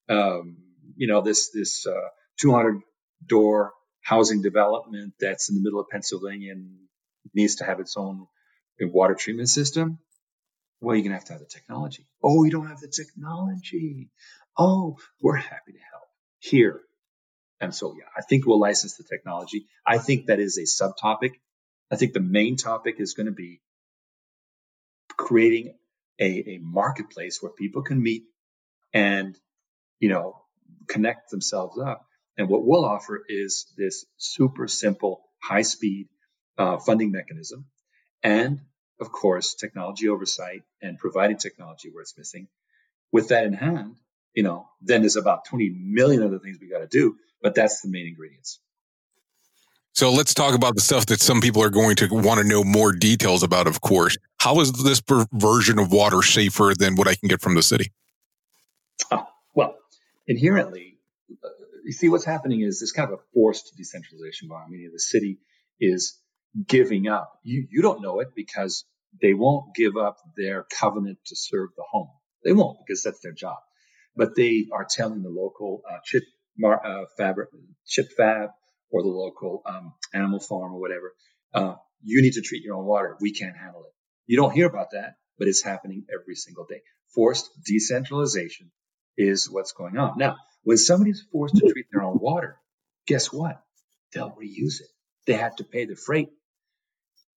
um, 0.09 0.59
you 0.97 1.07
know, 1.07 1.23
this 1.23 1.51
this 1.51 1.87
uh, 1.87 2.09
200 2.41 2.81
door 3.27 3.73
housing 4.03 4.43
development 4.43 5.15
that's 5.19 5.49
in 5.49 5.57
the 5.57 5.63
middle 5.63 5.81
of 5.81 5.89
Pennsylvania 5.89 6.53
and 6.53 6.71
needs 7.35 7.57
to 7.57 7.65
have 7.65 7.81
its 7.81 7.97
own 7.97 8.27
water 8.81 9.15
treatment 9.15 9.49
system. 9.49 9.99
Well, 10.81 10.95
you're 10.95 11.05
gonna 11.05 11.15
have 11.15 11.25
to 11.27 11.33
have 11.33 11.41
the 11.41 11.47
technology. 11.47 12.07
Oh, 12.23 12.45
you 12.45 12.51
don't 12.51 12.69
have 12.69 12.81
the 12.81 12.89
technology. 12.89 14.11
Oh, 14.57 14.97
we're 15.21 15.37
happy 15.37 15.73
to 15.73 15.79
help 15.91 16.09
here. 16.39 16.81
And 17.61 17.75
so, 17.75 17.95
yeah, 17.97 18.05
I 18.17 18.23
think 18.23 18.47
we'll 18.47 18.61
license 18.61 18.97
the 18.97 19.05
technology. 19.05 19.67
I 19.87 19.99
think 19.99 20.27
that 20.27 20.39
is 20.39 20.59
a 20.59 20.63
subtopic. 20.63 21.33
I 21.91 21.97
think 21.97 22.13
the 22.13 22.21
main 22.21 22.57
topic 22.57 22.97
is 22.99 23.15
going 23.15 23.27
to 23.27 23.33
be 23.33 23.61
creating 25.17 25.75
a, 26.21 26.55
a 26.55 26.59
marketplace 26.61 27.43
where 27.43 27.53
people 27.53 27.83
can 27.83 28.01
meet 28.03 28.25
and, 28.93 29.37
you 29.99 30.09
know, 30.09 30.41
connect 30.87 31.31
themselves 31.31 31.79
up. 31.79 32.07
And 32.37 32.49
what 32.49 32.65
we'll 32.65 32.85
offer 32.85 33.25
is 33.29 33.67
this 33.77 34.07
super 34.17 34.69
simple, 34.69 35.23
high 35.43 35.63
speed 35.63 36.09
uh, 36.57 36.79
funding 36.79 37.11
mechanism. 37.11 37.67
And 38.23 38.61
of 39.01 39.13
course, 39.13 39.55
technology 39.55 40.09
oversight 40.09 40.63
and 40.83 40.99
providing 40.99 41.37
technology 41.37 41.91
where 41.91 42.03
it's 42.03 42.17
missing. 42.19 42.49
With 43.13 43.29
that 43.29 43.45
in 43.45 43.53
hand, 43.53 43.97
you 44.35 44.43
know, 44.43 44.69
then 44.83 45.03
there's 45.03 45.17
about 45.17 45.45
20 45.47 45.71
million 45.71 46.23
other 46.23 46.39
things 46.39 46.59
we 46.61 46.69
got 46.69 46.81
to 46.81 46.87
do, 46.87 47.17
but 47.43 47.55
that's 47.55 47.81
the 47.81 47.89
main 47.91 48.07
ingredients. 48.07 48.61
So 49.99 50.13
let's 50.13 50.33
talk 50.33 50.55
about 50.55 50.77
the 50.77 50.81
stuff 50.81 51.07
that 51.07 51.21
some 51.21 51.41
people 51.41 51.61
are 51.63 51.71
going 51.71 51.97
to 51.97 52.09
want 52.09 52.41
to 52.41 52.47
know 52.47 52.63
more 52.63 52.93
details 52.93 53.43
about, 53.43 53.67
of 53.67 53.81
course. 53.81 54.17
How 54.39 54.61
is 54.61 54.71
this 54.73 55.03
version 55.33 55.81
of 55.81 55.91
water 55.91 56.23
safer 56.23 56.73
than 56.79 56.95
what 56.95 57.09
I 57.09 57.17
can 57.17 57.29
get 57.29 57.41
from 57.41 57.57
the 57.57 57.65
city? 57.65 57.91
Uh, 59.11 59.25
well, 59.55 59.77
inherently, 60.29 60.99
uh, 61.45 61.49
you 61.85 61.91
see 61.91 62.09
what's 62.09 62.25
happening 62.25 62.61
is 62.61 62.79
this 62.79 62.93
kind 62.93 63.13
of 63.13 63.19
a 63.19 63.23
forced 63.35 63.75
decentralization 63.77 64.47
by 64.47 64.63
meaning 64.69 64.91
the 64.93 65.01
city 65.01 65.39
is 65.81 66.17
giving 66.67 67.09
up. 67.09 67.33
You, 67.43 67.67
you 67.69 67.83
don't 67.83 68.01
know 68.01 68.21
it 68.21 68.29
because 68.37 68.85
they 69.21 69.35
won't 69.35 69.75
give 69.75 69.97
up 69.97 70.19
their 70.37 70.65
covenant 70.79 71.19
to 71.27 71.35
serve 71.35 71.71
the 71.77 71.85
home. 71.91 72.11
They 72.45 72.53
won't 72.53 72.79
because 72.87 73.03
that's 73.03 73.21
their 73.21 73.33
job. 73.33 73.59
But 74.15 74.37
they 74.37 74.67
are 74.73 74.87
telling 74.89 75.23
the 75.23 75.29
local 75.29 75.83
uh, 75.91 75.99
chip 76.05 76.23
uh, 76.65 77.05
fabric, 77.17 77.51
chip 77.87 78.09
fab 78.17 78.51
or 78.91 79.03
the 79.03 79.09
local 79.09 79.63
um, 79.67 79.95
animal 80.15 80.41
farm 80.41 80.75
or 80.75 80.81
whatever, 80.81 81.15
uh, 81.55 81.75
you 82.03 82.23
need 82.23 82.35
to 82.35 82.43
treat 82.43 82.63
your 82.63 82.77
own 82.77 82.85
water. 82.85 83.17
We 83.21 83.33
can't 83.33 83.57
handle 83.57 83.85
it. 83.85 83.93
You 84.27 84.37
don't 84.37 84.53
hear 84.53 84.67
about 84.67 84.93
that, 84.93 85.15
but 85.39 85.49
it's 85.49 85.63
happening 85.63 86.05
every 86.13 86.35
single 86.35 86.67
day. 86.69 86.83
Forced 87.15 87.51
decentralization 87.65 88.71
is 89.17 89.51
what's 89.51 89.73
going 89.73 89.97
on. 89.99 90.19
Now, 90.19 90.37
when 90.63 90.77
somebody's 90.77 91.25
forced 91.33 91.57
to 91.57 91.71
treat 91.73 91.87
their 91.93 92.03
own 92.03 92.19
water, 92.21 92.59
guess 93.07 93.33
what? 93.33 93.61
They'll 94.13 94.31
reuse 94.31 94.81
it. 94.81 94.89
They 95.27 95.35
have 95.35 95.57
to 95.57 95.65
pay 95.65 95.87
the 95.87 95.97
freight. 95.97 96.29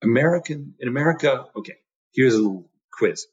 American 0.04 0.76
in 0.80 0.88
America, 0.88 1.46
okay, 1.56 1.76
here's 2.14 2.34
a 2.34 2.38
little 2.38 2.70
quiz. 2.92 3.28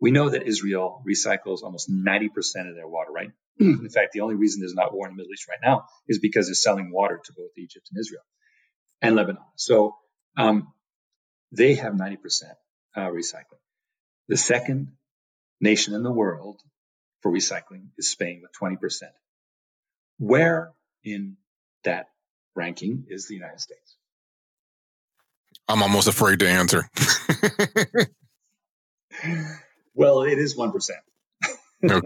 We 0.00 0.10
know 0.10 0.30
that 0.30 0.46
Israel 0.46 1.02
recycles 1.08 1.62
almost 1.62 1.90
90% 1.90 2.28
of 2.68 2.76
their 2.76 2.86
water, 2.86 3.10
right? 3.10 3.30
in 3.60 3.88
fact, 3.90 4.12
the 4.12 4.20
only 4.20 4.36
reason 4.36 4.60
there's 4.60 4.74
not 4.74 4.94
war 4.94 5.08
in 5.08 5.14
the 5.14 5.16
Middle 5.16 5.32
East 5.32 5.48
right 5.48 5.58
now 5.62 5.86
is 6.06 6.20
because 6.20 6.46
they're 6.46 6.54
selling 6.54 6.92
water 6.92 7.20
to 7.24 7.32
both 7.32 7.50
Egypt 7.56 7.88
and 7.90 8.00
Israel 8.00 8.22
and 9.02 9.16
Lebanon. 9.16 9.42
So 9.56 9.96
um, 10.36 10.72
they 11.50 11.74
have 11.74 11.94
90% 11.94 12.18
uh, 12.94 13.00
recycling. 13.00 13.60
The 14.28 14.36
second 14.36 14.92
nation 15.60 15.94
in 15.94 16.02
the 16.02 16.12
world 16.12 16.60
for 17.22 17.32
recycling 17.32 17.88
is 17.96 18.08
Spain 18.10 18.42
with 18.42 18.52
20%. 18.60 19.02
Where 20.18 20.72
in 21.02 21.36
that 21.84 22.06
ranking 22.54 23.06
is 23.08 23.26
the 23.26 23.34
United 23.34 23.60
States? 23.60 23.96
I'm 25.66 25.82
almost 25.82 26.08
afraid 26.08 26.40
to 26.40 26.48
answer. 26.48 26.88
well, 29.98 30.22
it 30.22 30.38
is 30.38 30.56
1%. 30.56 30.72
okay. 31.84 32.00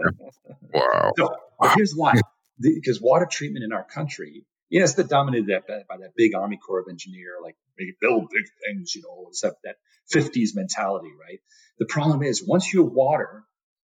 Wow. 0.73 1.11
So, 1.15 1.35
wow. 1.59 1.73
here's 1.75 1.93
why. 1.93 2.13
Because 2.59 2.99
water 2.99 3.27
treatment 3.29 3.63
in 3.63 3.71
our 3.71 3.83
country, 3.83 4.45
you 4.69 4.79
know, 4.79 4.85
it's 4.85 4.95
dominated 4.95 5.47
that, 5.47 5.87
by 5.87 5.97
that 5.97 6.13
big 6.17 6.33
Army 6.33 6.57
Corps 6.57 6.79
of 6.79 6.87
Engineer, 6.89 7.35
like 7.41 7.55
they 7.77 7.93
build 8.01 8.29
big 8.33 8.45
things, 8.65 8.95
you 8.95 9.03
know, 9.03 9.27
it's 9.29 9.41
that, 9.41 9.55
that 9.63 9.75
50s 10.11 10.55
mentality, 10.55 11.09
right? 11.19 11.39
The 11.77 11.85
problem 11.85 12.23
is 12.23 12.43
once 12.45 12.73
your 12.73 12.85
water 12.85 13.43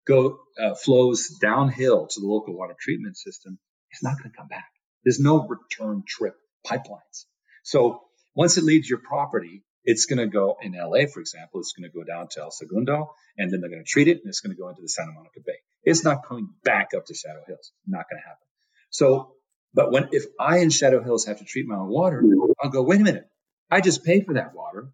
go 0.06 0.40
uh, 0.62 0.76
flows 0.76 1.30
downhill 1.42 2.08
to 2.08 2.20
the 2.20 2.28
local 2.28 2.58
water 2.58 2.76
treatment 2.78 3.16
system, 3.16 3.58
it's 3.92 4.04
not 4.04 4.18
going 4.18 4.32
to 4.32 4.38
come 4.38 4.48
back. 4.50 4.68
There's 5.06 5.20
no 5.20 5.48
return 5.48 6.04
trip 6.06 6.36
pipelines. 6.68 7.26
So 7.64 8.02
once 8.36 8.58
it 8.58 8.66
leaves 8.66 8.90
your 8.90 9.00
property, 9.00 9.64
it's 9.84 10.06
going 10.06 10.20
to 10.20 10.28
go 10.28 10.58
in 10.62 10.74
LA, 10.74 11.06
for 11.12 11.20
example, 11.20 11.60
it's 11.60 11.74
going 11.74 11.90
to 11.90 11.96
go 11.96 12.04
down 12.04 12.28
to 12.30 12.42
El 12.42 12.52
Segundo, 12.52 13.14
and 13.38 13.52
then 13.52 13.60
they're 13.60 13.70
going 13.70 13.84
to 13.84 13.90
treat 13.90 14.08
it, 14.08 14.20
and 14.22 14.28
it's 14.28 14.40
going 14.40 14.56
to 14.56 14.60
go 14.60 14.70
into 14.70 14.82
the 14.82 14.88
Santa 14.88 15.12
Monica 15.12 15.40
Bay. 15.46 15.58
It's 15.84 16.04
not 16.04 16.26
coming 16.26 16.50
back 16.64 16.92
up 16.96 17.06
to 17.08 17.14
Shadow 17.14 17.44
Hills. 17.46 17.72
Not 17.86 18.06
going 18.10 18.22
to 18.22 18.28
happen. 18.28 18.48
So, 18.90 19.34
but 19.74 19.92
when 19.92 20.10
if 20.12 20.26
I 20.40 20.60
in 20.60 20.70
Shadow 20.70 21.04
Hills 21.04 21.26
have 21.26 21.40
to 21.40 21.46
treat 21.46 21.68
my 21.68 21.76
own 21.76 21.90
water, 21.90 22.24
I'll 22.62 22.70
go, 22.70 22.84
wait 22.84 23.02
a 23.02 23.04
minute, 23.04 23.28
I 23.70 23.82
just 23.82 24.04
paid 24.04 24.26
for 24.26 24.36
that 24.36 24.54
water. 24.54 24.88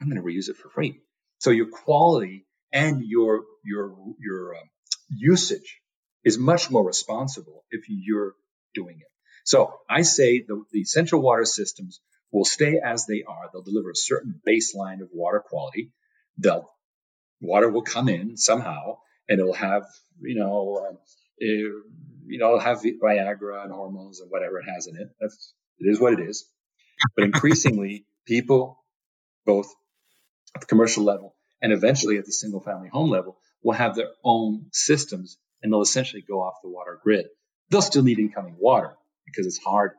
I'm 0.00 0.08
going 0.08 0.20
to 0.20 0.26
reuse 0.26 0.48
it 0.48 0.56
for 0.56 0.68
free. 0.68 1.00
So 1.38 1.50
your 1.50 1.68
quality 1.68 2.46
and 2.72 3.02
your 3.04 3.44
your 3.64 3.96
your 4.18 4.56
um, 4.56 4.70
usage 5.08 5.80
is 6.24 6.38
much 6.38 6.70
more 6.70 6.86
responsible 6.86 7.64
if 7.70 7.84
you're 7.88 8.34
doing 8.74 8.98
it. 9.00 9.06
So 9.44 9.74
I 9.88 10.02
say 10.02 10.44
the, 10.46 10.62
the 10.70 10.84
central 10.84 11.22
water 11.22 11.44
systems 11.44 12.00
will 12.32 12.44
stay 12.44 12.80
as 12.82 13.06
they 13.06 13.22
are. 13.26 13.50
They'll 13.52 13.62
deliver 13.62 13.90
a 13.90 13.96
certain 13.96 14.40
baseline 14.46 15.00
of 15.00 15.08
water 15.12 15.40
quality. 15.40 15.92
The 16.38 16.62
water 17.40 17.70
will 17.70 17.82
come 17.82 18.08
in 18.08 18.36
somehow, 18.36 18.98
and 19.28 19.40
it'll 19.40 19.54
have 19.54 19.84
you 20.20 20.36
know 20.36 20.86
uh, 20.90 20.96
it, 21.38 21.72
you 22.26 22.38
know 22.38 22.58
have 22.58 22.82
Viagra 22.82 23.64
and 23.64 23.72
hormones 23.72 24.20
and 24.20 24.30
whatever 24.30 24.58
it 24.58 24.66
has 24.72 24.86
in 24.86 24.96
it. 24.96 25.08
That's 25.20 25.54
it 25.78 25.88
is 25.88 26.00
what 26.00 26.12
it 26.12 26.20
is. 26.20 26.48
But 27.16 27.24
increasingly, 27.24 28.04
people, 28.26 28.84
both 29.46 29.72
at 30.54 30.60
the 30.60 30.66
commercial 30.66 31.04
level 31.04 31.34
and 31.62 31.72
eventually 31.72 32.18
at 32.18 32.26
the 32.26 32.32
single 32.32 32.60
family 32.60 32.88
home 32.88 33.10
level, 33.10 33.38
will 33.62 33.74
have 33.74 33.94
their 33.94 34.10
own 34.24 34.66
systems, 34.72 35.38
and 35.62 35.72
they'll 35.72 35.82
essentially 35.82 36.24
go 36.26 36.40
off 36.40 36.54
the 36.62 36.70
water 36.70 36.98
grid. 37.02 37.26
They'll 37.70 37.82
still 37.82 38.02
need 38.02 38.18
incoming 38.18 38.56
water 38.58 38.96
because 39.26 39.46
it's 39.46 39.58
hard 39.58 39.92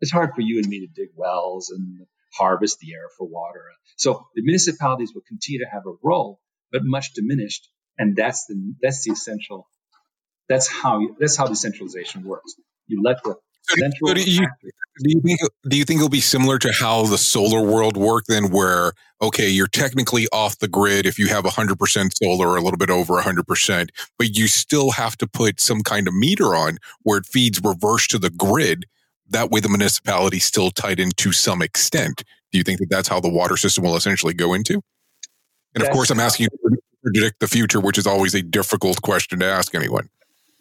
it's 0.00 0.10
hard 0.10 0.34
for 0.34 0.40
you 0.40 0.58
and 0.58 0.68
me 0.68 0.80
to 0.80 0.86
dig 0.86 1.10
wells 1.16 1.70
and 1.70 2.06
harvest 2.34 2.80
the 2.80 2.92
air 2.92 3.08
for 3.16 3.26
water. 3.26 3.62
So 3.96 4.26
the 4.34 4.42
municipalities 4.42 5.12
will 5.14 5.22
continue 5.26 5.60
to 5.60 5.70
have 5.70 5.86
a 5.86 5.94
role, 6.02 6.40
but 6.72 6.82
much 6.84 7.12
diminished. 7.14 7.68
And 7.98 8.16
that's 8.16 8.46
the 8.46 8.74
that's 8.82 9.04
the 9.04 9.12
essential. 9.12 9.68
That's 10.48 10.68
how 10.68 11.00
you, 11.00 11.16
that's 11.18 11.36
how 11.36 11.46
decentralization 11.46 12.24
works. 12.24 12.54
You 12.86 13.02
let 13.02 13.22
the 13.22 13.36
central. 13.68 14.14
do, 14.14 14.20
you, 14.20 14.46
do 14.98 15.10
you 15.10 15.20
think 15.20 15.40
do 15.68 15.76
you 15.76 15.84
think 15.84 15.98
it'll 15.98 16.08
be 16.08 16.20
similar 16.20 16.58
to 16.58 16.72
how 16.72 17.06
the 17.06 17.18
solar 17.18 17.62
world 17.62 17.96
worked 17.96 18.28
then, 18.28 18.50
where 18.50 18.92
okay, 19.22 19.48
you're 19.48 19.68
technically 19.68 20.26
off 20.32 20.58
the 20.58 20.68
grid 20.68 21.06
if 21.06 21.18
you 21.18 21.28
have 21.28 21.44
100% 21.44 22.10
solar 22.22 22.48
or 22.48 22.56
a 22.56 22.60
little 22.60 22.76
bit 22.76 22.90
over 22.90 23.14
100%, 23.14 23.88
but 24.18 24.36
you 24.36 24.48
still 24.48 24.90
have 24.90 25.16
to 25.16 25.26
put 25.26 25.60
some 25.60 25.82
kind 25.82 26.06
of 26.06 26.14
meter 26.14 26.54
on 26.54 26.76
where 27.04 27.18
it 27.18 27.24
feeds 27.24 27.62
reverse 27.64 28.06
to 28.08 28.18
the 28.18 28.28
grid 28.28 28.86
that 29.30 29.50
way 29.50 29.60
the 29.60 29.68
municipality 29.68 30.38
still 30.38 30.70
tied 30.70 31.00
in 31.00 31.10
to 31.12 31.32
some 31.32 31.62
extent. 31.62 32.22
Do 32.52 32.58
you 32.58 32.64
think 32.64 32.78
that 32.80 32.88
that's 32.90 33.08
how 33.08 33.20
the 33.20 33.28
water 33.28 33.56
system 33.56 33.84
will 33.84 33.96
essentially 33.96 34.34
go 34.34 34.54
into? 34.54 34.80
And 35.74 35.82
of 35.82 35.90
course, 35.90 36.10
I'm 36.10 36.20
asking 36.20 36.48
you 36.52 36.70
to 36.70 36.82
predict 37.02 37.40
the 37.40 37.48
future, 37.48 37.80
which 37.80 37.98
is 37.98 38.06
always 38.06 38.34
a 38.34 38.42
difficult 38.42 39.02
question 39.02 39.40
to 39.40 39.46
ask 39.46 39.74
anyone. 39.74 40.08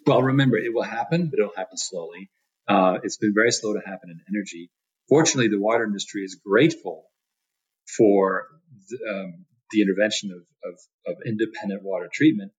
Well, 0.08 0.24
remember, 0.24 0.58
it 0.58 0.74
will 0.74 0.84
happen, 0.84 1.28
but 1.28 1.40
it'll 1.40 1.56
happen 1.56 1.78
slowly. 1.78 2.30
Uh, 2.68 2.98
it's 3.04 3.18
been 3.18 3.34
very 3.34 3.52
slow 3.52 3.74
to 3.74 3.80
happen 3.80 4.10
in 4.10 4.20
energy. 4.34 4.72
Fortunately, 5.08 5.50
the 5.50 5.60
water 5.60 5.84
industry 5.84 6.24
is 6.24 6.40
grateful 6.44 7.06
for 7.98 8.48
the, 8.90 8.98
um, 9.10 9.46
the 9.72 9.82
intervention 9.82 10.32
of, 10.32 10.72
of, 10.72 10.80
of 11.06 11.22
independent 11.26 11.84
water 11.84 12.10
treatment 12.12 12.52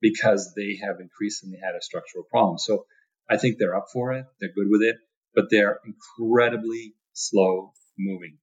because 0.00 0.54
they 0.56 0.78
have 0.82 1.00
increasingly 1.00 1.58
had 1.62 1.74
a 1.74 1.82
structural 1.82 2.24
problem. 2.24 2.58
So 2.58 2.86
I 3.28 3.36
think 3.36 3.58
they're 3.58 3.76
up 3.76 3.88
for 3.92 4.12
it. 4.14 4.24
They're 4.40 4.52
good 4.54 4.68
with 4.70 4.82
it 4.82 4.96
but 5.34 5.46
they're 5.50 5.80
incredibly 5.84 6.94
slow 7.12 7.72
moving. 7.98 8.38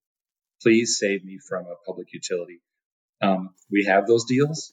Please 0.62 0.98
save 1.00 1.24
me 1.24 1.40
from 1.48 1.66
a 1.66 1.76
public 1.86 2.08
utility. 2.14 2.62
Um, 3.22 3.50
we 3.72 3.86
have 3.86 4.08
those 4.08 4.26
deals. 4.26 4.72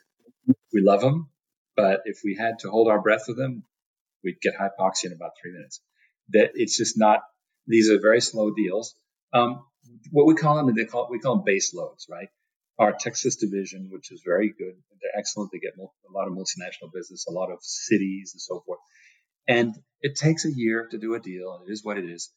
We 0.73 0.83
love 0.83 1.01
them, 1.01 1.31
but 1.77 2.01
if 2.05 2.21
we 2.25 2.37
had 2.39 2.59
to 2.61 2.71
hold 2.71 2.89
our 2.89 3.01
breath 3.01 3.25
with 3.29 3.37
them, 3.37 3.65
we'd 4.23 4.41
get 4.41 4.55
hypoxia 4.55 5.07
in 5.07 5.13
about 5.13 5.33
three 5.41 5.53
minutes. 5.53 5.81
That 6.31 6.53
it's 6.55 6.77
just 6.77 6.99
not. 6.99 7.21
These 7.67 7.91
are 7.91 8.01
very 8.01 8.21
slow 8.21 8.53
deals. 8.55 8.95
Um, 9.33 9.65
what 10.11 10.27
we 10.27 10.35
call 10.35 10.57
them, 10.57 10.75
they 10.75 10.85
call 10.85 11.09
we 11.11 11.19
call 11.19 11.37
them 11.37 11.45
base 11.45 11.75
loads, 11.75 12.07
right? 12.11 12.29
Our 12.79 12.93
Texas 12.93 13.37
division, 13.37 13.89
which 13.91 14.11
is 14.11 14.23
very 14.25 14.49
good, 14.49 14.75
they're 15.01 15.19
excellent. 15.19 15.51
They 15.53 15.59
get 15.59 15.75
a 15.79 16.13
lot 16.13 16.27
of 16.27 16.33
multinational 16.33 16.93
business, 16.93 17.27
a 17.29 17.33
lot 17.33 17.53
of 17.53 17.59
cities, 17.61 18.33
and 18.35 18.41
so 18.41 18.63
forth. 18.67 18.81
And 19.47 19.75
it 20.01 20.17
takes 20.17 20.45
a 20.45 20.53
year 20.55 20.89
to 20.91 20.99
do 20.99 21.15
a 21.15 21.21
deal, 21.21 21.55
and 21.55 21.69
it 21.69 21.73
is 21.73 21.85
what 21.85 21.99
it 21.99 22.05
is. 22.05 22.31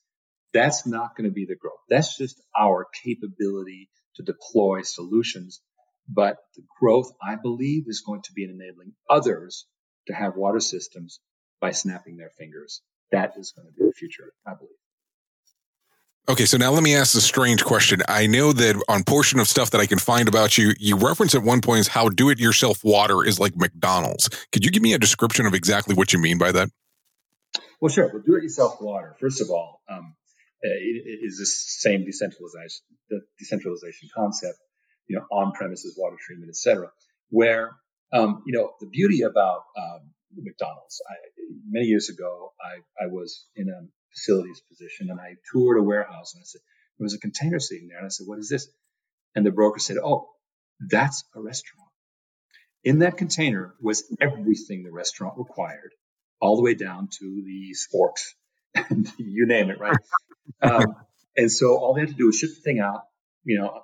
That's 0.53 0.87
not 0.87 1.15
going 1.15 1.29
to 1.29 1.33
be 1.33 1.45
the 1.45 1.55
growth. 1.55 1.79
That's 1.89 2.17
just 2.17 2.41
our 2.57 2.87
capability 3.03 3.89
to 4.15 4.23
deploy 4.23 4.81
solutions. 4.83 5.61
But 6.09 6.37
the 6.55 6.63
growth, 6.79 7.11
I 7.21 7.35
believe, 7.35 7.83
is 7.87 8.01
going 8.05 8.21
to 8.23 8.31
be 8.33 8.43
in 8.43 8.51
enabling 8.51 8.93
others 9.09 9.65
to 10.07 10.13
have 10.13 10.37
water 10.37 10.61
systems 10.61 11.19
by 11.59 11.71
snapping 11.71 12.17
their 12.17 12.31
fingers. 12.37 12.81
That 13.11 13.33
is 13.37 13.53
going 13.55 13.67
to 13.67 13.73
be 13.73 13.85
the 13.85 13.93
future, 13.93 14.31
I 14.45 14.53
believe. 14.53 14.71
Okay, 16.29 16.45
so 16.45 16.57
now 16.57 16.71
let 16.71 16.83
me 16.83 16.93
ask 16.93 17.15
a 17.15 17.21
strange 17.21 17.63
question. 17.63 18.01
I 18.09 18.27
know 18.27 18.51
that 18.51 18.81
on 18.89 19.05
portion 19.05 19.39
of 19.39 19.47
stuff 19.47 19.71
that 19.71 19.79
I 19.79 19.85
can 19.85 19.97
find 19.97 20.27
about 20.27 20.57
you, 20.57 20.73
you 20.77 20.97
reference 20.97 21.33
at 21.35 21.41
one 21.41 21.61
point 21.61 21.79
is 21.79 21.87
how 21.87 22.09
do 22.09 22.29
it 22.29 22.37
yourself 22.37 22.83
water 22.83 23.23
is 23.23 23.39
like 23.39 23.55
McDonald's. 23.55 24.27
Could 24.51 24.65
you 24.65 24.71
give 24.71 24.83
me 24.83 24.93
a 24.93 24.99
description 24.99 25.45
of 25.45 25.53
exactly 25.53 25.95
what 25.95 26.11
you 26.11 26.19
mean 26.19 26.37
by 26.37 26.51
that? 26.51 26.69
Well, 27.79 27.89
sure. 27.89 28.09
Well, 28.11 28.23
do-it-yourself 28.25 28.81
water. 28.81 29.15
First 29.19 29.41
of 29.41 29.49
all, 29.49 29.81
um, 29.89 30.15
it, 30.61 31.03
it 31.05 31.19
is 31.23 31.37
the 31.37 31.45
same 31.45 32.05
decentralization, 32.05 32.81
the 33.09 33.21
decentralization 33.37 34.09
concept, 34.15 34.57
you 35.07 35.17
know, 35.17 35.25
on-premises 35.31 35.95
water 35.97 36.17
treatment, 36.19 36.49
et 36.49 36.55
cetera, 36.55 36.89
where, 37.29 37.77
um, 38.11 38.43
you 38.47 38.57
know, 38.57 38.71
the 38.79 38.87
beauty 38.87 39.21
about 39.21 39.61
um, 39.77 40.11
McDonald's, 40.35 41.01
I, 41.09 41.15
many 41.69 41.85
years 41.85 42.09
ago, 42.09 42.53
I, 42.59 43.03
I 43.03 43.07
was 43.07 43.45
in 43.55 43.69
a 43.69 43.87
facilities 44.13 44.61
position 44.67 45.09
and 45.11 45.19
I 45.19 45.35
toured 45.51 45.77
a 45.77 45.83
warehouse 45.83 46.33
and 46.33 46.41
I 46.41 46.45
said, 46.45 46.61
there 46.97 47.05
was 47.05 47.13
a 47.13 47.19
container 47.19 47.59
sitting 47.59 47.87
there. 47.87 47.97
And 47.99 48.05
I 48.05 48.09
said, 48.09 48.25
what 48.25 48.39
is 48.39 48.49
this? 48.49 48.67
And 49.35 49.45
the 49.45 49.51
broker 49.51 49.79
said, 49.79 49.97
oh, 50.03 50.29
that's 50.79 51.23
a 51.35 51.41
restaurant. 51.41 51.89
In 52.83 52.99
that 52.99 53.17
container 53.17 53.75
was 53.81 54.03
everything 54.19 54.83
the 54.83 54.91
restaurant 54.91 55.37
required, 55.37 55.91
all 56.39 56.55
the 56.55 56.63
way 56.63 56.73
down 56.73 57.09
to 57.19 57.43
the 57.45 57.75
and 58.89 59.11
you 59.17 59.45
name 59.45 59.69
it, 59.69 59.79
right? 59.79 59.97
um, 60.61 60.95
and 61.35 61.51
so 61.51 61.77
all 61.77 61.93
they 61.93 62.01
had 62.01 62.09
to 62.09 62.15
do 62.15 62.27
was 62.27 62.37
ship 62.37 62.49
the 62.49 62.61
thing 62.61 62.79
out, 62.79 63.03
you 63.43 63.59
know, 63.59 63.81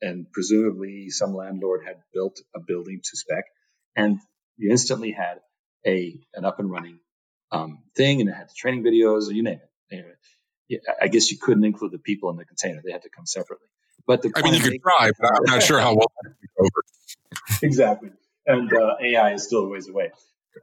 and 0.00 0.30
presumably 0.32 1.10
some 1.10 1.34
landlord 1.34 1.82
had 1.86 1.96
built 2.12 2.40
a 2.54 2.60
building 2.60 3.00
to 3.02 3.16
spec, 3.16 3.44
and 3.96 4.18
you 4.56 4.70
instantly 4.70 5.12
had 5.12 5.40
a 5.86 6.18
an 6.34 6.44
up 6.44 6.58
and 6.58 6.70
running 6.70 6.98
um, 7.52 7.82
thing, 7.96 8.20
and 8.20 8.28
it 8.28 8.34
had 8.34 8.48
the 8.48 8.54
training 8.56 8.82
videos, 8.82 9.32
you 9.32 9.42
name 9.42 9.60
it. 9.60 9.70
Anyway, 9.90 10.82
I 11.00 11.08
guess 11.08 11.30
you 11.30 11.38
couldn't 11.38 11.64
include 11.64 11.92
the 11.92 11.98
people 11.98 12.30
in 12.30 12.36
the 12.36 12.44
container; 12.44 12.80
they 12.84 12.92
had 12.92 13.02
to 13.02 13.10
come 13.10 13.26
separately. 13.26 13.66
But 14.06 14.22
the 14.22 14.32
I 14.34 14.42
mean, 14.42 14.54
you 14.54 14.60
could 14.60 14.82
try, 14.82 15.10
but 15.18 15.30
I'm 15.30 15.44
not 15.46 15.62
sure 15.62 15.80
how 15.80 15.94
well 15.94 16.12
over. 16.58 16.68
exactly, 17.62 18.10
and 18.46 18.72
uh, 18.72 18.96
AI 19.02 19.32
is 19.32 19.44
still 19.44 19.64
a 19.64 19.68
ways 19.68 19.88
away. 19.88 20.10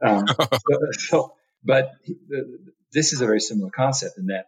Um, 0.02 0.26
so, 0.28 0.80
so, 0.92 1.34
but 1.64 1.92
this 2.92 3.12
is 3.12 3.20
a 3.20 3.26
very 3.26 3.40
similar 3.40 3.70
concept 3.70 4.18
in 4.18 4.26
that 4.26 4.46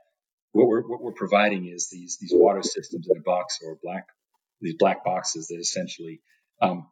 what 0.53 0.67
we're 0.67 0.83
what 0.83 1.03
we're 1.03 1.13
providing 1.13 1.67
is 1.67 1.89
these 1.91 2.19
these 2.21 2.33
water 2.35 2.63
systems 2.63 3.07
in 3.11 3.17
a 3.17 3.23
box 3.23 3.59
or 3.65 3.79
black 3.83 4.07
these 4.61 4.77
black 4.79 5.05
boxes 5.05 5.49
that 5.49 5.59
essentially 5.59 6.21
um, 6.61 6.89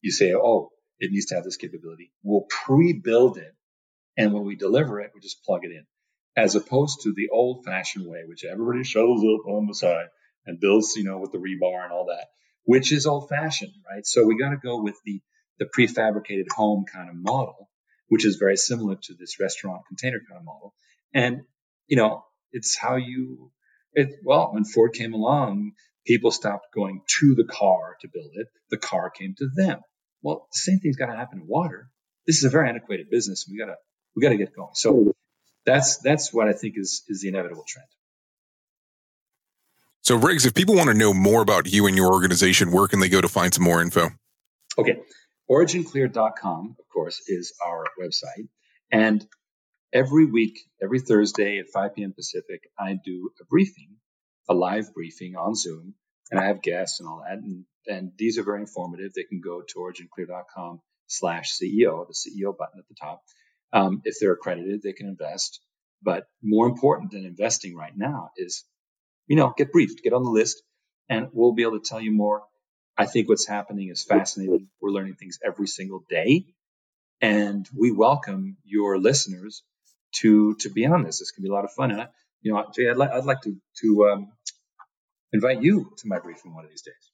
you 0.00 0.10
say, 0.10 0.32
oh, 0.34 0.70
it 0.98 1.10
needs 1.10 1.26
to 1.26 1.34
have 1.34 1.44
this 1.44 1.56
capability. 1.56 2.12
We'll 2.22 2.46
pre-build 2.48 3.38
it, 3.38 3.54
and 4.16 4.32
when 4.32 4.44
we 4.44 4.56
deliver 4.56 5.00
it, 5.00 5.10
we 5.14 5.20
just 5.20 5.44
plug 5.44 5.64
it 5.64 5.72
in, 5.72 5.84
as 6.36 6.54
opposed 6.54 7.02
to 7.02 7.12
the 7.12 7.28
old-fashioned 7.30 8.06
way, 8.06 8.22
which 8.26 8.44
everybody 8.44 8.84
shovels 8.84 9.22
up 9.22 9.46
on 9.46 9.66
the 9.66 9.74
side 9.74 10.06
and 10.46 10.60
builds, 10.60 10.94
you 10.96 11.04
know, 11.04 11.18
with 11.18 11.32
the 11.32 11.38
rebar 11.38 11.84
and 11.84 11.92
all 11.92 12.06
that, 12.06 12.28
which 12.64 12.92
is 12.92 13.06
old-fashioned, 13.06 13.72
right? 13.90 14.06
So 14.06 14.26
we 14.26 14.38
got 14.38 14.50
to 14.50 14.56
go 14.56 14.82
with 14.82 14.96
the 15.04 15.20
the 15.58 15.66
prefabricated 15.66 16.46
home 16.50 16.86
kind 16.90 17.10
of 17.10 17.14
model, 17.16 17.68
which 18.10 18.26
is 18.26 18.36
very 18.36 18.56
similar 18.56 18.96
to 18.96 19.14
this 19.14 19.40
restaurant 19.40 19.82
container 19.88 20.20
kind 20.28 20.38
of 20.38 20.44
model. 20.44 20.74
And 21.14 21.42
you 21.86 21.96
know, 21.96 22.24
it's 22.52 22.76
how 22.76 22.96
you. 22.96 23.50
It, 23.92 24.20
well, 24.22 24.50
when 24.52 24.64
Ford 24.64 24.92
came 24.92 25.14
along, 25.14 25.72
People 26.06 26.30
stopped 26.30 26.74
going 26.74 27.02
to 27.06 27.34
the 27.34 27.44
car 27.44 27.96
to 28.00 28.08
build 28.12 28.30
it. 28.34 28.48
The 28.70 28.78
car 28.78 29.10
came 29.10 29.34
to 29.38 29.48
them. 29.54 29.80
Well, 30.22 30.48
the 30.50 30.58
same 30.58 30.78
thing's 30.78 30.96
got 30.96 31.06
to 31.06 31.16
happen 31.16 31.40
in 31.40 31.46
water. 31.46 31.90
This 32.26 32.38
is 32.38 32.44
a 32.44 32.48
very 32.48 32.68
antiquated 32.68 33.10
business. 33.10 33.46
We 33.50 33.58
gotta 33.58 33.76
we 34.16 34.22
gotta 34.22 34.36
get 34.36 34.54
going. 34.54 34.70
So 34.74 35.14
that's 35.66 35.98
that's 35.98 36.32
what 36.32 36.48
I 36.48 36.52
think 36.52 36.74
is 36.76 37.04
is 37.08 37.22
the 37.22 37.28
inevitable 37.28 37.64
trend. 37.66 37.88
So 40.02 40.16
Riggs, 40.16 40.46
if 40.46 40.54
people 40.54 40.74
want 40.74 40.88
to 40.88 40.94
know 40.94 41.12
more 41.12 41.42
about 41.42 41.70
you 41.70 41.86
and 41.86 41.96
your 41.96 42.12
organization, 42.12 42.72
where 42.72 42.88
can 42.88 43.00
they 43.00 43.08
go 43.08 43.20
to 43.20 43.28
find 43.28 43.52
some 43.52 43.64
more 43.64 43.82
info? 43.82 44.08
Okay. 44.78 44.98
OriginClear.com, 45.50 46.76
of 46.78 46.88
course, 46.92 47.22
is 47.26 47.54
our 47.64 47.84
website. 48.00 48.48
And 48.92 49.26
every 49.92 50.26
week, 50.26 50.60
every 50.82 51.00
Thursday 51.00 51.58
at 51.58 51.70
5 51.72 51.94
p.m. 51.96 52.12
Pacific, 52.12 52.62
I 52.78 52.98
do 53.04 53.30
a 53.40 53.44
briefing 53.44 53.96
a 54.50 54.54
live 54.54 54.92
briefing 54.92 55.36
on 55.36 55.54
Zoom, 55.54 55.94
and 56.30 56.40
I 56.40 56.46
have 56.48 56.60
guests 56.60 56.98
and 57.00 57.08
all 57.08 57.22
that. 57.26 57.38
And, 57.38 57.64
and 57.86 58.12
these 58.18 58.36
are 58.36 58.42
very 58.42 58.60
informative. 58.60 59.12
They 59.14 59.22
can 59.22 59.40
go 59.40 59.62
to 59.62 59.74
originclear.com 59.78 60.80
slash 61.06 61.52
CEO, 61.52 62.06
the 62.06 62.14
CEO 62.14 62.56
button 62.56 62.80
at 62.80 62.88
the 62.88 62.96
top. 63.00 63.22
Um, 63.72 64.02
if 64.04 64.16
they're 64.20 64.32
accredited, 64.32 64.82
they 64.82 64.92
can 64.92 65.06
invest. 65.06 65.60
But 66.02 66.24
more 66.42 66.66
important 66.66 67.12
than 67.12 67.24
investing 67.24 67.76
right 67.76 67.96
now 67.96 68.30
is, 68.36 68.64
you 69.28 69.36
know, 69.36 69.52
get 69.56 69.70
briefed, 69.70 70.02
get 70.02 70.12
on 70.12 70.24
the 70.24 70.30
list, 70.30 70.62
and 71.08 71.28
we'll 71.32 71.52
be 71.52 71.62
able 71.62 71.78
to 71.78 71.88
tell 71.88 72.00
you 72.00 72.10
more. 72.10 72.42
I 73.00 73.06
think 73.06 73.30
what's 73.30 73.46
happening 73.46 73.88
is 73.88 74.04
fascinating. 74.04 74.68
We're 74.78 74.90
learning 74.90 75.14
things 75.14 75.38
every 75.42 75.66
single 75.66 76.04
day, 76.10 76.44
and 77.22 77.66
we 77.74 77.92
welcome 77.92 78.58
your 78.62 78.98
listeners 78.98 79.62
to 80.16 80.54
to 80.56 80.68
be 80.68 80.84
on 80.84 81.02
this. 81.02 81.18
This 81.18 81.30
can 81.30 81.42
be 81.42 81.48
a 81.48 81.52
lot 81.52 81.64
of 81.64 81.72
fun. 81.72 81.92
And 81.92 82.02
I, 82.02 82.08
you 82.42 82.52
know, 82.52 82.66
Jay, 82.76 82.90
I'd, 82.90 82.98
li- 82.98 83.08
I'd 83.10 83.24
like 83.24 83.40
to 83.42 83.56
to 83.80 84.08
um, 84.10 84.32
invite 85.32 85.62
you 85.62 85.94
to 85.96 86.08
my 86.08 86.18
briefing 86.18 86.54
one 86.54 86.64
of 86.64 86.70
these 86.70 86.82
days. 86.82 87.10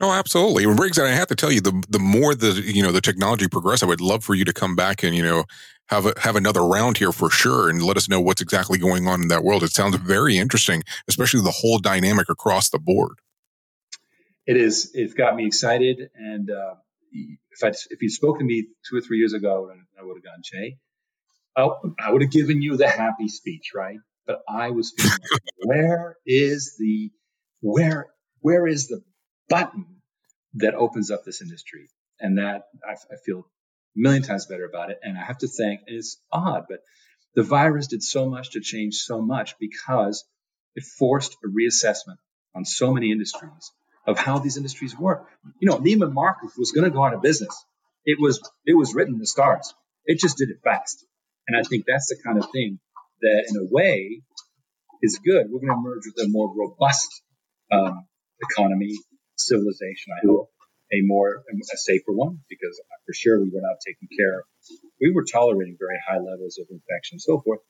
Oh, 0.00 0.10
absolutely. 0.10 0.64
And 0.64 0.76
Riggs, 0.76 0.98
and 0.98 1.06
I 1.06 1.12
have 1.12 1.28
to 1.28 1.36
tell 1.36 1.52
you, 1.52 1.60
the 1.60 1.80
the 1.88 2.00
more 2.00 2.34
the 2.34 2.60
you 2.60 2.82
know 2.82 2.90
the 2.90 3.00
technology 3.00 3.46
progress, 3.46 3.84
I 3.84 3.86
would 3.86 4.00
love 4.00 4.24
for 4.24 4.34
you 4.34 4.44
to 4.44 4.52
come 4.52 4.74
back 4.74 5.04
and 5.04 5.14
you 5.14 5.22
know 5.22 5.44
have 5.88 6.06
a, 6.06 6.14
have 6.18 6.34
another 6.34 6.66
round 6.66 6.98
here 6.98 7.12
for 7.12 7.30
sure, 7.30 7.70
and 7.70 7.80
let 7.80 7.96
us 7.96 8.08
know 8.08 8.20
what's 8.20 8.42
exactly 8.42 8.76
going 8.76 9.06
on 9.06 9.22
in 9.22 9.28
that 9.28 9.44
world. 9.44 9.62
It 9.62 9.70
sounds 9.70 9.94
very 9.98 10.36
interesting, 10.36 10.82
especially 11.06 11.42
the 11.42 11.52
whole 11.52 11.78
dynamic 11.78 12.28
across 12.28 12.70
the 12.70 12.80
board. 12.80 13.20
It 14.46 14.56
is. 14.56 14.90
It's 14.94 15.14
got 15.14 15.36
me 15.36 15.46
excited, 15.46 16.10
and 16.14 16.50
uh, 16.50 16.74
if 17.12 17.62
I 17.62 17.68
if 17.68 18.02
you'd 18.02 18.10
spoken 18.10 18.40
to 18.40 18.44
me 18.44 18.66
two 18.88 18.96
or 18.96 19.00
three 19.00 19.18
years 19.18 19.34
ago, 19.34 19.70
I 19.98 20.04
would 20.04 20.16
have 20.16 20.24
gone, 20.24 20.42
Jay, 20.42 20.78
oh, 21.56 21.94
I 22.00 22.10
would 22.10 22.22
have 22.22 22.30
given 22.30 22.60
you 22.60 22.76
the 22.76 22.88
happy 22.88 23.28
speech, 23.28 23.70
right? 23.74 23.98
But 24.26 24.40
I 24.48 24.70
was 24.70 24.92
feeling, 24.96 25.18
where 25.64 26.16
is 26.26 26.76
the 26.78 27.10
where 27.60 28.06
where 28.40 28.66
is 28.66 28.88
the 28.88 29.02
button 29.48 29.86
that 30.54 30.74
opens 30.74 31.10
up 31.10 31.24
this 31.24 31.42
industry? 31.42 31.88
And 32.20 32.38
that 32.38 32.64
I, 32.88 32.92
I 32.92 33.16
feel 33.24 33.40
a 33.40 33.44
million 33.96 34.22
times 34.22 34.46
better 34.46 34.64
about 34.64 34.90
it. 34.90 34.98
And 35.02 35.18
I 35.18 35.24
have 35.24 35.38
to 35.38 35.48
thank, 35.48 35.80
it's 35.86 36.18
odd, 36.30 36.64
but 36.68 36.80
the 37.34 37.42
virus 37.42 37.88
did 37.88 38.02
so 38.02 38.28
much 38.28 38.50
to 38.52 38.60
change 38.60 38.94
so 38.94 39.20
much 39.20 39.54
because 39.58 40.24
it 40.74 40.84
forced 40.84 41.36
a 41.44 41.48
reassessment 41.48 42.16
on 42.54 42.64
so 42.64 42.92
many 42.92 43.10
industries 43.10 43.72
of 44.06 44.18
how 44.18 44.38
these 44.38 44.56
industries 44.56 44.98
work. 44.98 45.28
You 45.60 45.70
know, 45.70 45.78
Neiman 45.78 46.12
Marcus 46.12 46.52
was 46.56 46.72
going 46.72 46.84
to 46.84 46.90
go 46.90 47.04
out 47.04 47.14
of 47.14 47.22
business. 47.22 47.64
It 48.04 48.18
was 48.20 48.40
it 48.66 48.76
was 48.76 48.94
written 48.94 49.14
in 49.14 49.20
the 49.20 49.26
stars. 49.26 49.74
It 50.04 50.18
just 50.18 50.38
did 50.38 50.50
it 50.50 50.58
fast. 50.64 51.04
And 51.46 51.56
I 51.56 51.62
think 51.62 51.84
that's 51.86 52.08
the 52.08 52.16
kind 52.24 52.38
of 52.38 52.50
thing 52.50 52.78
that, 53.20 53.44
in 53.48 53.56
a 53.56 53.66
way, 53.70 54.22
is 55.02 55.18
good. 55.24 55.46
We're 55.50 55.60
going 55.60 55.72
to 55.72 55.78
emerge 55.78 56.02
with 56.06 56.26
a 56.26 56.28
more 56.28 56.52
robust 56.54 57.22
um, 57.70 58.06
economy, 58.40 58.96
civilization. 59.36 60.12
I 60.16 60.26
hope 60.26 60.50
a 60.92 61.00
more 61.02 61.42
a 61.50 61.76
safer 61.76 62.12
one 62.12 62.40
because 62.48 62.80
for 63.06 63.14
sure 63.14 63.40
we 63.40 63.50
were 63.50 63.62
not 63.62 63.78
taking 63.86 64.08
care. 64.16 64.40
of. 64.40 64.44
We 65.00 65.12
were 65.12 65.24
tolerating 65.24 65.76
very 65.78 65.98
high 66.06 66.18
levels 66.18 66.58
of 66.58 66.66
infection 66.70 67.16
and 67.16 67.22
so 67.22 67.40
forth, 67.40 67.60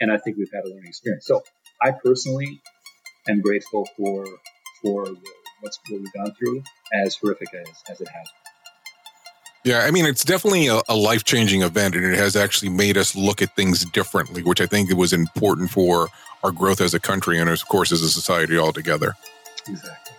and 0.00 0.12
I 0.12 0.18
think 0.18 0.36
we've 0.36 0.52
had 0.52 0.64
a 0.64 0.68
learning 0.68 0.88
experience. 0.88 1.26
So 1.26 1.42
I 1.82 1.92
personally 1.92 2.60
am 3.28 3.40
grateful 3.40 3.88
for 3.96 4.24
for 4.82 5.04
the, 5.06 5.41
what's 5.62 5.78
what 5.88 6.00
we've 6.00 6.12
gone 6.12 6.32
through, 6.38 6.62
as 7.04 7.16
horrific 7.16 7.48
as, 7.54 7.68
as 7.90 8.00
it 8.00 8.08
has. 8.08 8.28
been. 8.28 9.72
Yeah, 9.72 9.80
I 9.80 9.92
mean, 9.92 10.04
it's 10.06 10.24
definitely 10.24 10.66
a, 10.66 10.80
a 10.88 10.96
life 10.96 11.22
changing 11.24 11.62
event, 11.62 11.94
and 11.94 12.04
it 12.04 12.18
has 12.18 12.34
actually 12.34 12.70
made 12.70 12.98
us 12.98 13.14
look 13.14 13.40
at 13.40 13.54
things 13.54 13.84
differently, 13.86 14.42
which 14.42 14.60
I 14.60 14.66
think 14.66 14.90
it 14.90 14.96
was 14.96 15.12
important 15.12 15.70
for 15.70 16.08
our 16.42 16.50
growth 16.50 16.80
as 16.80 16.94
a 16.94 17.00
country 17.00 17.38
and, 17.38 17.48
of 17.48 17.66
course, 17.68 17.92
as 17.92 18.02
a 18.02 18.10
society 18.10 18.58
altogether. 18.58 19.14
Exactly. 19.68 20.16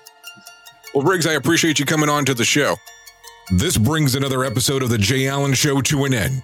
Well, 0.94 1.04
Riggs, 1.04 1.28
I 1.28 1.34
appreciate 1.34 1.78
you 1.78 1.86
coming 1.86 2.08
on 2.08 2.24
to 2.26 2.34
the 2.34 2.46
show. 2.46 2.76
This 3.52 3.78
brings 3.78 4.16
another 4.16 4.46
episode 4.46 4.82
of 4.82 4.90
The 4.90 4.98
Jay 4.98 5.28
Allen 5.28 5.54
Show 5.54 5.82
to 5.82 6.06
an 6.06 6.14
end. 6.14 6.44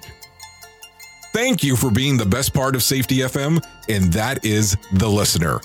Thank 1.32 1.64
you 1.64 1.78
for 1.78 1.91
being 1.91 2.18
the 2.18 2.26
best 2.26 2.54
part 2.54 2.76
of 2.76 2.84
Safety 2.84 3.20
FM, 3.20 3.64
and 3.88 4.12
that 4.12 4.43
is 4.43 4.76
the 4.93 5.08
listener. 5.08 5.62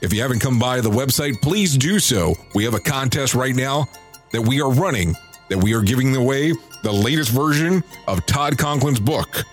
If 0.00 0.14
you 0.14 0.22
haven't 0.22 0.40
come 0.40 0.58
by 0.58 0.80
the 0.80 0.90
website, 0.90 1.42
please 1.42 1.76
do 1.76 1.98
so. 1.98 2.34
We 2.54 2.64
have 2.64 2.74
a 2.74 2.80
contest 2.80 3.34
right 3.34 3.54
now 3.54 3.88
that 4.32 4.40
we 4.40 4.60
are 4.60 4.70
running, 4.70 5.14
that 5.48 5.58
we 5.58 5.74
are 5.74 5.82
giving 5.82 6.16
away 6.16 6.52
the 6.82 6.92
latest 6.92 7.30
version 7.30 7.84
of 8.08 8.24
Todd 8.24 8.56
Conklin's 8.56 9.00
book, 9.00 9.44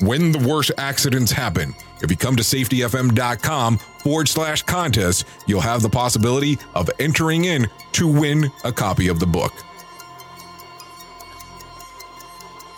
When 0.00 0.32
the 0.32 0.40
Worst 0.40 0.72
Accidents 0.76 1.30
Happen. 1.30 1.74
If 2.02 2.10
you 2.10 2.16
come 2.16 2.36
to 2.36 2.42
safetyfm.com 2.42 3.78
forward 3.78 4.28
slash 4.28 4.62
contest, 4.62 5.24
you'll 5.46 5.60
have 5.60 5.82
the 5.82 5.88
possibility 5.88 6.58
of 6.74 6.90
entering 6.98 7.44
in 7.44 7.68
to 7.92 8.08
win 8.08 8.50
a 8.64 8.72
copy 8.72 9.08
of 9.08 9.20
the 9.20 9.26
book. 9.26 9.52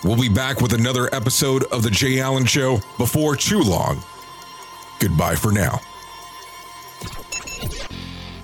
We'll 0.04 0.20
be 0.20 0.28
back 0.28 0.60
with 0.60 0.74
another 0.74 1.12
episode 1.12 1.64
of 1.64 1.82
The 1.82 1.90
Jay 1.90 2.20
Allen 2.20 2.44
Show 2.44 2.80
before 2.98 3.34
too 3.34 3.60
long. 3.60 4.02
Goodbye 5.00 5.34
for 5.34 5.50
now. 5.50 5.80